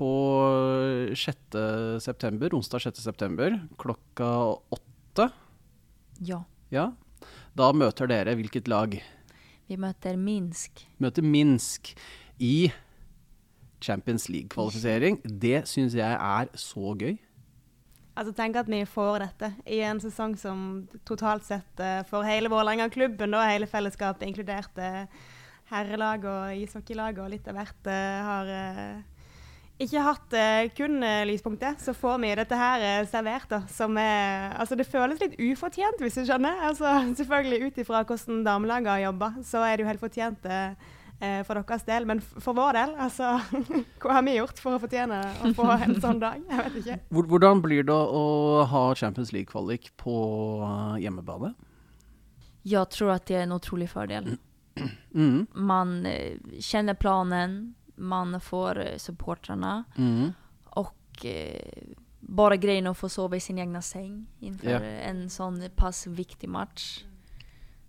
På 0.00 0.10
6. 1.12 1.58
september, 2.00 2.54
onsdag 2.56 2.86
6. 2.86 3.02
september, 3.04 3.58
klokka 3.76 4.30
åtte. 4.72 5.26
Ja. 6.24 6.40
Ja. 6.72 6.86
Da 7.52 7.72
møter 7.76 8.08
dere 8.08 8.32
hvilket 8.38 8.70
lag? 8.70 8.96
Vi 9.68 9.76
møter 9.76 10.16
Minsk. 10.16 10.86
Møter 11.04 11.26
Minsk 11.26 11.92
i 12.40 12.70
Champions 13.84 14.30
League-kvalifisering. 14.32 15.20
Det 15.24 15.66
syns 15.68 15.94
jeg 15.98 16.16
er 16.16 16.48
så 16.58 16.94
gøy. 16.96 17.18
Altså 18.16 18.32
Tenk 18.36 18.56
at 18.60 18.72
vi 18.72 18.80
får 18.88 19.20
dette 19.22 19.52
i 19.68 19.82
en 19.86 20.00
sesong 20.02 20.34
som 20.40 20.64
totalt 21.08 21.44
sett 21.46 21.80
eh, 21.80 22.00
for 22.08 22.26
hele 22.26 22.50
Vålerenga-klubben, 22.52 23.36
og 23.36 23.46
hele 23.46 23.68
fellesskapet, 23.70 24.26
inkludert 24.26 24.80
eh, 24.80 25.06
herrelag 25.70 26.26
og 26.28 26.64
ishockeylag 26.64 27.20
og 27.22 27.30
litt 27.32 27.46
av 27.48 27.60
hvert, 27.60 27.88
eh, 27.88 28.18
har 28.26 28.52
ikke 29.80 30.02
hatt 30.04 30.34
eh, 30.36 30.68
kun 30.76 31.00
uh, 31.00 31.22
lyspunktet, 31.28 31.80
så 31.80 31.94
får 31.96 32.18
vi 32.20 32.30
dette 32.36 32.56
her 32.58 32.84
eh, 32.84 33.08
servert. 33.08 33.48
da, 33.48 33.62
som 33.72 33.96
er, 34.00 34.52
altså 34.60 34.76
Det 34.76 34.88
føles 34.88 35.20
litt 35.22 35.38
ufortjent, 35.40 36.02
hvis 36.04 36.18
du 36.18 36.24
skjønner. 36.28 36.66
altså 36.68 36.92
Selvfølgelig 37.18 37.66
ut 37.66 37.80
ifra 37.80 38.02
hvordan 38.04 38.42
damelaget 38.44 38.92
har 38.92 39.04
jobba, 39.08 39.32
så 39.44 39.64
er 39.64 39.76
det 39.76 39.84
jo 39.84 39.88
helt 39.88 40.02
fortjent 40.02 40.44
eh, 40.44 40.76
eh, 41.20 41.40
for 41.48 41.56
deres 41.56 41.86
del. 41.88 42.06
Men 42.10 42.20
for 42.20 42.56
vår 42.56 42.76
del, 42.76 42.94
altså 43.06 43.32
Hva 44.02 44.18
har 44.18 44.26
vi 44.28 44.36
gjort 44.36 44.60
for 44.60 44.76
å 44.76 44.82
fortjene 44.82 45.22
å 45.40 45.54
få 45.56 45.70
en 45.78 45.96
sånn 46.02 46.20
dag? 46.20 46.44
Jeg 46.44 46.66
vet 46.66 46.78
ikke. 46.82 47.00
Hvordan 47.32 47.64
blir 47.64 47.88
det 47.88 47.96
å 47.96 48.22
ha 48.68 48.84
Champions 49.00 49.32
League-kvalik 49.36 49.92
på 50.00 50.14
eh, 50.68 51.00
hjemmebane? 51.06 51.54
Jeg 52.68 52.84
tror 52.92 53.16
at 53.16 53.24
det 53.30 53.40
er 53.40 53.48
en 53.48 53.56
utrolig 53.56 53.88
fordel. 53.88 54.34
Mm. 55.16 55.48
Man 55.56 56.02
kjenner 56.60 56.96
planen, 56.96 57.74
man 58.00 58.40
får 58.40 58.78
eh, 58.80 58.96
supportrarna 58.96 59.84
Mm. 59.96 60.32
och 60.64 61.26
eh, 61.26 61.94
bara 62.20 62.56
grejen 62.56 62.86
att 62.86 62.98
få 62.98 63.08
sova 63.08 63.36
i 63.36 63.40
sin 63.40 63.58
egna 63.58 63.82
säng 63.82 64.26
inför 64.40 64.68
yeah. 64.68 65.08
en 65.08 65.30
sån 65.30 65.62
pass 65.76 66.06
viktig 66.06 66.48
match. 66.48 67.04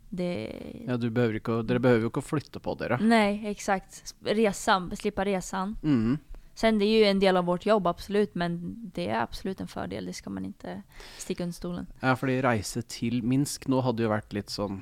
Det... 0.10 0.52
Ja, 0.88 0.98
du 0.98 1.10
behøver 1.10 1.40
ikke, 1.40 1.62
dere 1.64 1.80
behøver 1.80 2.04
jo 2.04 2.10
ikke 2.12 2.20
å 2.20 2.26
flytte 2.26 2.60
på 2.60 2.74
dere. 2.76 2.98
Nei, 3.00 3.48
exakt. 3.48 4.14
Resan, 4.28 4.90
slippa 4.96 5.24
resan. 5.26 5.78
Mm. 5.84 6.18
Sen 6.54 6.80
det 6.80 6.86
är 6.86 7.00
ju 7.00 7.06
en 7.06 7.20
del 7.20 7.38
av 7.38 7.46
vårt 7.46 7.66
jobb, 7.66 7.88
absolut, 7.88 8.36
men 8.36 8.60
det 8.94 9.08
er 9.08 9.22
absolutt 9.22 9.62
en 9.62 9.68
fordel. 9.72 10.06
Det 10.06 10.14
skal 10.14 10.36
man 10.36 10.46
ikke 10.46 10.82
stikke 11.18 11.44
under 11.44 11.56
stolen. 11.56 11.88
Ja, 12.02 12.16
fordi 12.20 12.42
reise 12.44 12.82
til 12.82 13.24
Minsk 13.24 13.70
nå 13.72 13.80
hadde 13.82 14.04
jo 14.04 14.12
vært 14.12 14.36
litt 14.36 14.52
sånn 14.52 14.82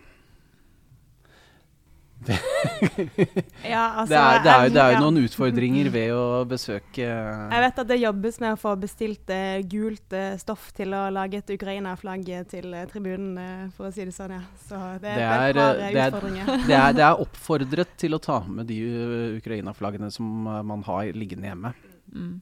Ja, 2.28 3.84
altså, 4.02 4.12
Det 4.12 4.20
er, 4.20 4.42
det 4.44 4.52
er, 4.52 4.70
det 4.74 4.82
er 4.84 4.96
jo 4.96 5.04
noen 5.06 5.22
utfordringer 5.24 5.90
ved 5.94 6.12
å 6.12 6.44
besøke 6.50 7.06
Jeg 7.06 7.64
vet 7.64 7.80
at 7.84 7.90
det 7.90 8.00
jobbes 8.02 8.40
med 8.44 8.56
å 8.56 8.60
få 8.60 8.74
bestilt 8.82 9.32
eh, 9.34 9.62
gult 9.72 10.16
eh, 10.18 10.36
stoff 10.42 10.70
til 10.76 10.94
å 10.98 11.06
lage 11.16 11.40
et 11.40 11.54
Ukraina-flagg 11.56 12.28
til 12.52 12.76
eh, 12.76 12.88
tribunen, 12.92 13.72
for 13.78 13.88
å 13.88 13.94
si 13.96 14.04
det 14.04 14.16
sånn, 14.16 14.36
ja. 14.36 14.42
Så 14.68 14.82
det, 15.00 15.16
Det 15.16 15.30
er 15.30 15.48
et 15.54 15.62
par 15.62 15.80
det 15.80 15.88
er- 15.90 16.12
utfordringer. 16.12 16.54
det 16.70 16.80
er, 16.82 16.98
det 17.00 17.08
er 17.08 17.24
oppfordret 17.26 17.96
til 18.04 18.18
å 18.18 18.22
ta 18.24 18.42
med 18.48 18.68
de 18.70 18.82
uh, 18.84 19.40
Ukraina-flaggene 19.40 20.12
som 20.12 20.48
uh, 20.48 20.60
man 20.66 20.84
har 20.90 21.14
liggende 21.16 21.48
hjemme. 21.50 21.74
Mm. 22.14 22.42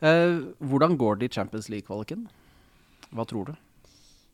Eh, 0.00 0.38
hvordan 0.60 0.96
går 0.96 1.16
det 1.16 1.30
i 1.30 1.34
Champions 1.40 1.68
League-kvaliken? 1.72 2.26
Hva 3.10 3.24
tror 3.24 3.50
du? 3.50 3.54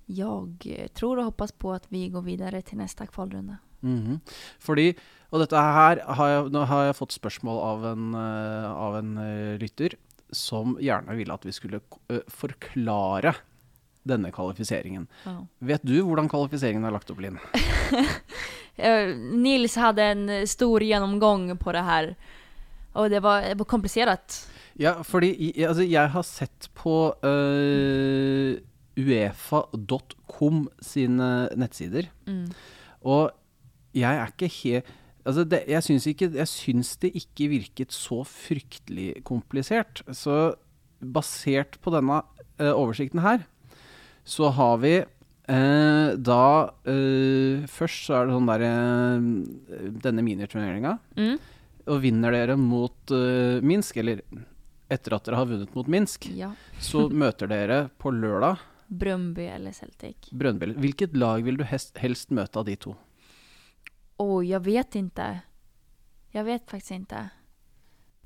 Jag 0.06 0.66
eh, 0.66 0.88
tror 0.88 1.18
og 1.18 1.30
hoppas 1.30 1.52
på 1.52 1.72
at 1.72 1.86
vi 1.88 2.08
går 2.10 2.24
videre 2.26 2.62
til 2.62 2.80
neste 2.82 3.06
nästa 3.06 3.58
kvalrunda. 3.82 4.06
-hmm. 4.06 4.20
Fordi, 4.58 4.94
og 5.32 5.40
dette 5.40 5.56
her 5.56 5.98
har 6.06 6.28
jeg, 6.28 6.50
nå 6.52 6.64
har 6.66 6.84
jeg 6.84 6.94
fått 6.96 7.12
spørsmål 7.12 7.62
av 7.62 7.84
en, 7.92 8.14
eh, 8.14 8.70
av 8.70 8.96
en 8.96 9.18
eh, 9.18 9.58
lytter 9.58 9.90
som 10.32 10.76
gjerne 10.80 11.16
ville 11.16 11.32
at 11.34 11.44
vi 11.44 11.52
skulle 11.52 11.80
eh, 12.10 12.20
forklare 12.28 13.34
denne 14.04 14.30
kvalifiseringen. 14.32 15.06
Ja. 15.24 15.44
Vet 15.60 15.82
du 15.84 16.02
hvordan 16.02 16.28
kvalifiseringen 16.28 16.84
er 16.84 16.90
lagt 16.90 17.10
opp, 17.10 17.20
Linn? 17.20 17.38
Nils 19.42 19.74
hadde 19.76 20.02
en 20.02 20.46
stor 20.46 20.80
gjennomgang 20.80 21.56
på 21.58 21.72
det 21.72 21.82
her, 21.84 22.14
og 22.94 23.10
det 23.10 23.22
var, 23.22 23.42
komplisert. 23.68 24.46
Ja, 24.80 25.02
fordi 25.02 25.52
altså, 25.66 25.82
jeg 25.84 26.08
har 26.10 26.22
sett 26.22 26.68
på 26.74 27.14
uh, 27.22 28.56
uefa.com 28.96 30.68
sine 30.80 31.48
nettsider, 31.56 32.08
Mm. 32.26 32.50
og 33.04 33.30
jeg 33.94 34.18
er 34.18 34.32
ikke 34.32 34.50
helt 34.62 34.98
Altså 35.22 35.44
det, 35.46 35.60
jeg, 35.70 35.84
syns 35.86 36.06
ikke, 36.10 36.26
jeg 36.34 36.50
syns 36.50 36.88
det 36.98 37.12
ikke 37.14 37.46
virket 37.52 37.92
så 37.94 38.24
fryktelig 38.26 39.20
komplisert. 39.22 40.00
Så 40.10 40.56
basert 40.98 41.76
på 41.78 41.92
denne 41.94 42.16
eh, 42.58 42.72
oversikten 42.74 43.22
her, 43.22 43.44
så 44.26 44.50
har 44.56 44.80
vi 44.82 44.96
eh, 44.98 46.08
da 46.18 46.40
eh, 46.90 47.62
Først 47.70 48.08
så 48.08 48.16
er 48.18 48.26
det 48.26 48.34
sånn 48.34 48.50
der 48.50 48.64
Denne 50.02 50.24
miniturneringa. 50.26 50.96
Mm. 51.14 51.38
Og 51.86 52.02
vinner 52.02 52.34
dere 52.34 52.58
mot 52.58 53.14
eh, 53.14 53.62
Minsk, 53.62 54.02
eller 54.02 54.24
etter 54.92 55.14
at 55.16 55.30
dere 55.30 55.38
har 55.38 55.48
vunnet 55.54 55.78
mot 55.78 55.86
Minsk, 55.86 56.26
Ja. 56.34 56.50
så 56.82 57.06
møter 57.22 57.46
dere 57.50 57.84
på 58.02 58.10
lørdag 58.10 58.58
Brøndby 58.92 59.46
eller 59.54 59.72
Celtic. 59.72 60.28
Brønnby. 60.36 60.74
Hvilket 60.82 61.14
lag 61.16 61.46
vil 61.46 61.56
du 61.62 61.64
helst, 61.64 61.94
helst 62.02 62.34
møte 62.34 62.58
av 62.60 62.66
de 62.66 62.74
to? 62.76 62.92
Oj, 64.18 64.50
jag 64.50 64.60
vet 64.64 64.94
inte. 64.94 65.40
Jag 66.30 66.44
vet 66.44 66.70
faktiskt 66.70 66.90
inte. 66.90 67.28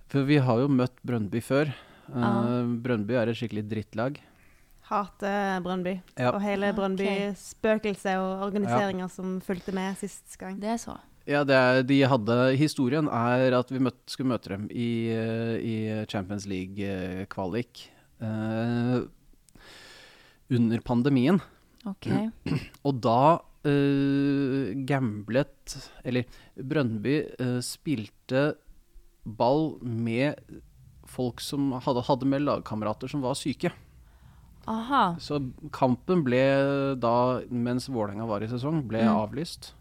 For 0.09 0.23
vi 0.23 0.37
har 0.39 0.61
jo 0.63 0.69
møtt 0.71 1.03
Brønnby 1.03 1.41
før. 1.43 1.73
Eh, 1.73 2.21
Ja. 2.23 2.63
Brønnby 2.63 3.15
er 3.19 3.29
et 3.29 3.37
skikkelig 3.37 3.65
drittlag. 3.69 4.21
Hater 4.87 5.61
Brønnby. 5.65 5.97
Ja. 6.17 6.31
Og 6.31 6.41
hele 6.43 6.71
Ok. 6.71 6.77
Brønnby-spøkelset 6.79 8.17
og 8.23 8.45
organiseringa 8.47 9.09
som 9.11 9.41
fulgte 9.41 9.73
med 9.75 9.97
sist 9.99 10.37
gang. 10.39 10.61
Det 10.61 10.69
er 10.69 10.79
så. 10.79 10.95
Ja, 11.27 11.43
det 11.43 11.55
er, 11.59 11.83
de 11.83 11.97
hadde 12.07 12.57
Historien 12.57 13.09
er 13.09 13.59
at 13.59 13.71
vi 13.75 13.81
møtte, 13.83 14.07
skulle 14.07 14.29
møte 14.31 14.49
dem 14.53 14.69
i, 14.71 15.09
eh, 15.11 15.57
i 15.59 16.05
Champions 16.07 16.47
League-kvalik 16.47 17.91
uh, 18.23 19.03
under 20.49 20.79
pandemien. 20.87 21.41
Okej. 21.85 22.31
Og 22.87 23.01
da 23.03 23.41
eh, 23.67 24.73
gamblet 24.89 25.75
Eller 26.07 26.25
Brønnby 26.57 27.17
uh, 27.41 27.59
spilte 27.65 28.55
ball 29.27 29.75
med 29.83 30.39
folk 31.07 31.41
som 31.43 31.73
hadde, 31.83 32.05
hadde 32.07 32.27
med 32.31 32.45
lagkamerater 32.47 33.11
som 33.11 33.23
var 33.23 33.35
syke. 33.39 33.73
Aha. 34.67 35.17
Så 35.23 35.39
kampen 35.75 36.25
ble 36.27 36.41
da, 36.99 37.13
mens 37.51 37.87
Vålerenga 37.91 38.27
var 38.27 38.43
i 38.43 38.49
sesong, 38.51 38.81
ble 38.91 39.03
Mm. 39.03 39.13
avlyst. 39.15 39.73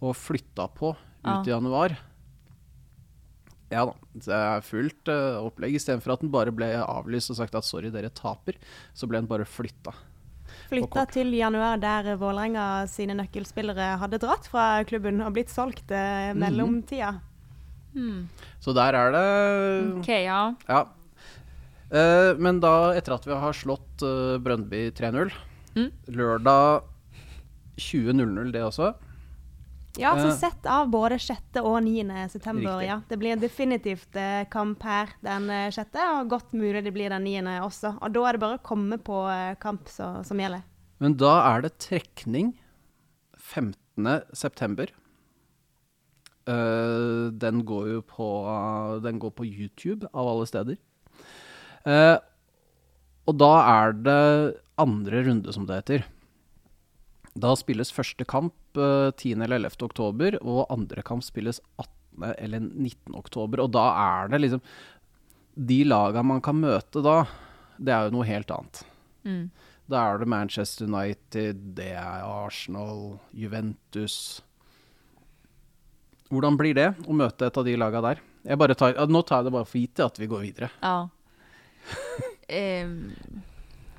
Og 0.00 0.14
flytta 0.16 0.66
på 0.72 0.94
ut 0.96 0.98
ut 1.24 1.48
i 1.48 1.52
januar. 1.52 1.98
Ja 3.70 3.84
da. 3.86 3.94
Det 4.16 4.34
er 4.34 4.64
fullt 4.66 5.08
uh, 5.12 5.38
opplegg. 5.46 5.76
Istedenfor 5.78 6.16
at 6.16 6.24
den 6.24 6.32
bare 6.32 6.52
ble 6.52 6.72
avlyst 6.82 7.30
og 7.30 7.38
sagt 7.38 7.54
at 7.54 7.64
sorry, 7.68 7.90
dere 7.94 8.10
taper, 8.10 8.56
så 8.96 9.06
ble 9.06 9.20
den 9.20 9.28
bare 9.30 9.46
flytta. 9.46 9.92
Flytta 10.70 11.04
til 11.10 11.34
januar, 11.34 11.80
der 11.82 12.14
Vålerenga 12.20 12.86
sine 12.90 13.16
nøkkelspillere 13.18 13.96
hadde 14.00 14.20
dratt 14.22 14.46
fra 14.50 14.84
klubben 14.86 15.20
og 15.24 15.34
blitt 15.34 15.50
solgt 15.52 15.90
eh, 15.90 16.30
mellomtida. 16.38 17.16
Mm. 17.90 18.28
Så 18.62 18.74
der 18.76 18.94
er 18.94 19.14
det 19.16 19.26
Okej, 19.98 20.24
ja. 20.28 20.40
Ja. 20.70 20.84
Eh, 21.90 22.32
men 22.38 22.62
da, 22.62 22.92
etter 22.94 23.16
at 23.16 23.26
vi 23.26 23.34
har 23.34 23.56
slått 23.56 24.04
uh, 24.06 24.38
Brøndby 24.42 24.88
3-0 24.94 25.34
Mm. 25.70 25.90
Lørdag 26.10 26.82
20.00 27.78 28.50
det 28.50 28.62
også. 28.66 28.88
Ja, 29.98 30.14
så 30.14 30.28
Eh. 30.28 30.36
sett 30.36 30.66
av 30.66 30.88
både 30.88 31.18
6. 31.18 31.60
og 31.60 31.82
9. 31.82 32.28
september. 32.28 32.82
Ja. 32.82 33.00
Det 33.08 33.18
blir 33.18 33.36
definitivt 33.36 34.14
eh, 34.16 34.44
kamp 34.50 34.82
her 34.82 35.08
den 35.20 35.50
eh, 35.50 35.70
6., 35.70 35.98
og 36.20 36.28
godt 36.30 36.52
mulig 36.52 36.84
det 36.84 36.92
blir 36.94 37.10
den 37.10 37.24
9. 37.24 37.58
også. 37.60 37.96
Og 38.00 38.12
da 38.12 38.28
er 38.28 38.32
det 38.32 38.40
bare 38.40 38.58
å 38.58 38.62
komme 38.62 38.98
på 38.98 39.24
eh, 39.28 39.56
kamp 39.60 39.88
så, 39.88 40.24
som 40.24 40.38
gjelder. 40.38 40.62
Men 41.00 41.16
da 41.16 41.56
er 41.56 41.62
det 41.62 41.78
trekning 41.78 42.54
15. 43.36 44.22
september. 44.32 44.86
Uh, 46.48 47.30
den 47.30 47.60
går 47.68 47.90
jo 47.92 48.00
på 48.02 48.26
Den 49.04 49.20
går 49.20 49.30
på 49.30 49.44
YouTube, 49.44 50.08
av 50.12 50.26
alle 50.26 50.46
steder. 50.48 50.78
Uh, 51.86 52.16
og 53.28 53.36
da 53.38 53.50
er 53.60 53.92
det 53.92 54.22
andre 54.80 55.22
runde, 55.28 55.52
som 55.52 55.66
det 55.68 55.82
heter. 55.82 56.06
Da 57.38 57.54
spilles 57.54 57.92
første 57.94 58.24
kamp 58.24 58.54
eh, 58.76 59.10
10. 59.10 59.42
eller 59.42 59.56
11. 59.56 59.82
oktober, 59.86 60.38
og 60.42 60.66
andre 60.70 61.02
kamp 61.06 61.24
spilles 61.24 61.60
18. 61.80 62.34
eller 62.36 62.60
19. 62.60 63.14
oktober. 63.18 63.64
Og 63.64 63.72
da 63.74 63.86
er 63.96 64.32
det 64.32 64.42
liksom 64.44 64.62
De 65.54 65.82
laga 65.84 66.22
man 66.22 66.40
kan 66.40 66.56
møte 66.60 67.02
da, 67.02 67.24
det 67.76 67.92
er 67.92 68.06
jo 68.06 68.14
noe 68.14 68.28
helt 68.28 68.50
annet. 68.54 68.84
Mm. 69.26 69.50
Da 69.90 70.04
er 70.06 70.20
det 70.20 70.28
Manchester 70.30 70.86
United, 70.86 71.64
det 71.74 71.90
er 71.98 72.22
Arsenal, 72.22 73.18
Juventus 73.34 74.40
Hvordan 76.30 76.54
blir 76.54 76.76
det 76.78 76.92
å 77.10 77.14
møte 77.16 77.48
et 77.48 77.56
av 77.58 77.66
de 77.66 77.72
laga 77.74 78.00
der? 78.04 78.20
Jeg 78.46 78.58
bare 78.60 78.76
tar, 78.78 78.94
nå 79.10 79.22
tar 79.26 79.40
jeg 79.40 79.48
det 79.48 79.54
bare 79.56 79.66
for 79.66 79.80
gitt 79.80 80.02
at 80.04 80.20
vi 80.20 80.28
går 80.30 80.44
videre. 80.46 80.68
Ja. 80.80 81.08
Ehm, 82.50 83.12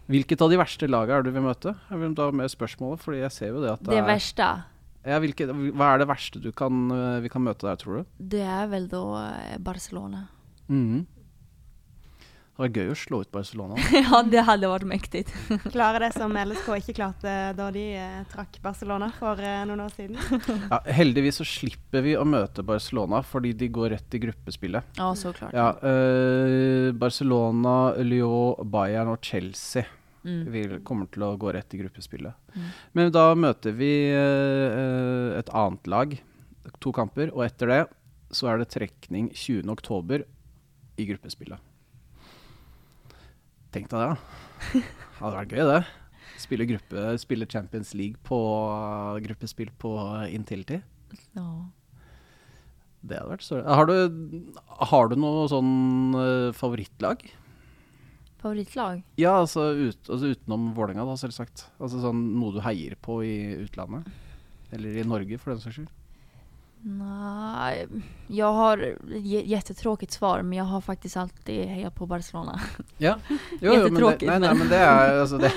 Hvilket 0.09 0.41
av 0.41 0.49
de 0.51 0.57
verste 0.59 0.87
lagene 0.89 1.19
er 1.19 1.23
du 1.23 1.31
vil 1.31 1.43
møte? 1.45 1.75
Jeg 1.89 1.99
vil 2.01 2.13
da 2.17 2.31
med 2.31 2.49
spørsmålet, 2.51 2.99
fordi 2.99 3.21
jeg 3.21 3.31
ser 3.31 3.47
jo 3.53 3.61
det 3.63 3.71
at 3.71 3.83
det, 3.83 3.91
det 3.93 3.99
er 4.01 4.07
verste? 4.09 4.49
ja, 5.05 5.19
hvilket, 5.19 5.49
Hva 5.77 5.93
er 5.93 6.01
det 6.01 6.07
verste 6.09 6.41
du 6.41 6.51
kan, 6.51 6.91
eh, 6.91 7.19
vi 7.21 7.29
kan 7.29 7.41
møte 7.45 7.67
der, 7.69 7.75
tror 7.79 8.01
du? 8.01 8.05
det 8.19 8.41
er 8.41 8.67
vel 8.67 8.87
da 8.91 9.01
Barcelona. 9.01 9.57
Barcelona. 9.59 10.27
Mhm. 10.67 11.05
Det 12.61 12.67
var 12.69 12.77
gøy 12.77 12.89
å 12.93 12.95
slå 12.99 13.19
ut 13.23 13.31
Barcelona. 13.33 13.75
ja, 14.03 14.19
det 14.21 14.41
hadde 14.45 14.67
vært 14.69 14.85
mektig. 14.85 15.21
Klare 15.73 15.97
det 16.03 16.11
som 16.13 16.35
LSK 16.37 16.67
ikke 16.77 16.93
klarte 16.99 17.31
da 17.57 17.69
de 17.73 17.85
eh, 17.97 18.19
trakk 18.29 18.59
Barcelona 18.61 19.07
for 19.17 19.41
eh, 19.41 19.63
noen 19.65 19.81
år 19.87 19.95
siden. 19.95 20.19
Ja, 20.71 20.77
heldigvis 20.93 21.39
så 21.41 21.45
slipper 21.47 22.03
vi 22.05 22.13
å 22.19 22.25
møte 22.27 22.61
Barcelona, 22.65 23.23
fordi 23.25 23.55
de 23.57 23.71
går 23.73 23.95
rett 23.95 24.13
i 24.13 24.21
gruppespillet. 24.21 24.93
Ja, 25.01 25.07
såklart. 25.17 25.55
Ja, 25.57 25.71
eh, 25.81 26.91
Barcelona, 27.01 27.95
Lyon, 28.05 28.61
Bayern 28.69 29.15
og 29.15 29.25
Chelsea 29.25 29.87
Mm. 30.21 30.43
vil, 30.53 30.73
kommer 30.85 31.07
til 31.09 31.23
å 31.25 31.31
gå 31.33 31.49
rett 31.49 31.73
i 31.73 31.79
gruppespillet. 31.79 32.35
Mm. 32.53 32.65
Men 32.93 33.07
da 33.09 33.23
møter 33.33 33.73
vi 33.73 33.89
eh, 34.13 35.31
et 35.39 35.49
annet 35.49 35.89
lag, 35.89 36.13
to 36.77 36.93
kamper, 36.93 37.31
og 37.33 37.41
etter 37.47 37.73
det 37.73 37.79
så 38.29 38.51
er 38.51 38.61
det 38.61 38.69
trekning 38.69 39.31
20. 39.33 39.65
oktober 39.73 40.21
i 41.01 41.07
gruppespillet. 41.09 41.57
Tenk 43.71 43.91
deg 43.91 44.01
det, 44.01 44.07
da. 44.11 44.85
Hadde 45.21 45.35
vært 45.37 45.53
gøy, 45.55 45.65
det. 45.69 45.81
Spille, 46.41 46.65
gruppe, 46.67 47.03
spille 47.21 47.47
Champions 47.47 47.93
League 47.95 48.19
på 48.27 48.39
gruppespill 49.23 49.69
på 49.79 49.91
Intility. 50.31 50.81
Ja. 51.37 51.45
Det 53.01 53.17
hadde 53.17 53.31
vært 53.31 53.45
større. 53.45 53.77
Har 53.79 53.87
du, 53.89 54.51
har 54.91 55.11
du 55.11 55.15
noe 55.19 55.45
sånn 55.49 56.17
eh, 56.17 56.49
favorittlag? 56.57 57.23
Favorittlag? 58.41 59.01
Ja, 59.21 59.37
altså, 59.43 59.69
ut, 59.77 60.01
altså 60.09 60.33
utenom 60.33 60.71
Vålerenga, 60.77 61.05
da, 61.07 61.15
selvsagt. 61.19 61.67
Altså 61.81 62.01
sånn 62.03 62.21
noe 62.41 62.57
du 62.57 62.61
heier 62.65 62.97
på 63.01 63.21
i 63.25 63.35
utlandet? 63.61 64.09
Eller 64.73 65.01
i 65.01 65.07
Norge, 65.07 65.39
for 65.41 65.53
den 65.53 65.63
saks 65.63 65.79
skyld. 65.79 65.91
Nej, 66.83 67.87
jag 68.27 68.53
har 68.53 68.77
j- 69.15 69.43
jättetråkigt 69.45 70.11
svar 70.11 70.41
men 70.41 70.57
jag 70.57 70.65
har 70.65 70.81
faktiskt 70.81 71.17
alltid 71.17 71.65
hejat 71.65 71.95
på 71.95 72.05
Barcelona. 72.05 72.59
Ja. 72.97 73.15
Jo, 73.61 73.73
jo, 73.73 73.83
men 73.83 73.93
det, 74.03 74.21
nei, 74.27 74.39
nei, 74.39 74.53
men- 74.53 74.69
det 74.69 74.77
er, 74.77 75.19
altså, 75.21 75.37
det, 75.43 75.51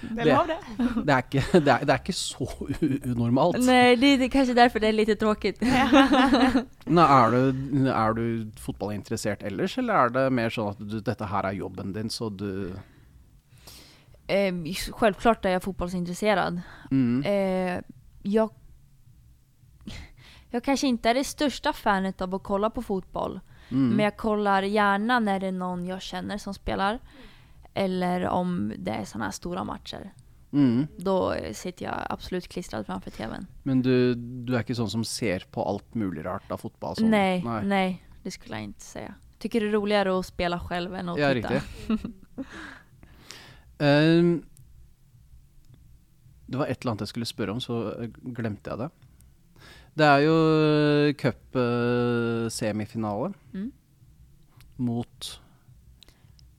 Det 0.00 0.24
Det- 0.24 0.30
er 0.32 0.46
det. 0.46 0.56
det, 1.06 1.12
er 1.12 1.18
ikke, 1.18 1.42
det, 1.60 1.68
er, 1.72 1.84
det 1.84 1.90
er 1.94 1.98
ikke 1.98 2.12
så 2.12 2.46
unormalt. 3.04 3.58
Nej, 3.66 3.96
det 3.96 4.06
är 4.24 4.28
kanske 4.28 4.54
därför 4.54 4.80
det 4.80 4.86
är 4.88 4.92
lite 4.92 5.16
tråkigt. 5.16 5.60
Nå, 6.86 7.00
er, 7.02 7.30
du, 7.30 7.88
er 7.88 8.12
du 8.14 8.50
fotballinteressert 8.60 9.42
ellers, 9.42 9.78
eller 9.78 9.94
er 9.94 10.08
det 10.14 10.30
mer 10.32 10.50
sånn 10.54 10.70
at 10.70 10.78
du, 10.78 11.00
dette 11.00 11.26
her 11.26 11.48
er 11.50 11.52
jobben 11.58 11.92
din, 11.92 12.10
så 12.10 12.28
du 12.30 12.72
Eh, 14.28 14.52
självklart 14.92 15.44
är 15.44 15.50
jag 15.50 15.62
fotbollsintresserad. 15.62 16.60
mm. 16.90 17.22
Eh, 17.24 17.80
jag, 18.22 18.50
jag 20.50 20.64
kanske 20.64 20.86
inte 20.86 21.10
är 21.10 21.14
det 21.14 21.24
största 21.24 21.72
fanet 21.72 22.20
av 22.20 22.34
att 22.34 22.42
kolla 22.42 22.70
på 22.70 22.82
fotboll. 22.82 23.40
Mm. 23.70 23.88
Men 23.88 24.04
jag 24.04 24.16
kollar 24.16 24.62
gärna 24.62 25.20
när 25.20 25.40
det 25.40 25.46
är 25.46 25.52
någon 25.52 25.86
jag 25.86 26.02
känner 26.02 26.38
som 26.38 26.54
spelar. 26.54 26.98
Eller 27.74 28.26
om 28.26 28.72
det 28.78 28.90
är 28.90 29.04
sådana 29.04 29.24
här 29.24 29.32
stora 29.32 29.64
matcher. 29.64 30.12
Mm. 30.52 30.86
Då 30.96 31.32
eh, 31.32 31.52
sitter 31.52 31.84
jag 31.84 31.94
absolut 32.08 32.48
klistrad 32.48 32.86
framför 32.86 33.10
tvn. 33.10 33.46
Men 33.62 33.82
du, 33.82 34.14
du 34.14 34.54
er 34.54 34.64
ikke 34.64 34.74
sånn 34.74 34.90
som 34.90 35.04
ser 35.04 35.44
på 35.52 35.64
alt 35.64 35.94
mulig 35.94 36.24
rart 36.24 36.50
av 36.50 36.64
fotball? 36.64 36.96
Sånn. 36.96 37.10
nej, 37.10 37.44
nej, 37.64 38.02
det 38.22 38.30
skulle 38.30 38.54
jag 38.56 38.64
inte 38.64 38.84
säga. 38.84 39.14
Tycker 39.38 39.60
det 39.60 39.66
är 39.68 39.72
roligare 39.72 40.18
att 40.18 40.26
spela 40.26 40.60
själv 40.60 40.94
än 40.94 41.08
att 41.08 41.18
Ja, 41.18 41.34
titta. 41.34 41.60
Ehm, 43.78 44.42
det 46.46 46.58
var 46.58 46.66
et 46.66 46.80
eller 46.80 46.90
annet 46.90 47.04
jeg 47.04 47.08
skulle 47.12 47.26
spørre 47.26 47.54
om, 47.54 47.60
så 47.60 47.76
eh, 47.92 48.08
glemte 48.34 48.72
jeg 48.72 48.78
det. 48.80 48.88
Det 49.98 50.06
er 50.06 50.20
jo 50.22 50.34
cup-semifinale 51.18 53.32
Mm. 53.54 53.72
mot, 54.78 55.40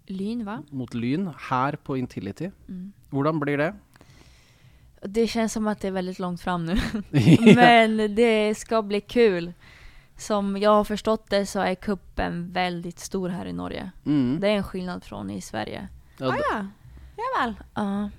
Lyn 0.10 0.44
hva? 0.44 0.64
mot 0.72 0.94
Lyn 0.94 1.34
her 1.50 1.78
på 1.78 1.98
Intility. 1.98 2.52
Mm. 2.68 2.92
Hvordan 3.12 3.40
blir 3.40 3.58
det? 3.58 3.74
Det 5.08 5.30
kjennes 5.32 5.54
som 5.56 5.68
at 5.72 5.80
det 5.80 5.88
er 5.88 6.02
veldig 6.02 6.20
langt 6.20 6.42
fram 6.42 6.66
nå. 6.68 6.76
Men 7.56 8.16
det 8.16 8.58
skal 8.58 8.84
bli 8.84 9.02
kul. 9.02 9.54
Som 10.20 10.58
jeg 10.60 10.68
har 10.68 10.84
forstått 10.84 11.30
det 11.32 11.46
så 11.48 11.62
er 11.64 11.78
kuppen 11.80 12.50
veldig 12.52 12.92
stor 13.00 13.30
her 13.32 13.48
i 13.48 13.54
Norge. 13.56 13.86
Mm. 14.04 14.42
Det 14.42 14.50
er 14.50 14.58
en 14.58 14.66
skillnad 14.68 15.06
fra 15.08 15.24
i 15.32 15.40
Sverige. 15.40 15.88
Ja, 16.20 16.28
ah, 16.28 16.36
ja. 16.36 16.66
Ja 17.16 17.24
vel. 17.38 17.56
Ja. 17.78 18.10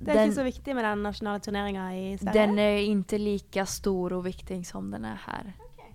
Det 0.00 0.08
er 0.08 0.14
Den- 0.14 0.30
ikke 0.30 0.34
så 0.34 0.44
viktig 0.44 0.74
med 0.74 0.84
den 0.84 1.02
nasjonale 1.02 1.40
turneringa 1.40 1.88
i 1.92 2.16
Sverige? 2.16 2.32
Den 2.32 2.58
er 2.58 2.78
ikke 2.78 3.18
lika 3.18 3.64
stor 3.66 4.12
og 4.12 4.24
viktig 4.24 4.64
som 4.66 4.90
den 4.90 5.04
er 5.04 5.16
her. 5.26 5.52
Okay. 5.60 5.92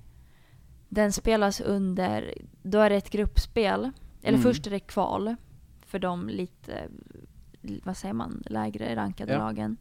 Den 0.94 1.12
spelas 1.12 1.62
under, 1.62 2.32
Da 2.70 2.86
er 2.86 2.90
det 2.90 2.98
et 3.06 3.12
gruppspel. 3.12 3.92
Eller 4.24 4.38
Mm. 4.38 4.44
først 4.44 4.68
er 4.68 4.70
det 4.72 4.88
kval 4.88 5.38
for 5.86 5.98
de 6.00 6.28
litt 6.28 6.70
Hva 7.84 7.94
sier 7.96 8.14
man, 8.14 8.42
Lavere 8.52 8.96
rankede 8.96 9.30
Ja. 9.30 9.38
lagen. 9.40 9.78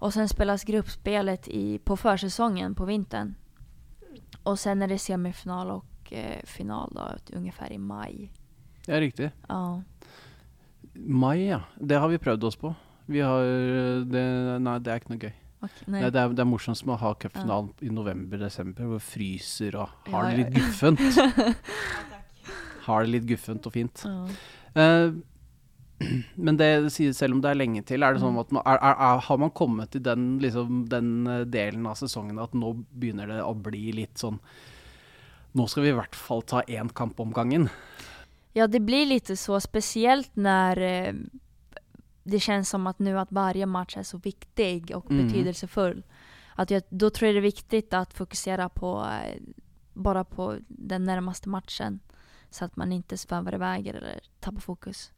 Og 0.00 0.12
sen 0.12 0.28
spelas 0.28 0.64
gruppspelet 0.64 1.48
på 1.84 1.96
førsesongen 1.96 2.74
på 2.76 2.86
vintern. 2.86 3.34
Og 4.44 4.56
sen 4.58 4.82
er 4.82 4.86
det 4.86 5.00
semifinal 5.00 5.70
og 5.70 5.84
eh, 6.12 6.40
finale 6.44 7.18
omtrent 7.34 7.70
i 7.70 7.74
i 7.74 7.78
maj. 7.78 8.30
er 8.88 9.00
riktig. 9.00 9.32
Ja. 9.50 9.80
Mai, 10.94 11.48
ja. 11.48 11.60
Det 11.84 11.98
har 11.98 12.08
vi 12.08 12.18
prøvd 12.18 12.44
oss 12.44 12.56
på. 12.56 12.74
Vi 13.06 13.22
har 13.22 13.44
det, 14.10 14.24
Nei, 14.62 14.78
det 14.82 14.92
er 14.92 15.02
ikke 15.02 15.12
noe 15.14 15.22
gøy. 15.22 15.34
Okay, 15.66 15.86
Nei. 15.86 16.00
Nei, 16.02 16.10
det, 16.12 16.20
er, 16.20 16.34
det 16.36 16.42
er 16.44 16.48
morsomt 16.50 16.82
med 16.84 16.94
å 16.98 17.00
ha 17.00 17.12
cupfinalen 17.20 17.70
i 17.82 17.92
november-desember, 17.94 18.90
hvor 18.90 19.00
det 19.00 19.06
fryser 19.06 19.78
og 19.80 20.10
har 20.12 20.28
det 20.28 20.42
litt 20.42 20.52
guffent. 20.58 21.00
har 22.86 23.06
det 23.06 23.14
litt 23.14 23.26
guffent 23.30 23.66
og 23.66 23.74
fint. 23.74 24.04
Ja. 24.04 24.26
Uh, 24.76 25.16
men 26.46 26.58
det 26.60 26.68
sies 26.92 27.16
selv 27.16 27.38
om 27.38 27.40
det 27.40 27.50
er 27.50 27.58
lenge 27.58 27.80
til, 27.88 28.04
er 28.04 28.14
det 28.14 28.20
sånn 28.20 28.34
Mm. 28.36 28.42
at 28.42 28.52
man, 28.52 28.62
er, 28.68 28.80
er, 28.84 29.20
har 29.24 29.38
man 29.40 29.52
kommet 29.56 29.94
til 29.94 30.02
den, 30.04 30.26
liksom, 30.44 30.84
den 30.92 31.26
eh, 31.26 31.44
delen 31.48 31.86
av 31.88 31.96
sesongen 31.96 32.38
at 32.42 32.52
nå 32.52 32.74
begynner 32.92 33.30
det 33.32 33.40
å 33.40 33.54
bli 33.56 33.92
litt 33.96 34.20
sånn 34.20 34.40
Nå 35.56 35.64
skal 35.72 35.86
vi 35.86 35.88
i 35.88 35.96
hvert 35.96 36.12
fall 36.12 36.42
ta 36.44 36.60
én 36.68 36.90
kamp 36.92 37.16
om 37.22 37.30
gangen. 37.32 37.70
Ja, 38.52 38.66
det 38.68 38.82
blir 38.84 39.06
litt 39.08 39.30
så, 39.40 39.56
spesielt 39.64 40.28
når 40.36 40.80
eh, 40.84 41.14
det 42.26 42.40
känns 42.40 42.68
som 42.70 42.86
att 42.86 42.98
nu 42.98 43.18
att 43.18 43.32
varje 43.32 43.66
match 43.66 43.96
är 43.96 44.02
så 44.02 44.18
viktig 44.18 44.92
och 44.96 45.10
Mm. 45.10 45.26
betydelsefull. 45.26 46.02
Att 46.54 46.70
jag, 46.70 46.82
då 46.88 47.10
tror 47.10 47.26
jag 47.26 47.34
det 47.34 47.38
är 47.38 47.42
viktigt 47.42 47.94
att 47.94 48.14
fokusera 48.14 48.68
på 48.68 49.06
eh, 49.24 49.40
bara 49.94 50.24
på 50.24 50.56
den 50.68 51.04
närmaste 51.04 51.48
matchen. 51.48 52.00
Så 52.50 52.64
att 52.64 52.76
man 52.76 52.92
inte 52.92 53.16
svävar 53.16 53.54
iväg 53.54 53.86
eller 53.86 54.20
tappar 54.40 54.60
fokus. 54.60 55.12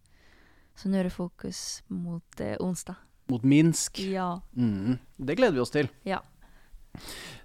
Så 0.74 0.88
nu 0.88 1.00
är 1.00 1.04
det 1.04 1.10
fokus 1.10 1.82
mot 1.86 2.40
eh, 2.40 2.56
onsdag. 2.60 2.94
Mot 3.26 3.42
Minsk. 3.42 3.98
Ja. 4.00 4.40
Mm, 4.56 4.98
det 5.16 5.34
gleder 5.34 5.54
vi 5.54 5.60
oss 5.60 5.70
til. 5.70 5.88
Ja. 6.02 6.22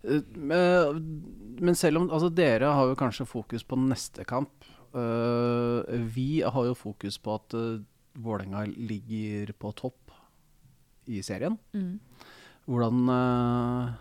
Eh, 0.03 0.21
Men 0.35 1.23
men 1.59 1.75
selv 1.75 1.97
om 1.97 2.09
Altså, 2.11 2.29
dere 2.29 2.65
har 2.65 2.87
jo 2.87 2.95
kanskje 2.95 3.25
fokus 3.25 3.63
på 3.63 3.75
neste 3.75 4.23
kamp. 4.23 4.49
Eh, 4.95 5.99
vi 6.15 6.41
har 6.45 6.65
jo 6.65 6.73
fokus 6.73 7.17
på 7.17 7.35
at 7.35 7.53
Vålerenga 8.13 8.65
ligger 8.65 9.53
på 9.57 9.71
topp 9.71 10.11
i 11.05 11.23
serien. 11.23 11.57
Mm. 11.73 11.99
Hvordan 12.69 13.09
uh, 13.09 13.93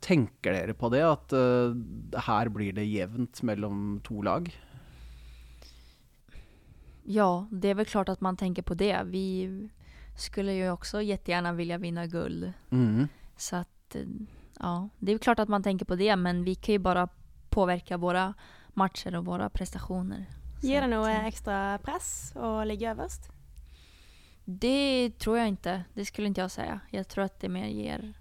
tenker 0.00 0.54
dere 0.54 0.76
på 0.78 0.88
det? 0.94 1.02
At 1.04 1.34
uh, 1.36 1.74
her 2.28 2.48
blir 2.54 2.72
det 2.76 2.86
jevnt 2.88 3.42
mellom 3.44 3.98
to 4.06 4.22
lag? 4.22 4.48
ja, 7.08 7.46
det 7.50 7.70
er 7.70 7.78
vel 7.78 7.88
klart 7.88 8.10
at 8.12 8.20
man 8.20 8.36
tenker 8.36 8.62
på 8.62 8.76
det. 8.76 8.92
Vi 9.08 9.68
skulle 10.18 10.52
jo 10.58 10.74
også 10.74 11.00
gjerne 11.00 11.54
ville 11.56 11.78
vinne 11.80 12.04
guld. 12.12 12.50
Mm. 12.70 13.08
Så 13.36 13.62
at 13.62 13.96
eh, 13.96 14.10
ja, 14.60 14.88
det 14.98 15.14
er 15.14 15.22
klart 15.22 15.40
at 15.40 15.48
man 15.48 15.64
tenker 15.64 15.88
på 15.88 15.96
det, 15.96 16.12
men 16.20 16.44
vi 16.44 16.54
kan 16.54 16.76
jo 16.76 16.84
bare 16.84 17.06
påvirke 17.54 17.96
våre 17.96 18.32
matcher 18.76 19.16
og 19.16 19.24
våre 19.30 19.48
prestasjoner. 19.48 20.26
Gir 20.60 20.84
det 20.84 20.90
noe 20.90 21.10
ekstra 21.24 21.78
press 21.82 22.34
å 22.36 22.58
ligge 22.68 22.90
øverst? 22.92 23.30
Det 24.50 25.18
tror 25.18 25.38
jag 25.38 25.48
inte. 25.48 25.84
Det 25.94 26.04
skulle 26.04 26.26
inte 26.26 26.40
jag 26.40 26.50
säga. 26.50 26.80
Jag 26.90 27.08
tror 27.08 27.24
att 27.24 27.40
det 27.40 27.48
mer 27.48 27.66
ger 27.66 28.12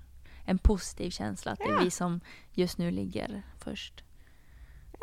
en 0.46 0.58
positiv 0.58 1.10
känsla 1.10 1.52
att 1.52 1.60
det 1.60 1.70
är 1.70 1.84
vi 1.84 1.92
som 1.92 2.20
just 2.54 2.78
nu 2.78 2.92
ligger 2.92 3.44
först. 3.60 4.04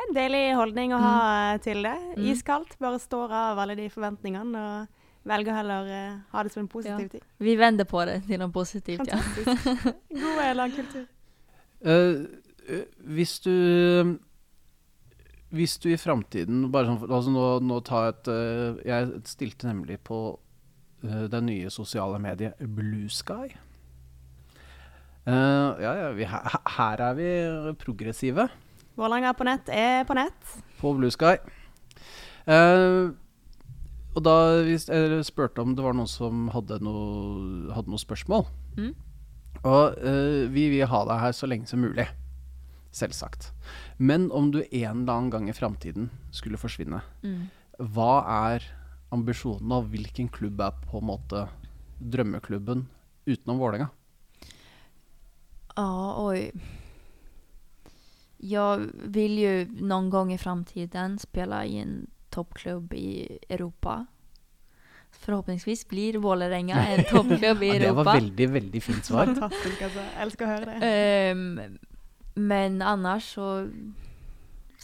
En 0.07 0.13
deilig 0.13 0.55
holdning 0.55 0.93
å 0.93 0.99
ha 0.99 1.15
mm. 1.31 1.59
til 1.63 1.81
det. 1.83 1.95
Mm. 2.17 2.27
Iskaldt. 2.29 2.77
Bare 2.79 2.99
står 2.99 3.33
av 3.33 3.59
alle 3.59 3.75
de 3.79 3.89
forventningene 3.89 4.61
og 4.61 5.25
velger 5.25 5.57
heller 5.57 5.89
eh, 5.95 6.21
ha 6.29 6.43
det 6.43 6.53
som 6.53 6.61
en 6.65 6.69
positiv 6.69 7.07
Ja. 7.07 7.09
ting. 7.09 7.25
Vi 7.37 7.55
vender 7.55 7.89
på 7.89 8.05
det 8.05 8.21
til 8.27 8.39
noe 8.39 8.51
positivt. 8.51 9.07
Ja. 9.07 9.17
Fantastisk. 9.17 9.83
God 10.13 10.45
eh, 10.45 10.55
lagkultur. 10.55 11.05
Eh, 11.85 12.21
eh, 12.69 12.85
hvis 12.97 13.39
du 13.39 14.17
Hvis 15.49 15.77
du 15.77 15.89
i 15.91 15.97
framtiden 15.97 16.71
bare 16.71 16.87
sånn, 16.87 17.11
altså 17.11 17.29
nå, 17.29 17.43
nå 17.61 17.79
tar 17.85 18.05
jeg 18.05 18.13
et 18.13 18.29
eh, 18.31 18.79
Jeg 18.89 19.21
stilte 19.29 19.67
nemlig 19.67 19.99
på 20.07 20.17
eh, 20.33 20.44
det 21.31 21.41
nye 21.45 21.69
sosiale 21.73 22.19
mediet 22.23 22.59
Blue 22.59 23.09
Sky. 23.09 23.51
Eh, 25.25 25.69
ja, 25.81 25.91
ja, 26.03 26.09
vi, 26.13 26.25
her, 26.29 26.57
her 26.77 27.01
er 27.01 27.15
vi 27.17 27.29
progressive 27.81 28.45
Vålerenga 28.95 29.31
på 29.35 29.43
nett 29.47 29.69
er 29.73 30.05
på 30.07 30.15
nett. 30.15 30.51
på 30.79 30.93
Blue 30.95 31.11
Sky. 31.11 31.33
Eh, 32.47 33.09
og 34.15 34.21
da 34.23 34.35
jeg 34.63 35.25
spurte 35.27 35.59
om 35.59 35.73
det 35.75 35.83
var 35.83 35.97
noen 35.97 36.07
som 36.07 36.45
hadde 36.53 36.77
noe, 36.85 37.73
hadde 37.75 37.91
noe 37.91 37.99
spørsmål. 37.99 38.45
Mm. 38.77 38.93
Og 39.65 39.97
uh, 39.99 40.45
vi 40.53 40.69
vil 40.71 40.87
ha 40.87 41.01
deg 41.09 41.19
her 41.19 41.33
så 41.35 41.49
lenge 41.49 41.67
som 41.67 41.81
mulig. 41.83 42.05
Selvsagt. 42.95 43.49
Men 43.97 44.29
om 44.31 44.53
du 44.53 44.61
en 44.61 45.01
eller 45.01 45.11
annen 45.17 45.31
gang 45.33 45.49
i 45.51 45.55
framtiden 45.57 46.07
skulle 46.31 46.59
forsvinne, 46.61 47.01
Mm. 47.25 47.49
hva 47.91 48.13
er 48.53 48.63
ambisjonen, 49.15 49.71
og 49.75 49.89
hvilken 49.93 50.27
klubb 50.31 50.61
er 50.61 50.75
på 50.85 50.99
en 51.01 51.07
måte 51.09 51.45
drømmeklubben 51.99 52.85
utenom 53.25 53.59
Vålerenga? 53.61 53.89
Ja, 55.75 56.15
oj. 56.27 56.51
Jag 58.37 58.89
vill 59.03 59.39
ju 59.39 59.65
någon 59.81 60.09
gång 60.09 60.33
i 60.33 60.37
framtiden 60.37 61.19
spela 61.19 61.65
i 61.65 61.77
en 61.77 62.07
toppklubb 62.29 62.93
i 62.93 63.39
Europa. 63.49 64.05
Forhåpentligvis 65.11 65.87
blir 65.87 66.17
Vålerenga 66.17 66.85
en 66.87 67.03
toppklubb 67.09 67.63
i 67.63 67.67
Ja, 67.67 67.73
det 67.79 67.91
var 67.91 68.01
Europa. 68.03 68.13
veldig, 68.13 68.49
veldig 68.49 68.83
fint 68.83 69.05
svar. 69.05 69.25
Fantastisk, 69.25 69.81
altså. 69.81 69.99
Jeg 69.99 70.21
elsker 70.25 70.45
å 70.45 70.49
høre 70.51 70.73
det. 70.79 71.31
Um, 71.31 71.77
men 72.35 72.81
annars 72.81 73.29
så, 73.37 73.47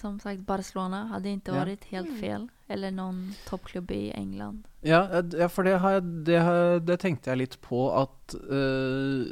som 0.02 0.20
sagt, 0.20 0.42
Barcelona 0.42 1.06
hade 1.06 1.30
inte 1.30 1.52
Ja. 1.52 1.66
helt 1.90 2.20
fel. 2.20 2.48
Eller 2.68 2.92
någon 2.92 3.34
toppklubb 3.48 3.92
i 3.92 4.12
England. 4.12 4.68
Ja, 4.82 5.10
eh, 5.12 5.26
ja 5.38 5.50
for 5.50 5.64
det, 5.64 5.78
har 5.78 5.92
jeg, 5.92 6.04
det, 6.26 6.40
har, 6.40 6.80
det 6.80 7.00
tenkte 7.00 7.30
jeg 7.30 7.38
litt 7.38 7.58
på 7.62 7.82
at 7.94 8.36
uh, 8.50 9.26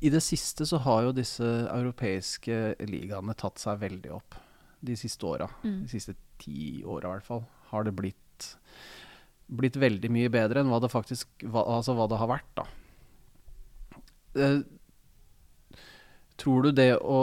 I 0.00 0.10
det 0.10 0.20
siste 0.24 0.66
så 0.66 0.80
har 0.84 1.02
jo 1.06 1.12
disse 1.16 1.44
europeiske 1.44 2.74
ligaene 2.88 3.34
tatt 3.34 3.58
seg 3.62 3.80
veldig 3.80 4.12
opp. 4.16 4.34
De 4.80 4.96
siste 4.96 5.26
åra. 5.26 5.48
Mm. 5.62 5.82
De 5.84 5.88
siste 5.92 6.16
ti 6.40 6.82
åra 6.84 7.08
i 7.08 7.12
hvert 7.18 7.26
fall. 7.26 7.44
Har 7.70 7.84
det 7.84 7.92
blitt, 7.96 8.56
blitt 9.46 9.76
veldig 9.76 10.10
mye 10.10 10.32
bedre 10.32 10.60
enn 10.60 10.72
hva 10.72 10.80
det 10.80 10.92
faktisk 10.92 11.28
hva, 11.44 11.64
Altså 11.76 11.94
hva 11.94 12.08
det 12.08 12.20
har 12.20 12.30
vært, 12.32 12.52
da. 12.56 12.66
Uh, 14.36 14.62
tror 16.40 16.64
du 16.64 16.72
det 16.72 16.94
å 16.96 17.20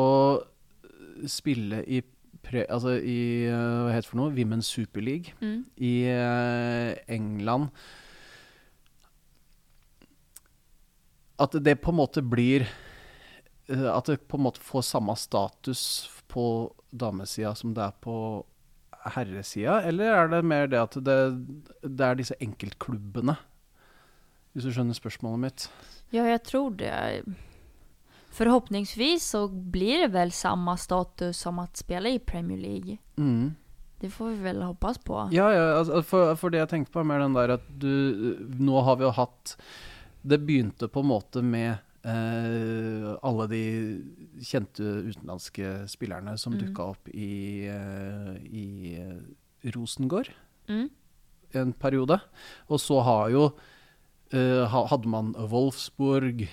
spille 1.25 1.81
i 1.87 2.01
pre, 2.43 2.65
Altså 2.69 2.93
i 3.01 3.45
eh, 3.49 3.53
Hva 3.53 3.91
heter 3.93 4.05
det 4.05 4.11
for 4.11 4.19
noe? 4.21 4.33
Women's 4.35 4.69
Super 4.69 5.01
League 5.01 5.33
Mm. 5.41 5.63
i 5.77 5.93
eh, 6.11 6.95
England 7.07 7.69
At 11.39 11.53
det 11.63 11.77
på 11.83 11.91
en 11.93 11.99
måte 11.99 12.21
blir 12.25 12.65
eh, 13.69 13.87
At 13.93 14.09
det 14.09 14.21
på 14.27 14.37
en 14.39 14.45
måte 14.47 14.63
får 14.63 14.85
samme 14.87 15.15
status 15.19 15.83
på 16.27 16.45
damesida 16.91 17.53
som 17.55 17.73
det 17.75 17.83
er 17.85 17.93
på 18.03 18.15
herresida, 19.13 19.77
eller 19.87 20.11
er 20.11 20.27
det 20.33 20.39
mer 20.43 20.65
det 20.67 20.79
at 20.81 20.95
det, 21.05 21.15
det 21.85 22.03
er 22.03 22.17
disse 22.19 22.35
enkeltklubbene? 22.43 23.37
Hvis 24.51 24.65
du 24.67 24.73
skjønner 24.75 24.97
spørsmålet 24.97 25.39
mitt? 25.45 25.67
Ja, 26.11 26.25
jeg 26.27 26.41
tror 26.49 26.73
det. 26.75 26.91
Förhoppningsvis 28.37 29.23
så 29.25 29.47
blir 29.47 29.99
det 30.03 30.07
väl 30.13 30.31
samma 30.31 30.77
status 30.77 31.37
som 31.41 31.59
att 31.59 31.77
spela 31.77 32.09
i 32.09 32.19
Premier 32.19 32.57
League. 32.57 32.97
Mm. 33.17 33.55
Det 33.99 34.09
får 34.13 34.29
vi 34.29 34.35
vel 34.45 34.61
hoppas 34.61 34.97
på. 34.97 35.29
Ja, 35.33 35.47
ja 35.53 35.63
altså, 35.79 36.03
for, 36.05 36.35
for 36.37 36.53
det 36.53 36.59
jeg 36.61 36.69
tenkte 36.69 36.93
på 36.93 37.01
er 37.01 37.07
mer 37.09 37.23
den 37.23 37.33
der 37.33 37.55
at 37.55 37.63
du 37.81 38.37
Nå 38.61 38.81
har 38.85 38.99
vi 38.99 39.07
jo 39.07 39.09
hatt 39.17 39.55
Det 40.21 40.37
begynte 40.45 40.85
på 40.91 41.01
en 41.01 41.09
måte 41.09 41.41
med 41.41 41.79
eh, 42.05 43.07
alle 43.25 43.47
de 43.49 43.63
kjente 44.45 44.83
utenlandske 45.09 45.87
spillerne 45.89 46.37
som 46.37 46.53
Mm. 46.53 46.59
dukka 46.61 46.83
opp 46.93 47.09
i, 47.09 47.65
eh, 47.67 48.35
i 48.45 49.71
Rosengård 49.73 50.29
Mm. 50.69 50.89
en 51.53 51.73
periode. 51.73 52.19
Og 52.69 52.79
så 52.79 53.01
har 53.03 53.29
jo 53.29 53.51
eh, 54.31 54.67
Hadde 54.67 55.07
man 55.07 55.33
Wolfsburg, 55.37 56.47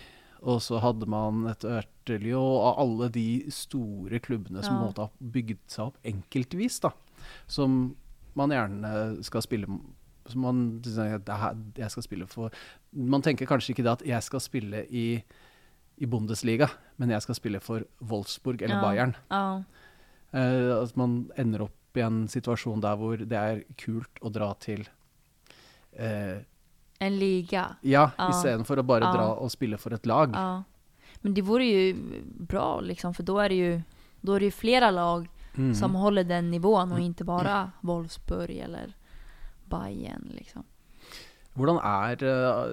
og 0.44 0.60
så 0.62 0.78
hadde 0.82 1.06
man 1.08 1.46
et 1.48 1.64
Ørtelio 1.64 2.40
og 2.40 2.78
alle 2.82 3.08
de 3.14 3.26
store 3.54 4.20
klubbene 4.20 4.62
som 4.64 4.76
Ja. 4.76 4.82
måte 4.86 5.06
har 5.06 5.10
bygd 5.20 5.58
seg 5.72 5.86
opp 5.86 5.96
enkeltvis, 6.04 6.80
da. 6.84 6.90
Som 7.48 7.96
man 8.36 8.50
gjerne 8.52 9.22
skal 9.24 9.42
spille 9.42 9.66
som 10.26 10.40
man 10.40 10.80
jeg 10.84 11.90
skal 11.92 12.02
spille 12.02 12.26
for 12.26 12.50
Man 12.96 13.20
tenker 13.22 13.46
kanskje 13.46 13.74
ikke 13.74 13.84
det 13.84 13.92
at 13.92 14.04
jeg 14.06 14.22
skal 14.22 14.40
spille 14.40 14.86
i, 14.88 15.22
i 16.00 16.06
Bundesliga, 16.06 16.68
men 16.98 17.10
jeg 17.10 17.22
skal 17.22 17.34
spille 17.34 17.60
for 17.60 17.84
Wolfsburg 18.00 18.62
eller 18.62 18.76
Ja. 18.76 18.82
Bayern. 18.82 19.14
Ja. 19.30 19.62
Uh, 20.34 20.82
at 20.82 20.96
man 20.96 21.30
ender 21.36 21.62
opp 21.68 21.96
i 21.96 22.00
en 22.00 22.26
situasjon 22.28 22.80
der 22.80 22.96
hvor 22.96 23.16
det 23.16 23.32
er 23.38 23.62
kult 23.78 24.18
å 24.22 24.32
dra 24.32 24.52
til 24.58 24.86
eh, 25.96 26.40
En 27.04 27.18
liga. 27.18 27.76
Ja, 27.82 28.10
Ja. 28.18 28.28
istedenfor 28.30 28.78
å 28.78 28.82
bare 28.82 29.04
Ja. 29.04 29.12
dra 29.12 29.26
og 29.34 29.50
spille 29.50 29.76
for 29.78 29.94
et 29.94 30.06
lag. 30.06 30.30
Ja. 30.34 30.62
Men 31.22 31.34
det 31.34 31.42
vore 31.42 31.64
ju 31.64 31.94
bra 32.40 32.80
liksom, 32.80 33.14
för 33.14 33.22
då 33.22 33.38
är 33.38 33.48
det 33.48 33.54
ju, 33.54 33.80
då 34.20 34.32
är 34.32 34.40
det 34.40 34.44
ju 34.46 34.50
flera 34.50 34.90
lag 34.90 35.28
Mm. 35.56 35.74
som 35.74 35.94
håller 35.94 36.24
den 36.24 36.50
nivån 36.50 36.92
och 36.92 36.98
inte 37.00 37.24
bara 37.24 37.70
Wolfsburg 37.80 38.56
eller 38.58 38.92
Bayern 39.70 40.30
liksom. 40.34 40.64
Hvordan 41.54 41.78
er 41.84 42.24
uh, 42.24 42.66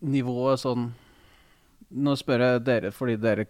nivået 0.00 0.60
sånn 0.62 0.92
Nå 1.92 2.14
spør 2.16 2.44
jeg 2.44 2.64
dere 2.64 2.90
fordi 2.94 3.18
dere 3.20 3.46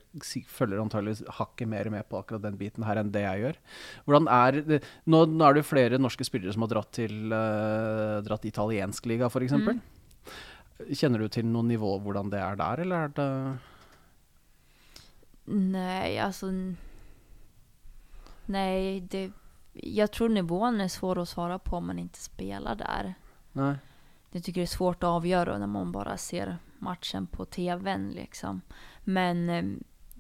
følger 0.51 0.81
antageligvis 0.83 1.23
hakket 1.39 1.71
mer 1.71 1.91
med 1.95 2.09
på 2.11 2.19
akkurat 2.19 2.43
den 2.43 2.59
biten 2.59 2.87
her 2.87 2.99
enn 2.99 3.13
det 3.15 3.23
jeg 3.23 3.43
gjør. 3.45 3.59
Hvordan 4.07 4.31
er 4.35 4.61
det, 4.67 4.79
nå, 5.07 5.25
nå 5.31 5.47
er 5.47 5.55
det 5.55 5.63
jo 5.63 5.71
flere 5.71 6.01
norske 6.01 6.27
spillere 6.27 6.55
som 6.55 6.65
har 6.67 6.73
dratt 6.75 6.91
til 6.99 7.35
uh, 7.35 8.23
dratt 8.27 8.47
italiensk 8.49 9.07
liga, 9.11 9.31
f.eks. 9.31 9.55
Mm. 9.55 9.83
Kjenner 10.91 11.23
du 11.23 11.29
til 11.31 11.47
noe 11.47 11.67
nivå 11.69 11.95
hvordan 12.03 12.33
det 12.33 12.41
er 12.43 12.59
der, 12.59 12.83
eller 12.87 13.07
er 13.07 13.15
det 13.19 13.29
Nei, 15.53 16.19
altså 16.23 16.53
Nei, 18.53 19.03
det, 19.11 19.25
Jeg 19.75 20.11
tror 20.15 20.31
nivåene 20.31 20.87
er 20.87 20.93
svår 20.93 21.23
å 21.23 21.29
svare 21.29 21.59
på 21.63 21.79
om 21.79 21.89
man 21.91 22.03
ikke 22.03 22.21
spiller 22.21 22.79
der. 22.79 23.15
Nei. 23.59 23.75
Jeg 24.33 24.43
syns 24.43 24.55
det 24.57 24.63
er 24.65 24.71
svårt 24.71 25.05
å 25.05 25.17
avgjøre 25.19 25.59
når 25.61 25.71
man 25.71 25.91
bare 25.93 26.17
ser 26.21 26.55
matchen 26.83 27.27
på 27.27 27.45
tvn 27.45 28.11
liksom. 28.11 28.61
Men 29.05 29.49
eh, 29.51 29.65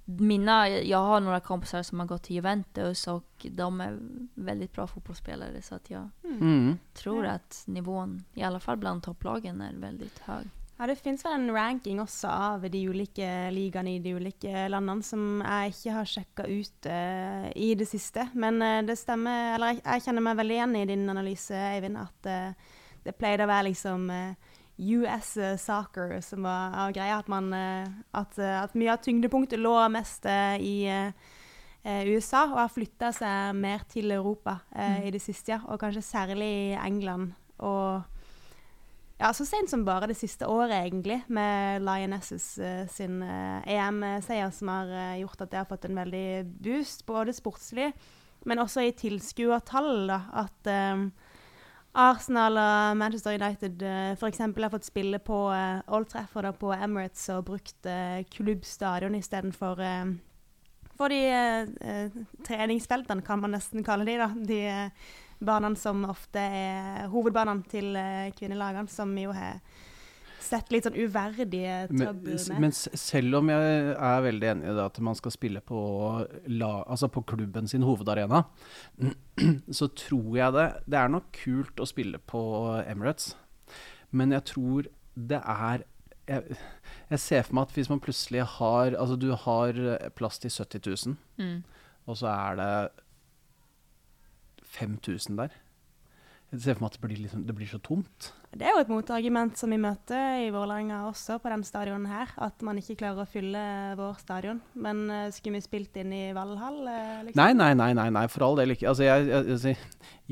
mina, 0.04 0.68
jag 0.68 0.98
har 0.98 1.20
några 1.20 1.40
kompisar 1.40 1.82
som 1.82 2.00
har 2.00 2.06
gått 2.06 2.22
till 2.22 2.36
Juventus 2.36 3.06
och 3.06 3.46
de 3.50 3.80
är 3.80 3.98
väldigt 4.34 4.72
bra 4.72 4.86
fotbollsspelare 4.86 5.62
så 5.62 5.74
att 5.74 5.90
jag 5.90 6.08
Mm. 6.24 6.78
tror 6.94 7.24
Ja. 7.24 7.30
att 7.30 7.62
nivån, 7.66 8.24
i 8.34 8.42
alla 8.42 8.60
fall 8.60 8.76
bland 8.76 9.02
topplagen, 9.02 9.60
är 9.60 9.72
väldigt 9.74 10.18
hög. 10.18 10.46
Ja, 10.78 10.86
Det 10.86 10.96
finnes 10.96 11.24
vel 11.24 11.32
en 11.32 11.52
ranking 11.52 12.00
også 12.00 12.28
av 12.28 12.70
de 12.70 12.88
ulike 12.88 13.50
ligaene 13.50 13.94
i 13.94 13.98
de 13.98 14.14
ulike 14.14 14.68
landene 14.68 15.02
som 15.02 15.42
jeg 15.46 15.68
ikke 15.70 15.92
har 15.92 16.04
sjekka 16.04 16.44
ut 16.46 16.86
uh, 16.86 17.52
i 17.56 17.74
det 17.74 17.86
siste. 17.86 18.28
Men 18.34 18.62
uh, 18.62 18.82
det 18.86 18.96
stemmer, 18.98 19.54
eller 19.54 19.66
jeg, 19.76 19.82
jeg 19.84 20.02
kjenner 20.02 20.22
meg 20.26 20.36
veldig 20.40 20.54
igjen 20.56 20.76
i 20.76 20.86
din 20.86 21.04
analyse, 21.10 21.54
Eivind, 21.54 21.96
at 22.00 22.26
uh, 22.26 22.52
det 23.04 23.14
pleide 23.18 23.44
å 23.44 23.50
være 23.50 23.68
liksom 23.68 24.10
eh, 24.10 24.34
US 24.78 25.36
soccer 25.60 26.20
som 26.20 26.42
var 26.42 26.74
av 26.86 26.92
greia. 26.92 27.18
At, 27.18 27.28
man, 27.28 27.52
eh, 27.52 27.88
at, 28.14 28.38
eh, 28.38 28.62
at 28.62 28.74
mye 28.74 28.92
av 28.92 29.02
tyngdepunktet 29.04 29.60
lå 29.60 29.74
mest 29.92 30.26
eh, 30.26 30.56
i 30.62 30.76
eh, 30.90 31.12
eh, 31.84 32.06
USA, 32.08 32.46
og 32.50 32.58
har 32.62 32.72
flytta 32.72 33.12
seg 33.14 33.54
mer 33.58 33.84
til 33.90 34.10
Europa 34.10 34.60
eh, 34.74 34.96
Mm. 34.98 35.06
i 35.06 35.10
det 35.10 35.22
siste. 35.22 35.60
Og 35.68 35.80
kanskje 35.80 36.02
særlig 36.02 36.48
i 36.48 36.78
England. 36.86 37.34
Og 37.58 38.02
ja, 39.20 39.28
så 39.32 39.44
sent 39.46 39.70
som 39.70 39.84
bare 39.86 40.08
det 40.10 40.16
siste 40.18 40.48
året, 40.50 40.72
egentlig, 40.82 41.20
med 41.28 41.82
Lionesses 41.86 42.58
eh, 42.58 42.88
sin 42.90 43.22
eh, 43.22 43.62
EM-seier, 43.70 44.50
som 44.50 44.68
har 44.72 44.90
eh, 44.90 45.20
gjort 45.20 45.44
at 45.44 45.50
det 45.52 45.60
har 45.60 45.68
fått 45.70 45.84
en 45.86 46.00
veldig 46.00 46.26
boost, 46.64 47.06
både 47.06 47.32
sportslig, 47.36 47.92
men 48.44 48.58
også 48.58 48.82
i 48.82 48.90
tilskuertall. 48.98 50.10
At 50.10 50.66
eh, 50.66 51.04
Arsenal 51.92 52.56
og 52.56 52.96
Manchester 52.96 53.36
United 53.36 53.82
uh, 53.84 54.12
f.eks. 54.16 54.38
har 54.40 54.72
fått 54.72 54.88
spille 54.88 55.18
på 55.20 55.44
eh, 55.52 55.80
Old 55.92 56.08
Trafford 56.08 56.48
og 56.48 56.60
på 56.62 56.72
Emirates 56.72 57.26
og 57.34 57.44
brukt 57.50 57.88
uh, 57.88 58.22
klubbstadion 58.32 59.18
istedenfor 59.18 59.82
uh, 59.82 60.14
for 61.02 61.10
de 61.12 61.20
eh, 61.26 61.68
eh, 61.80 62.10
treningsfeltene, 62.46 63.24
kan 63.26 63.40
man 63.42 63.56
nesten 63.56 63.84
kalle 63.84 64.06
de. 64.06 64.18
da, 64.20 64.28
De 64.36 64.58
eh, 64.70 65.08
banene 65.42 65.78
som 65.78 66.04
ofte 66.06 66.38
er 66.42 67.08
hovedbanene 67.10 67.66
til 67.70 67.96
uh, 67.98 68.28
kvinnelagene, 68.38 68.86
som 68.92 69.10
jo 69.18 69.32
har 69.34 69.58
sett 70.42 70.70
litt 70.74 70.84
sånn 70.86 70.96
uverdige 70.98 71.88
tabuer 71.88 72.48
med. 72.48 72.60
men 72.60 72.70
s- 72.74 72.88
selv 73.00 73.34
om 73.38 73.48
jeg 73.52 73.94
er 73.96 74.22
veldig 74.26 74.48
enig 74.50 74.64
i 74.70 74.74
det 74.76 74.84
at 74.84 75.00
man 75.00 75.14
skal 75.18 75.30
spille 75.34 75.60
på, 75.60 75.78
la, 76.48 76.70
altså 76.84 77.08
på 77.08 77.22
klubben 77.26 77.68
sin 77.68 77.82
hovedarena, 77.86 78.44
så 79.78 79.88
tror 79.94 80.36
jeg 80.36 80.52
det 80.52 80.66
Det 80.88 80.98
er 80.98 81.08
nok 81.08 81.30
kult 81.32 81.76
å 81.82 81.86
spille 81.88 82.18
på 82.18 82.42
Emirates, 82.86 83.34
men 84.12 84.32
jeg 84.32 84.44
tror 84.52 84.86
det 85.16 85.40
er 85.44 85.84
jeg, 86.28 86.56
jeg 87.10 87.18
ser 87.18 87.42
for 87.42 87.54
meg 87.58 87.62
at 87.68 87.72
hvis 87.74 87.88
man 87.90 88.00
plutselig 88.00 88.44
har 88.58 88.92
Altså, 88.94 89.16
du 89.18 89.32
har 89.34 89.72
plass 90.14 90.38
til 90.38 90.50
70 90.50 91.06
000, 91.06 91.16
Mm. 91.38 91.64
og 92.06 92.16
så 92.16 92.28
er 92.30 92.56
det 92.56 92.90
5000 94.72 95.36
der. 95.36 95.48
Jeg 96.52 96.60
ser 96.60 96.74
for 96.76 96.84
meg 96.84 96.92
at 96.92 96.98
det 96.98 97.04
blir, 97.08 97.20
liksom, 97.24 97.44
det 97.48 97.54
blir 97.56 97.68
så 97.70 97.80
tomt. 97.82 98.32
Det 98.52 98.66
er 98.68 98.74
jo 98.74 98.82
et 98.82 98.90
motargument 98.92 99.56
som 99.56 99.72
vi 99.72 99.78
møter 99.80 100.42
i 100.44 100.50
Vålerenga 100.52 101.06
også 101.08 101.38
på 101.40 101.48
den 101.48 101.62
stadionen 101.64 102.04
her. 102.10 102.34
At 102.36 102.60
man 102.66 102.76
ikke 102.76 102.98
klarer 103.00 103.24
å 103.24 103.28
fylle 103.28 103.62
vår 103.96 104.18
stadion. 104.20 104.60
Men 104.76 105.06
uh, 105.08 105.30
skulle 105.32 105.56
vi 105.56 105.64
spilt 105.64 105.96
inn 106.02 106.12
i 106.12 106.22
Valhall? 106.36 106.82
eh, 106.84 107.22
liksom? 107.28 107.40
Nei, 107.40 107.50
nei, 107.56 107.72
nei, 107.78 107.90
nei, 107.96 108.06
nei, 108.12 108.26
for 108.32 108.44
all 108.44 108.60
del 108.60 108.74
ikke. 108.74 108.90
Altså, 108.92 109.06
jeg, 109.08 109.30
jeg, 109.30 109.56
altså, 109.56 109.74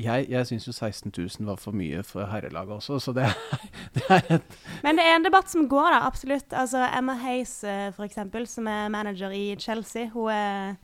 jeg, 0.05 0.29
jeg 0.35 0.49
syns 0.51 0.69
jo 0.69 0.75
16 0.75 1.15
000 1.17 1.49
var 1.49 1.59
for 1.61 1.77
mye 1.77 2.05
for 2.05 2.29
herrelaget 2.29 2.77
også, 2.77 3.01
så 3.01 3.17
det, 3.17 3.25
det 3.97 4.05
er 4.07 4.33
et 4.37 4.57
Men 4.85 5.01
det 5.01 5.09
er 5.09 5.17
en 5.17 5.25
debatt 5.25 5.49
som 5.49 5.65
går, 5.71 5.89
da. 5.89 6.05
Absolutt. 6.05 6.53
Altså, 6.53 6.85
Emma 6.93 7.17
Hayes, 7.25 7.57
eh, 7.65 7.89
for 7.95 8.05
eksempel, 8.05 8.45
som 8.49 8.69
er 8.69 8.91
manager 8.93 9.33
i 9.33 9.55
Chelsea, 9.59 10.11
hun 10.13 10.29
er 10.29 10.75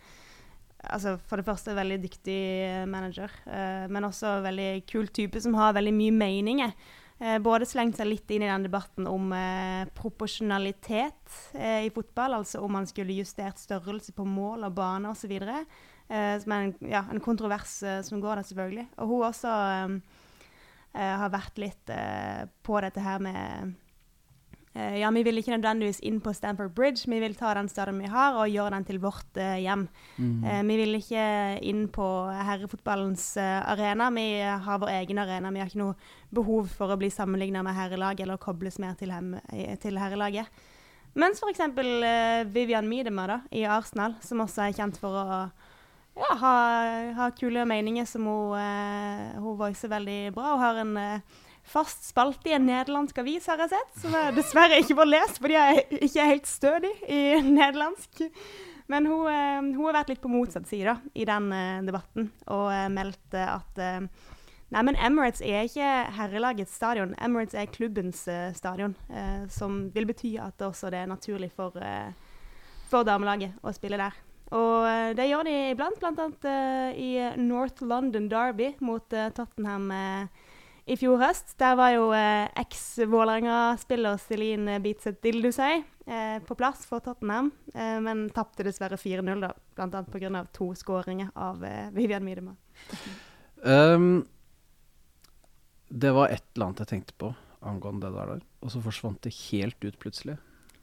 altså, 0.89 1.19
for 1.29 1.38
det 1.38 1.45
første 1.45 1.73
en 1.73 1.83
veldig 1.85 2.01
dyktig 2.03 2.43
eh, 2.65 2.85
manager, 2.89 3.33
uh, 3.45 3.85
men 3.91 4.07
også 4.07 4.39
veldig 4.45 4.71
kul 4.89 5.09
type 5.13 5.41
som 5.43 5.57
har 5.57 5.75
veldig 5.77 5.93
mye 5.95 6.15
meninger. 6.15 6.73
Eh, 7.20 7.39
både 7.41 7.65
slengt 7.65 7.97
seg 7.97 8.11
litt 8.11 8.30
inn 8.30 8.43
i 8.45 8.49
den 8.49 8.68
debatten 8.68 9.07
om 9.09 9.32
eh, 9.34 9.88
proporsjonalitet 9.97 11.38
eh, 11.57 11.88
i 11.88 11.93
fotball, 11.93 12.36
altså 12.38 12.61
om 12.61 12.76
man 12.78 12.86
skulle 12.89 13.15
justert 13.18 13.57
størrelse 13.57 14.13
på 14.13 14.26
mål 14.28 14.68
og 14.68 14.76
bane 14.78 15.09
osv. 15.09 15.34
Eh, 15.34 16.36
som 16.43 16.53
er 16.53 16.68
en, 16.68 16.76
ja, 16.86 17.01
en 17.09 17.24
kontrovers 17.24 17.80
eh, 17.82 18.03
som 18.05 18.22
går 18.22 18.38
der, 18.38 18.49
selvfølgelig. 18.51 18.86
Og 19.01 19.09
hun 19.09 19.26
også 19.32 19.55
eh, 19.72 19.97
eh, 20.93 21.15
har 21.24 21.34
vært 21.34 21.57
litt 21.63 21.93
på 22.63 22.82
dette 22.86 23.01
her 23.01 23.24
med 23.24 23.74
Ja, 24.78 25.09
vi 25.09 25.23
vil 25.25 25.39
ikke 25.39 25.55
nødvendigvis 25.55 25.99
inn 26.05 26.19
på 26.21 26.34
Stamford 26.36 26.75
Bridge, 26.78 27.09
vi 27.09 27.17
vil 27.23 27.34
ta 27.38 27.53
den 27.57 27.69
stadion 27.71 28.01
vi 28.03 28.09
har 28.11 28.36
og 28.38 28.51
gjøre 28.51 28.75
den 28.75 28.86
til 28.86 28.99
vårt 29.01 29.39
uh, 29.39 29.55
hjem. 29.57 29.88
Eh, 30.19 30.61
vi 30.67 30.78
vil 30.82 30.99
ikke 30.99 31.23
inn 31.65 31.88
på 31.93 32.05
herrefotballens 32.49 33.25
uh, 33.41 33.63
arena. 33.73 34.11
Vi 34.13 34.28
har 34.41 34.82
vår 34.84 34.93
egen 34.99 35.21
arena. 35.23 35.51
Vi 35.55 35.63
har 35.63 35.71
ikke 35.71 35.82
noe 35.82 35.97
behov 36.30 36.69
for 36.69 36.93
å 36.93 36.99
bli 36.99 37.09
sammenligna 37.13 37.63
med 37.65 37.78
herrelaget 37.78 38.25
eller 38.25 38.41
kobles 38.41 38.78
mer 38.84 38.97
til, 38.99 39.13
hem, 39.15 39.34
eh, 39.53 39.73
til 39.82 39.97
herrelaget. 39.97 40.51
Mens 41.17 41.41
f.eks. 41.41 41.63
Uh, 41.73 42.45
Vivian 42.53 42.88
Miedema 42.89 43.25
da, 43.28 43.39
i 43.49 43.63
Arsenal, 43.65 44.17
som 44.21 44.43
også 44.43 44.67
er 44.67 44.78
kjent 44.78 44.99
for 45.01 45.17
å 45.17 45.25
ja, 46.17 46.30
ha, 46.41 46.53
ha 47.17 47.30
kule 47.38 47.65
meninger 47.69 48.05
som 48.09 48.28
hun, 48.30 48.53
uh, 48.57 49.38
hun 49.41 49.57
voicer 49.57 49.91
veldig 49.91 50.19
bra. 50.36 50.53
Hun 50.53 50.63
har 50.65 50.82
en 50.84 50.95
eh, 51.01 51.38
fast 51.68 52.07
spalte 52.07 52.51
i 52.51 52.55
en 52.55 52.65
nederlandsk 52.68 53.20
avis, 53.22 53.47
har 53.51 53.59
jeg 53.63 53.76
sett, 53.76 53.99
som 54.01 54.15
jeg 54.15 54.36
dessverre 54.38 54.80
ikke 54.82 54.97
får 54.97 55.09
lest 55.11 55.41
fordi 55.43 55.57
jeg 55.57 55.86
ikke 56.07 56.24
er 56.24 56.32
helt 56.32 56.49
stødig 56.49 56.93
i 57.11 57.22
nederlandsk. 57.43 58.24
Men 58.88 59.05
hun, 59.05 59.28
eh, 59.28 59.59
hun 59.76 59.86
har 59.89 59.99
vært 59.99 60.13
litt 60.13 60.24
på 60.24 60.32
motsatt 60.32 60.68
side 60.70 60.95
i 61.13 61.28
den 61.28 61.51
eh, 61.51 61.84
debatten 61.84 62.30
og 62.47 62.70
eh, 62.72 62.88
meldt 62.93 63.36
eh, 63.36 63.55
at 63.57 64.11
Nei, 64.68 64.82
men 64.84 64.97
Emirates 64.99 65.39
er 65.39 65.63
ikke 65.63 65.89
herrelagets 66.18 66.74
stadion. 66.76 67.13
Emirates 67.24 67.55
er 67.55 67.70
klubbens 67.72 68.26
stadion. 68.51 68.97
som 69.47 69.78
vil 69.95 70.03
bety 70.09 70.34
at 70.43 70.57
det 70.59 70.65
også 70.68 70.89
er 70.91 71.07
naturlig 71.07 71.53
for, 71.55 71.72
for 72.89 73.07
damelaget 73.07 73.55
å 73.63 73.72
spille 73.72 73.95
der. 73.95 74.18
Og 74.51 75.15
det 75.15 75.30
gjør 75.30 75.47
de 75.47 75.53
iblant, 75.72 75.95
bl.a. 76.03 76.28
Uh, 76.43 76.99
i 76.99 77.39
North 77.39 77.80
London 77.80 78.28
Derby 78.28 78.74
mot 78.84 79.07
Tottenham 79.07 79.88
eh, 79.95 80.46
i 80.88 80.95
fjor 80.99 81.19
høst. 81.21 81.53
Der 81.59 81.75
var 81.79 81.91
jo 81.93 82.07
eh, 82.15 82.47
eks-Vålerenga-spiller 82.63 84.17
Celine 84.23 84.77
Beatset 84.83 85.19
Dildusøy 85.23 85.81
eh, 86.07 86.38
på 86.47 86.55
plass 86.59 86.85
for 86.88 87.03
Tottenham, 87.03 87.51
eh, 87.73 87.97
men 88.03 88.27
tapte 88.35 88.63
dessverre 88.67 88.99
4-0, 88.99 89.43
da, 89.43 89.51
bl.a. 89.77 90.03
pga. 90.13 90.45
to 90.55 90.71
skåringer 90.79 91.29
av 91.35 91.63
eh, 91.67 91.89
Vivian 91.95 92.23
Miedema. 92.25 92.55
Um, 93.63 94.25
det 95.89 96.11
var 96.15 96.29
et 96.33 96.43
eller 96.55 96.69
annet 96.69 96.83
jeg 96.85 96.91
tenkte 96.95 97.15
på 97.19 97.33
angående 97.67 98.07
det 98.11 98.15
der, 98.27 98.43
og 98.63 98.71
så 98.71 98.81
forsvant 98.83 99.21
det 99.25 99.33
helt 99.49 99.83
ut 99.83 99.97
plutselig. 99.99 100.38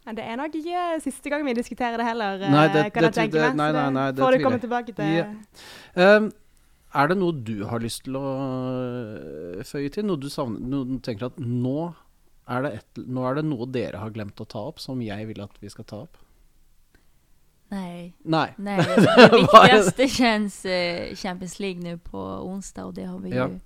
Men 0.04 0.18
det 0.18 0.24
er 0.28 0.36
nok 0.36 0.52
ikke 0.58 0.80
siste 1.00 1.30
gang 1.32 1.44
vi 1.46 1.54
diskuterer 1.56 1.96
det 1.96 2.04
heller, 2.04 2.42
eh, 2.44 2.50
Nei, 2.52 2.66
det- 2.68 2.92
kan 2.92 3.02
det- 3.06 3.14
jeg 3.14 3.30
tenke 3.30 3.38
det- 3.38 3.54
meg. 3.54 3.56
nei, 3.56 3.72
nei, 3.72 3.90
nei, 3.90 4.10
det 4.12 4.20
får 4.20 4.32
du 4.36 4.44
komme 4.44 4.60
tilbake 4.60 4.92
til. 4.94 5.04
Yeah. 5.04 6.16
Um, 6.18 6.32
er 6.94 7.08
det 7.10 7.16
noe 7.18 7.34
du 7.46 7.64
har 7.68 7.82
lyst 7.82 8.04
til 8.06 8.16
å 8.18 8.24
øh, 8.24 9.62
føye 9.66 9.90
til? 9.94 10.06
Noe 10.08 10.20
du 10.22 10.28
savner? 10.32 10.60
Noe 10.70 10.86
du 10.88 10.98
tenker 11.04 11.28
at 11.30 11.38
nå 11.40 11.94
er, 12.46 12.62
det 12.66 12.70
et, 12.80 13.00
nå 13.08 13.24
er 13.28 13.38
det 13.40 13.44
noe 13.48 13.66
dere 13.72 14.00
har 14.02 14.12
glemt 14.14 14.40
å 14.40 14.46
ta 14.48 14.62
opp, 14.70 14.78
som 14.82 15.00
jeg 15.02 15.26
vil 15.30 15.40
at 15.44 15.56
vi 15.62 15.70
skal 15.72 15.86
ta 15.88 16.02
opp? 16.04 16.20
Nei. 17.72 18.12
Nei. 18.28 18.48
Nei 18.60 18.76
det 18.78 18.98
viktigste 19.00 19.16
kjennes 19.16 19.26
det? 19.26 19.42
viktigaste 19.42 20.08
känns 20.14 20.58
eh, 20.68 21.14
Champions 21.18 21.56
League 21.62 21.82
nå 21.82 21.96
på 22.04 22.20
onsdag 22.46 22.90
og 22.90 22.94
det 22.98 23.06
har 23.08 23.18
vi 23.24 23.32
Ja. 23.34 23.48
jo 23.48 23.58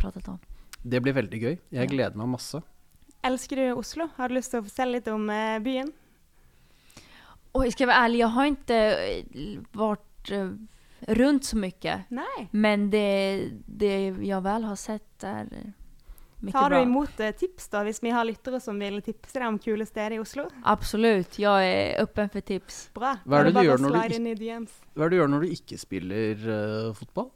pratet 0.00 0.28
om. 0.32 0.38
Det 0.82 1.00
blir 1.00 1.14
veldig 1.16 1.38
gøy. 1.40 1.58
Jeg 1.72 1.88
gleder 1.92 2.16
meg 2.18 2.32
masse. 2.34 2.58
Elsker 3.24 3.56
du 3.56 3.66
Oslo? 3.78 4.08
Har 4.16 4.28
du 4.28 4.34
lyst 4.36 4.50
til 4.52 4.60
å 4.60 4.66
fortelle 4.66 4.98
litt 4.98 5.06
om 5.12 5.28
eh, 5.30 5.60
byen? 5.64 5.92
Och 7.54 7.68
skal 7.70 7.84
jeg 7.84 7.88
være 7.92 8.04
ærlig, 8.08 8.18
jeg 8.18 8.32
har 8.34 8.46
ikke 8.50 8.78
vært 8.82 9.76
varit 9.78 10.30
eh, 10.34 10.48
runt 11.08 11.44
så 11.44 11.56
mycket. 11.56 12.00
Nej. 12.08 12.48
Men 12.50 12.90
det, 12.90 13.48
det 13.66 14.06
jag 14.08 14.40
väl 14.40 14.64
har 14.64 14.76
sett 14.76 15.24
är 15.24 15.40
eh, 15.40 15.70
mycket 16.40 16.52
Tar 16.60 16.70
du 16.70 16.76
bra. 16.76 16.82
imot 16.82 17.20
eh, 17.20 17.30
tips 17.30 17.68
da, 17.68 17.82
hvis 17.82 18.02
vi 18.02 18.10
har 18.10 18.24
lyttere 18.24 18.60
som 18.60 18.78
vil 18.78 19.02
tipse 19.02 19.38
deg 19.38 19.48
om 19.48 19.58
kule 19.58 19.86
steder 19.86 20.16
i 20.16 20.18
Oslo? 20.18 20.48
Absolut, 20.64 21.38
jag 21.38 21.64
är 21.66 22.02
öppen 22.02 22.28
för 22.28 22.40
tips. 22.40 22.90
Bra. 22.94 23.16
Hva 23.24 23.40
er 23.40 23.44
Da 23.44 23.50
det 23.50 23.60
du 23.60 23.68
gjør 23.68 23.78
Hva 23.84 24.04
er 24.04 25.08
det 25.08 25.10
du 25.10 25.16
gjør 25.16 25.28
når 25.28 25.40
du 25.40 25.48
ikke 25.48 25.78
spiller 25.78 26.48
øh, 26.48 26.94
fotball? 26.94 27.30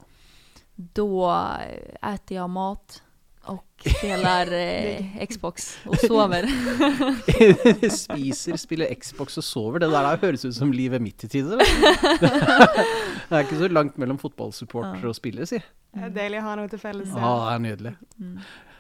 Då 0.77 1.31
eh, 1.31 2.14
äter 2.14 2.37
jag 2.37 2.51
mat 2.51 3.03
och 3.49 3.86
spelar 3.99 4.53
eh, 4.53 5.26
Xbox 5.26 5.78
och 5.86 5.99
sover. 5.99 6.46
Spiser, 7.90 8.57
spiller 8.57 8.94
Xbox 8.94 9.38
og 9.38 9.44
sover. 9.44 9.78
Det 9.78 9.90
der 9.92 10.07
der 10.11 10.22
høres 10.26 10.44
ut 10.44 10.55
som 10.55 10.72
livet 10.72 11.03
mitt 11.03 11.24
i 11.24 11.28
tider. 11.28 11.59
Det 13.28 13.36
er 13.36 13.44
ikke 13.44 13.59
så 13.61 13.68
langt 13.68 13.99
mellom 14.01 14.18
fotballsupporter 14.18 15.05
og 15.09 15.16
spiller, 15.16 15.44
si. 15.44 15.59
Det 15.92 16.07
er 16.07 16.14
deilig 16.14 16.40
å 16.40 16.46
ha 16.46 16.55
noe 16.57 16.70
til 16.72 16.80
felles. 16.80 17.11
Ja, 17.12 17.32
det 17.44 17.55
er 17.55 17.64
nydelig. 17.64 17.92
Mm. 18.16 18.38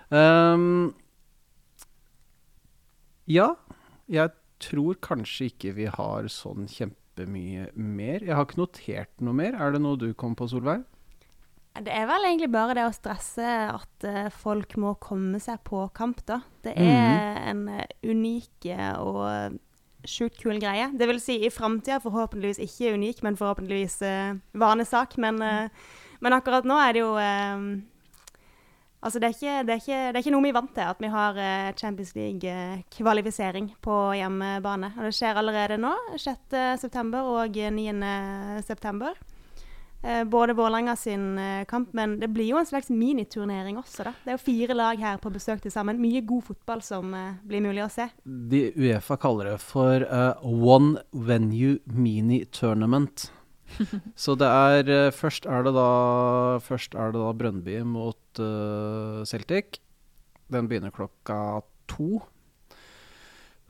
Um, 0.08 0.94
ja, 3.28 3.50
jeg 4.08 4.32
tror 4.64 4.96
kanskje 5.04 5.50
ikke 5.50 5.74
vi 5.76 5.88
har 5.92 6.30
sånn 6.32 6.64
kjempemye 6.72 7.68
mer. 7.76 8.24
Jeg 8.24 8.34
har 8.36 8.48
ikke 8.48 8.62
notert 8.62 9.12
noe 9.20 9.36
mer. 9.36 9.58
Er 9.58 9.76
det 9.76 9.82
noe 9.84 10.00
du 10.00 10.08
kom 10.16 10.32
på, 10.38 10.48
Solveig? 10.48 10.86
Det 11.84 11.94
er 11.94 12.08
vel 12.10 12.26
egentlig 12.26 12.50
bare 12.50 12.74
det 12.74 12.84
å 12.88 12.94
stresse 12.94 13.46
at 13.70 14.06
eh, 14.06 14.28
folk 14.34 14.74
må 14.80 14.96
komme 15.02 15.38
seg 15.42 15.60
på 15.66 15.84
kamp, 15.94 16.24
da. 16.26 16.40
Det 16.64 16.74
er 16.74 17.38
en 17.52 17.66
eh, 17.70 17.86
unik 18.02 18.66
eh, 18.72 18.94
og 18.98 19.58
sjukt 20.08 20.38
kul 20.42 20.58
greie. 20.62 20.88
Det 20.98 21.08
vil 21.10 21.20
si 21.22 21.38
i 21.44 21.52
framtida 21.52 22.00
forhåpentligvis 22.02 22.60
ikke 22.64 22.94
unik, 22.96 23.22
men 23.26 23.38
forhåpentligvis 23.38 24.00
uh, 24.06 24.38
vanesak. 24.58 25.16
Men, 25.20 25.42
uh, 25.42 25.68
men 26.24 26.36
akkurat 26.36 26.66
nå 26.68 26.78
er 26.82 26.96
det 26.96 27.04
jo 27.04 27.14
uh, 27.18 27.70
Altså, 28.98 29.20
det 29.22 29.28
er, 29.28 29.34
ikke, 29.36 29.58
det, 29.62 29.70
er 29.70 29.78
ikke, 29.78 29.98
det 30.10 30.16
er 30.18 30.24
ikke 30.24 30.30
noe 30.34 30.42
vi 30.42 30.50
er 30.50 30.54
vant 30.56 30.72
til, 30.74 30.88
at 30.90 30.98
vi 30.98 31.08
har 31.12 31.36
uh, 31.38 31.68
Champions 31.78 32.16
League-kvalifisering 32.16 33.68
på 33.78 33.98
hjemmebane. 34.18 34.90
Og 34.98 35.06
det 35.06 35.12
skjer 35.14 35.38
allerede 35.38 35.76
nå, 35.78 35.92
6.9. 36.18 37.20
og 37.22 37.60
9.9. 37.78 39.37
Eh, 40.02 40.24
både 40.24 40.54
Vålerenga 40.54 40.96
sin 40.96 41.38
eh, 41.38 41.64
kamp, 41.64 41.92
men 41.92 42.20
det 42.20 42.28
blir 42.28 42.52
jo 42.52 42.58
en 42.60 42.66
slags 42.66 42.88
miniturnering 42.88 43.80
også, 43.80 44.06
da. 44.06 44.12
Det 44.22 44.30
er 44.30 44.36
jo 44.36 44.44
fire 44.44 44.76
lag 44.78 45.00
her 45.02 45.18
på 45.18 45.32
besøk 45.34 45.64
til 45.64 45.74
sammen. 45.74 45.98
Mye 45.98 46.22
god 46.26 46.44
fotball 46.52 46.84
som 46.86 47.10
eh, 47.18 47.40
blir 47.42 47.64
mulig 47.64 47.82
å 47.82 47.90
se. 47.90 48.06
De 48.22 48.68
Uefa 48.78 49.18
kaller 49.18 49.50
det 49.52 49.56
for 49.64 50.06
uh, 50.06 50.38
One 50.46 51.02
Venue 51.10 51.80
Mini 51.90 52.44
Tournament. 52.54 53.32
Så 54.22 54.38
det 54.38 54.48
er 54.48 55.10
Først 55.12 55.44
er 55.44 55.66
det 55.66 55.74
da 55.76 55.90
Først 56.64 56.94
er 56.96 57.10
det 57.12 57.20
da 57.20 57.34
Brøndby 57.36 57.82
mot 57.84 58.40
uh, 58.40 59.26
Celtic. 59.28 59.82
Den 60.48 60.70
begynner 60.70 60.94
klokka 60.94 61.60
to 61.90 62.22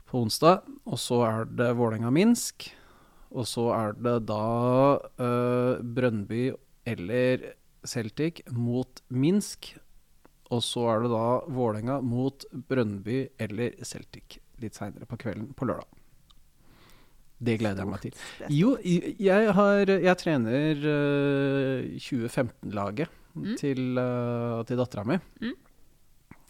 på 0.07 0.21
onsdag. 0.21 0.61
Og 0.85 1.01
så 1.01 1.23
er 1.25 1.49
det 1.51 1.73
Vålerenga-Minsk. 1.77 2.69
Og 3.29 3.45
så 3.45 3.67
er 3.75 3.93
det 3.99 4.15
da 4.29 4.43
uh, 5.21 5.81
Brøndby 5.83 6.49
eller 6.89 7.51
Celtic 7.85 8.41
mot 8.51 9.03
Minsk. 9.09 9.75
Og 10.49 10.63
så 10.65 10.87
er 10.89 11.05
det 11.05 11.11
da 11.13 11.25
Vålerenga 11.53 11.99
mot 12.01 12.45
Brøndby 12.51 13.27
eller 13.37 13.77
Celtic 13.85 14.39
litt 14.59 14.75
seinere 14.75 15.05
på 15.07 15.19
kvelden 15.21 15.53
på 15.55 15.67
lørdag. 15.69 15.87
Det 17.39 17.53
gleder 17.61 17.85
jeg 17.85 17.87
meg 17.87 18.01
til. 18.03 18.15
Jo, 18.51 18.73
jeg, 18.83 19.53
har, 19.55 19.87
jeg 19.93 20.19
trener 20.19 20.81
uh, 20.83 21.97
2015-laget 22.09 23.15
Mm. 23.37 23.55
til, 23.61 23.79
uh, 24.01 24.63
til 24.65 24.79
dattera 24.79 25.03
mi. 25.05 25.15
Mm. 25.39 25.53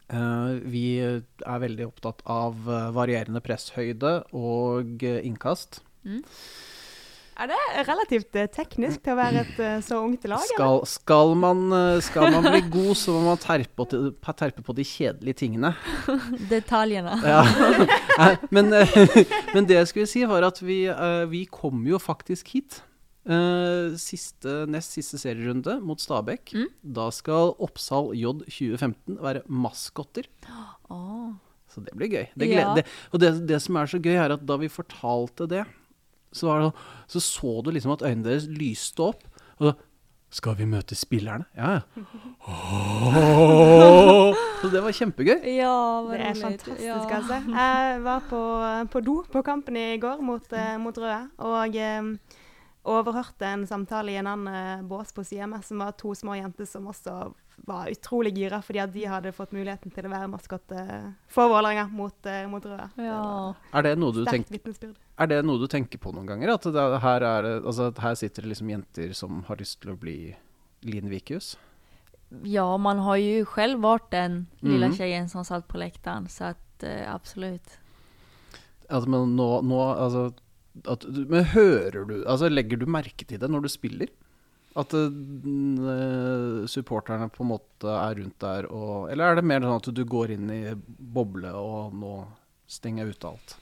Uh, 0.09 0.53
vi 0.71 0.83
er 1.03 1.59
veldig 1.61 1.85
opptatt 1.85 2.23
av 2.25 2.55
eh, 2.65 2.87
varierende 2.95 3.41
presshøyde 3.45 4.13
og 4.33 5.03
eh, 5.05 5.19
innkast. 5.27 5.83
Mm. 6.05 6.23
Ja, 7.39 7.45
det 7.47 7.55
er 7.71 7.85
relativt 7.87 8.35
eh, 8.35 8.49
teknisk 8.51 8.99
til 9.05 9.13
å 9.13 9.15
være 9.15 9.45
et 9.45 9.59
eh, 9.63 9.77
så 9.85 10.01
ungt 10.03 10.25
lag. 10.27 10.41
Skal, 10.49 10.81
skal, 10.91 11.29
man, 11.39 11.61
eh, 11.71 12.01
skal 12.03 12.33
man 12.33 12.43
bli 12.51 12.59
god, 12.67 12.89
så 12.99 13.13
må 13.15 13.21
man 13.29 13.39
terpe 13.39 13.85
til- 13.87 14.09
terpe 14.35 14.63
på 14.67 14.75
de 14.75 14.83
kjedelige 14.83 15.37
tingene. 15.45 15.71
Detaljene. 16.51 17.15
Ja. 17.23 17.39
Men, 18.51 18.67
men 19.53 19.63
det 19.69 19.77
jeg 19.77 19.87
skulle 19.87 20.09
si, 20.11 20.25
var 20.27 20.43
at 20.49 20.59
vi, 20.59 20.81
vi 21.31 21.45
kom 21.47 21.85
jo 21.87 21.95
faktisk 22.03 22.49
hit. 22.57 22.81
Eh, 23.23 23.95
Siste, 23.95 24.65
nest 24.67 24.91
siste 24.97 25.15
serierunde 25.21 25.77
mot 25.85 26.01
Stabæk. 26.03 26.51
Mm. 26.57 26.67
Da 26.99 27.07
skal 27.15 27.53
Oppsal 27.63 28.11
J 28.19 28.33
2015 28.51 29.15
være 29.23 29.45
maskotter. 29.47 30.27
Oh. 30.91 31.31
Så 31.71 31.83
det 31.85 31.95
blir 31.95 32.11
gøy. 32.11 32.27
Det 32.35 32.51
Ja. 32.51 32.73
det, 32.75 32.83
og 33.13 33.21
det, 33.23 33.31
det 33.47 33.61
som 33.63 33.77
er 33.79 33.87
så 33.87 33.99
gøy, 34.03 34.17
er 34.17 34.35
at 34.35 34.43
da 34.49 34.57
vi 34.59 34.67
fortalte 34.73 35.47
det, 35.47 35.63
så, 36.31 36.47
var 36.47 36.61
det, 36.61 36.71
så 37.07 37.19
så 37.23 37.61
du 37.65 37.71
liksom 37.71 37.91
at 37.95 38.01
øynene 38.05 38.29
deres 38.29 38.47
lyste 38.47 38.99
opp. 39.11 39.23
Og 39.59 39.69
så 39.69 39.73
Skal 40.29 40.53
vi 40.59 40.65
møte 40.69 40.93
spillerne? 40.93 41.47
Ja, 41.57 41.71
ja. 41.71 41.79
Så 44.61 44.69
det 44.69 44.83
var 44.83 44.91
kjempegøy. 44.93 45.39
Ja, 45.55 45.71
vad 46.05 46.13
Det 46.13 46.27
er 46.27 46.35
fantastisk, 46.37 46.83
ja. 46.85 46.99
altså. 47.01 47.39
Jeg 47.49 48.03
var 48.03 48.19
på, 48.29 48.41
på 48.91 48.99
do 49.01 49.23
på 49.31 49.41
kampen 49.41 49.77
i 49.77 49.97
går 49.97 50.21
mot, 50.21 50.53
eh, 50.53 50.77
mot 50.77 50.97
Røde, 50.97 51.29
og 51.37 51.75
eh, 51.75 52.03
overhørte 52.83 53.45
en 53.47 53.65
samtale 53.67 54.11
i 54.13 54.19
en 54.21 54.27
annen 54.27 54.53
eh, 54.53 54.85
bås 54.85 55.13
på 55.15 55.23
sida 55.23 55.47
som 55.65 55.81
var 55.81 55.97
to 55.97 56.13
små 56.13 56.35
jenter 56.37 56.65
som 56.69 56.85
også 56.91 57.31
var 57.67 57.87
utrolig 57.91 58.33
gira 58.37 58.61
fordi 58.61 58.79
at 58.83 58.91
de 58.93 59.03
hadde 59.05 59.31
fått 59.35 59.51
muligheten 59.51 59.91
til 59.93 60.05
å 60.05 60.09
være 60.13 60.29
maskotte 60.31 60.83
for 61.27 61.49
Vålerenga 61.49 61.87
mot, 61.91 62.25
eh, 62.25 62.45
mot 62.47 62.63
Røde. 62.63 62.89
Ja. 62.97 63.53
Er 63.73 63.81
det. 63.83 63.91
Er 63.91 65.27
det 65.27 65.39
noe 65.45 65.57
du 65.59 65.67
tenker 65.67 65.97
på 65.99 66.13
noen 66.13 66.27
ganger? 66.27 66.53
At 66.55 66.61
det, 66.63 66.75
er- 66.75 66.99
her, 66.99 67.21
er, 67.23 67.49
altså, 67.61 67.87
at 67.91 67.97
her 67.99 68.15
sitter 68.15 68.41
det 68.43 68.49
liksom 68.53 68.69
jenter 68.69 69.13
som 69.13 69.43
har 69.47 69.57
lyst 69.57 69.81
til 69.81 69.91
å 69.91 69.99
bli 69.99 70.35
Linn 70.83 71.09
Vikius? 71.09 71.55
ja, 72.45 72.77
man 72.77 72.99
har 72.99 73.15
jo 73.17 73.43
selv 73.55 73.81
vært 73.81 74.11
den 74.11 74.47
lille 74.61 74.89
Mhm. 74.89 74.95
tjejen 74.97 75.27
som 75.29 75.43
satt 75.43 75.67
på 75.67 75.79
lekteren, 75.79 76.27
så 76.29 76.43
att 76.53 76.83
eh, 76.83 77.11
absolut. 77.13 77.79
At, 78.89 79.07
men 79.07 79.35
nå, 79.35 79.61
nå 79.63 79.79
altså, 79.97 80.33
at, 80.87 81.05
Men 81.05 81.43
hører 81.43 82.05
du 82.07 82.23
Altså, 82.25 82.47
legger 82.49 82.77
du 82.77 82.85
merke 82.85 83.25
til 83.27 83.39
det 83.39 83.49
når 83.49 83.61
du 83.63 83.67
spiller? 83.69 84.07
At 84.77 84.93
uh, 84.93 86.65
supporterne 86.69 87.29
på 87.33 87.43
en 87.43 87.49
måte 87.49 87.89
er 87.89 88.19
rundt 88.19 88.35
der 88.43 88.67
og 88.69 89.09
Eller 89.09 89.31
er 89.31 89.39
det 89.39 89.47
mer 89.49 89.63
sånn 89.65 89.79
at 89.79 89.89
du 89.97 90.03
går 90.05 90.35
inn 90.35 90.51
i 90.53 90.61
boble 90.77 91.49
og 91.57 91.95
nå 91.97 92.13
stenger 92.69 93.05
jeg 93.07 93.15
ute 93.17 93.31
alt? 93.31 93.55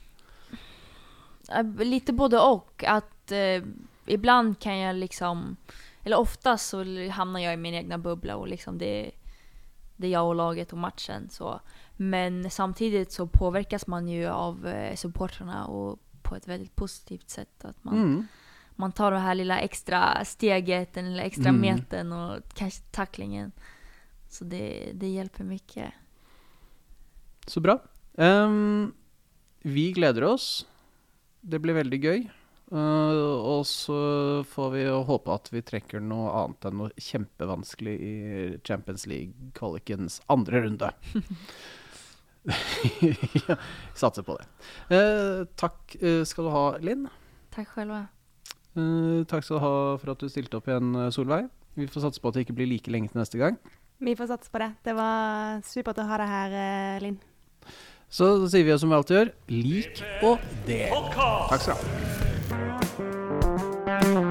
Litt 1.87 2.11
både 2.11 2.41
og. 2.43 2.83
At 2.83 3.31
uh, 3.31 3.63
ibland 4.11 4.57
kan 4.59 4.81
jeg 4.81 4.99
liksom, 4.99 5.45
eller 6.03 6.19
ofte 6.19 6.57
så 6.59 6.83
havner 7.15 7.45
jeg 7.45 7.55
i 7.55 7.61
min 7.61 7.77
egen 7.79 8.03
boble, 8.03 8.35
og 8.35 8.51
liksom 8.51 8.77
det, 8.81 9.13
det 9.95 10.09
er 10.09 10.17
jeg 10.17 10.33
og 10.33 10.35
laget 10.41 10.75
og 10.75 10.83
matchen. 10.83 11.29
Så. 11.31 11.55
Men 12.03 12.43
samtidig 12.51 13.07
så 13.15 13.29
påvirkes 13.31 13.87
man 13.87 14.11
jo 14.11 14.27
av 14.31 14.67
supporterne 14.99 15.63
og 15.71 16.03
på 16.27 16.35
et 16.35 16.47
veldig 16.47 16.71
positivt 16.75 17.31
sett. 17.31 17.55
At 17.63 17.79
man, 17.87 17.95
Mm. 17.95 18.27
Man 18.79 18.91
tar 18.91 19.11
det 19.11 19.19
här 19.19 19.35
lilla 19.35 19.59
extra 19.59 20.25
steget, 20.25 20.93
den 20.93 21.11
lilla 21.11 21.23
extra 21.23 21.49
Mm. 21.49 21.61
metern 21.61 22.11
och 22.11 22.41
kanske 22.53 22.81
tacklingen. 22.91 23.51
Så 24.29 24.43
det, 24.43 24.91
det 24.93 25.07
hjelper 25.07 25.43
mye. 25.43 25.91
Så 27.47 27.59
bra. 27.59 27.79
Um, 28.13 28.93
vi 29.61 29.91
gleder 29.91 30.23
oss. 30.23 30.65
Det 31.41 31.59
blir 31.59 31.73
veldig 31.73 31.99
gøy. 32.03 32.29
Uh, 32.71 33.39
og 33.47 33.65
så 33.65 33.97
får 34.43 34.71
vi 34.73 34.83
håpe 34.85 35.31
at 35.31 35.47
vi 35.53 35.61
trekker 35.63 36.01
noe 36.03 36.33
annet 36.35 36.65
enn 36.67 36.81
noe 36.81 36.91
kjempevanskelig 36.99 37.93
i 37.95 38.15
Champions 38.67 39.07
League-kvalikens 39.07 40.19
andre 40.27 40.61
runde. 40.65 40.89
ja, 43.47 43.55
satser 43.95 44.27
på 44.27 44.35
det. 44.37 44.47
Uh, 44.91 45.47
takk 45.55 45.95
uh, 46.03 46.23
skal 46.27 46.49
du 46.49 46.51
ha, 46.51 46.65
Linn. 46.83 47.07
Tack 47.55 47.67
själva. 47.71 48.07
Eh, 48.77 49.25
takk 49.25 49.43
skal 49.43 49.57
du 49.57 49.63
ha 49.63 49.97
for 49.97 50.13
at 50.13 50.21
du 50.21 50.29
stilte 50.29 50.59
opp 50.59 50.67
igjen, 50.69 50.93
eh, 50.95 51.09
Solveig. 51.13 51.49
Vi 51.77 51.87
får 51.89 52.01
satse 52.05 52.21
på 52.21 52.29
at 52.29 52.35
det 52.37 52.45
ikke 52.45 52.57
blir 52.57 52.69
like 52.69 52.91
lenge 52.91 53.09
til 53.09 53.21
neste 53.21 53.37
gang. 53.37 53.57
Vi 53.99 54.13
får 54.15 54.27
satse 54.29 54.51
på 54.53 54.59
det. 54.61 54.71
Det 54.85 54.93
var 54.95 55.61
supert 55.65 55.97
å 55.97 56.07
ha 56.07 56.17
deg 56.17 56.27
her, 56.27 56.51
eh, 56.53 56.99
Linn. 57.01 57.19
Så 58.09 58.39
da 58.39 58.47
sier 58.47 58.63
vi 58.63 58.77
som 58.77 58.89
vi 58.89 58.95
alltid 58.95 59.17
gjør, 59.17 59.33
lik 59.49 60.03
og 60.23 60.39
del. 60.65 60.89
Takk 61.49 61.61
skal 61.61 61.75
du 61.75 61.81
ha. 64.23 64.26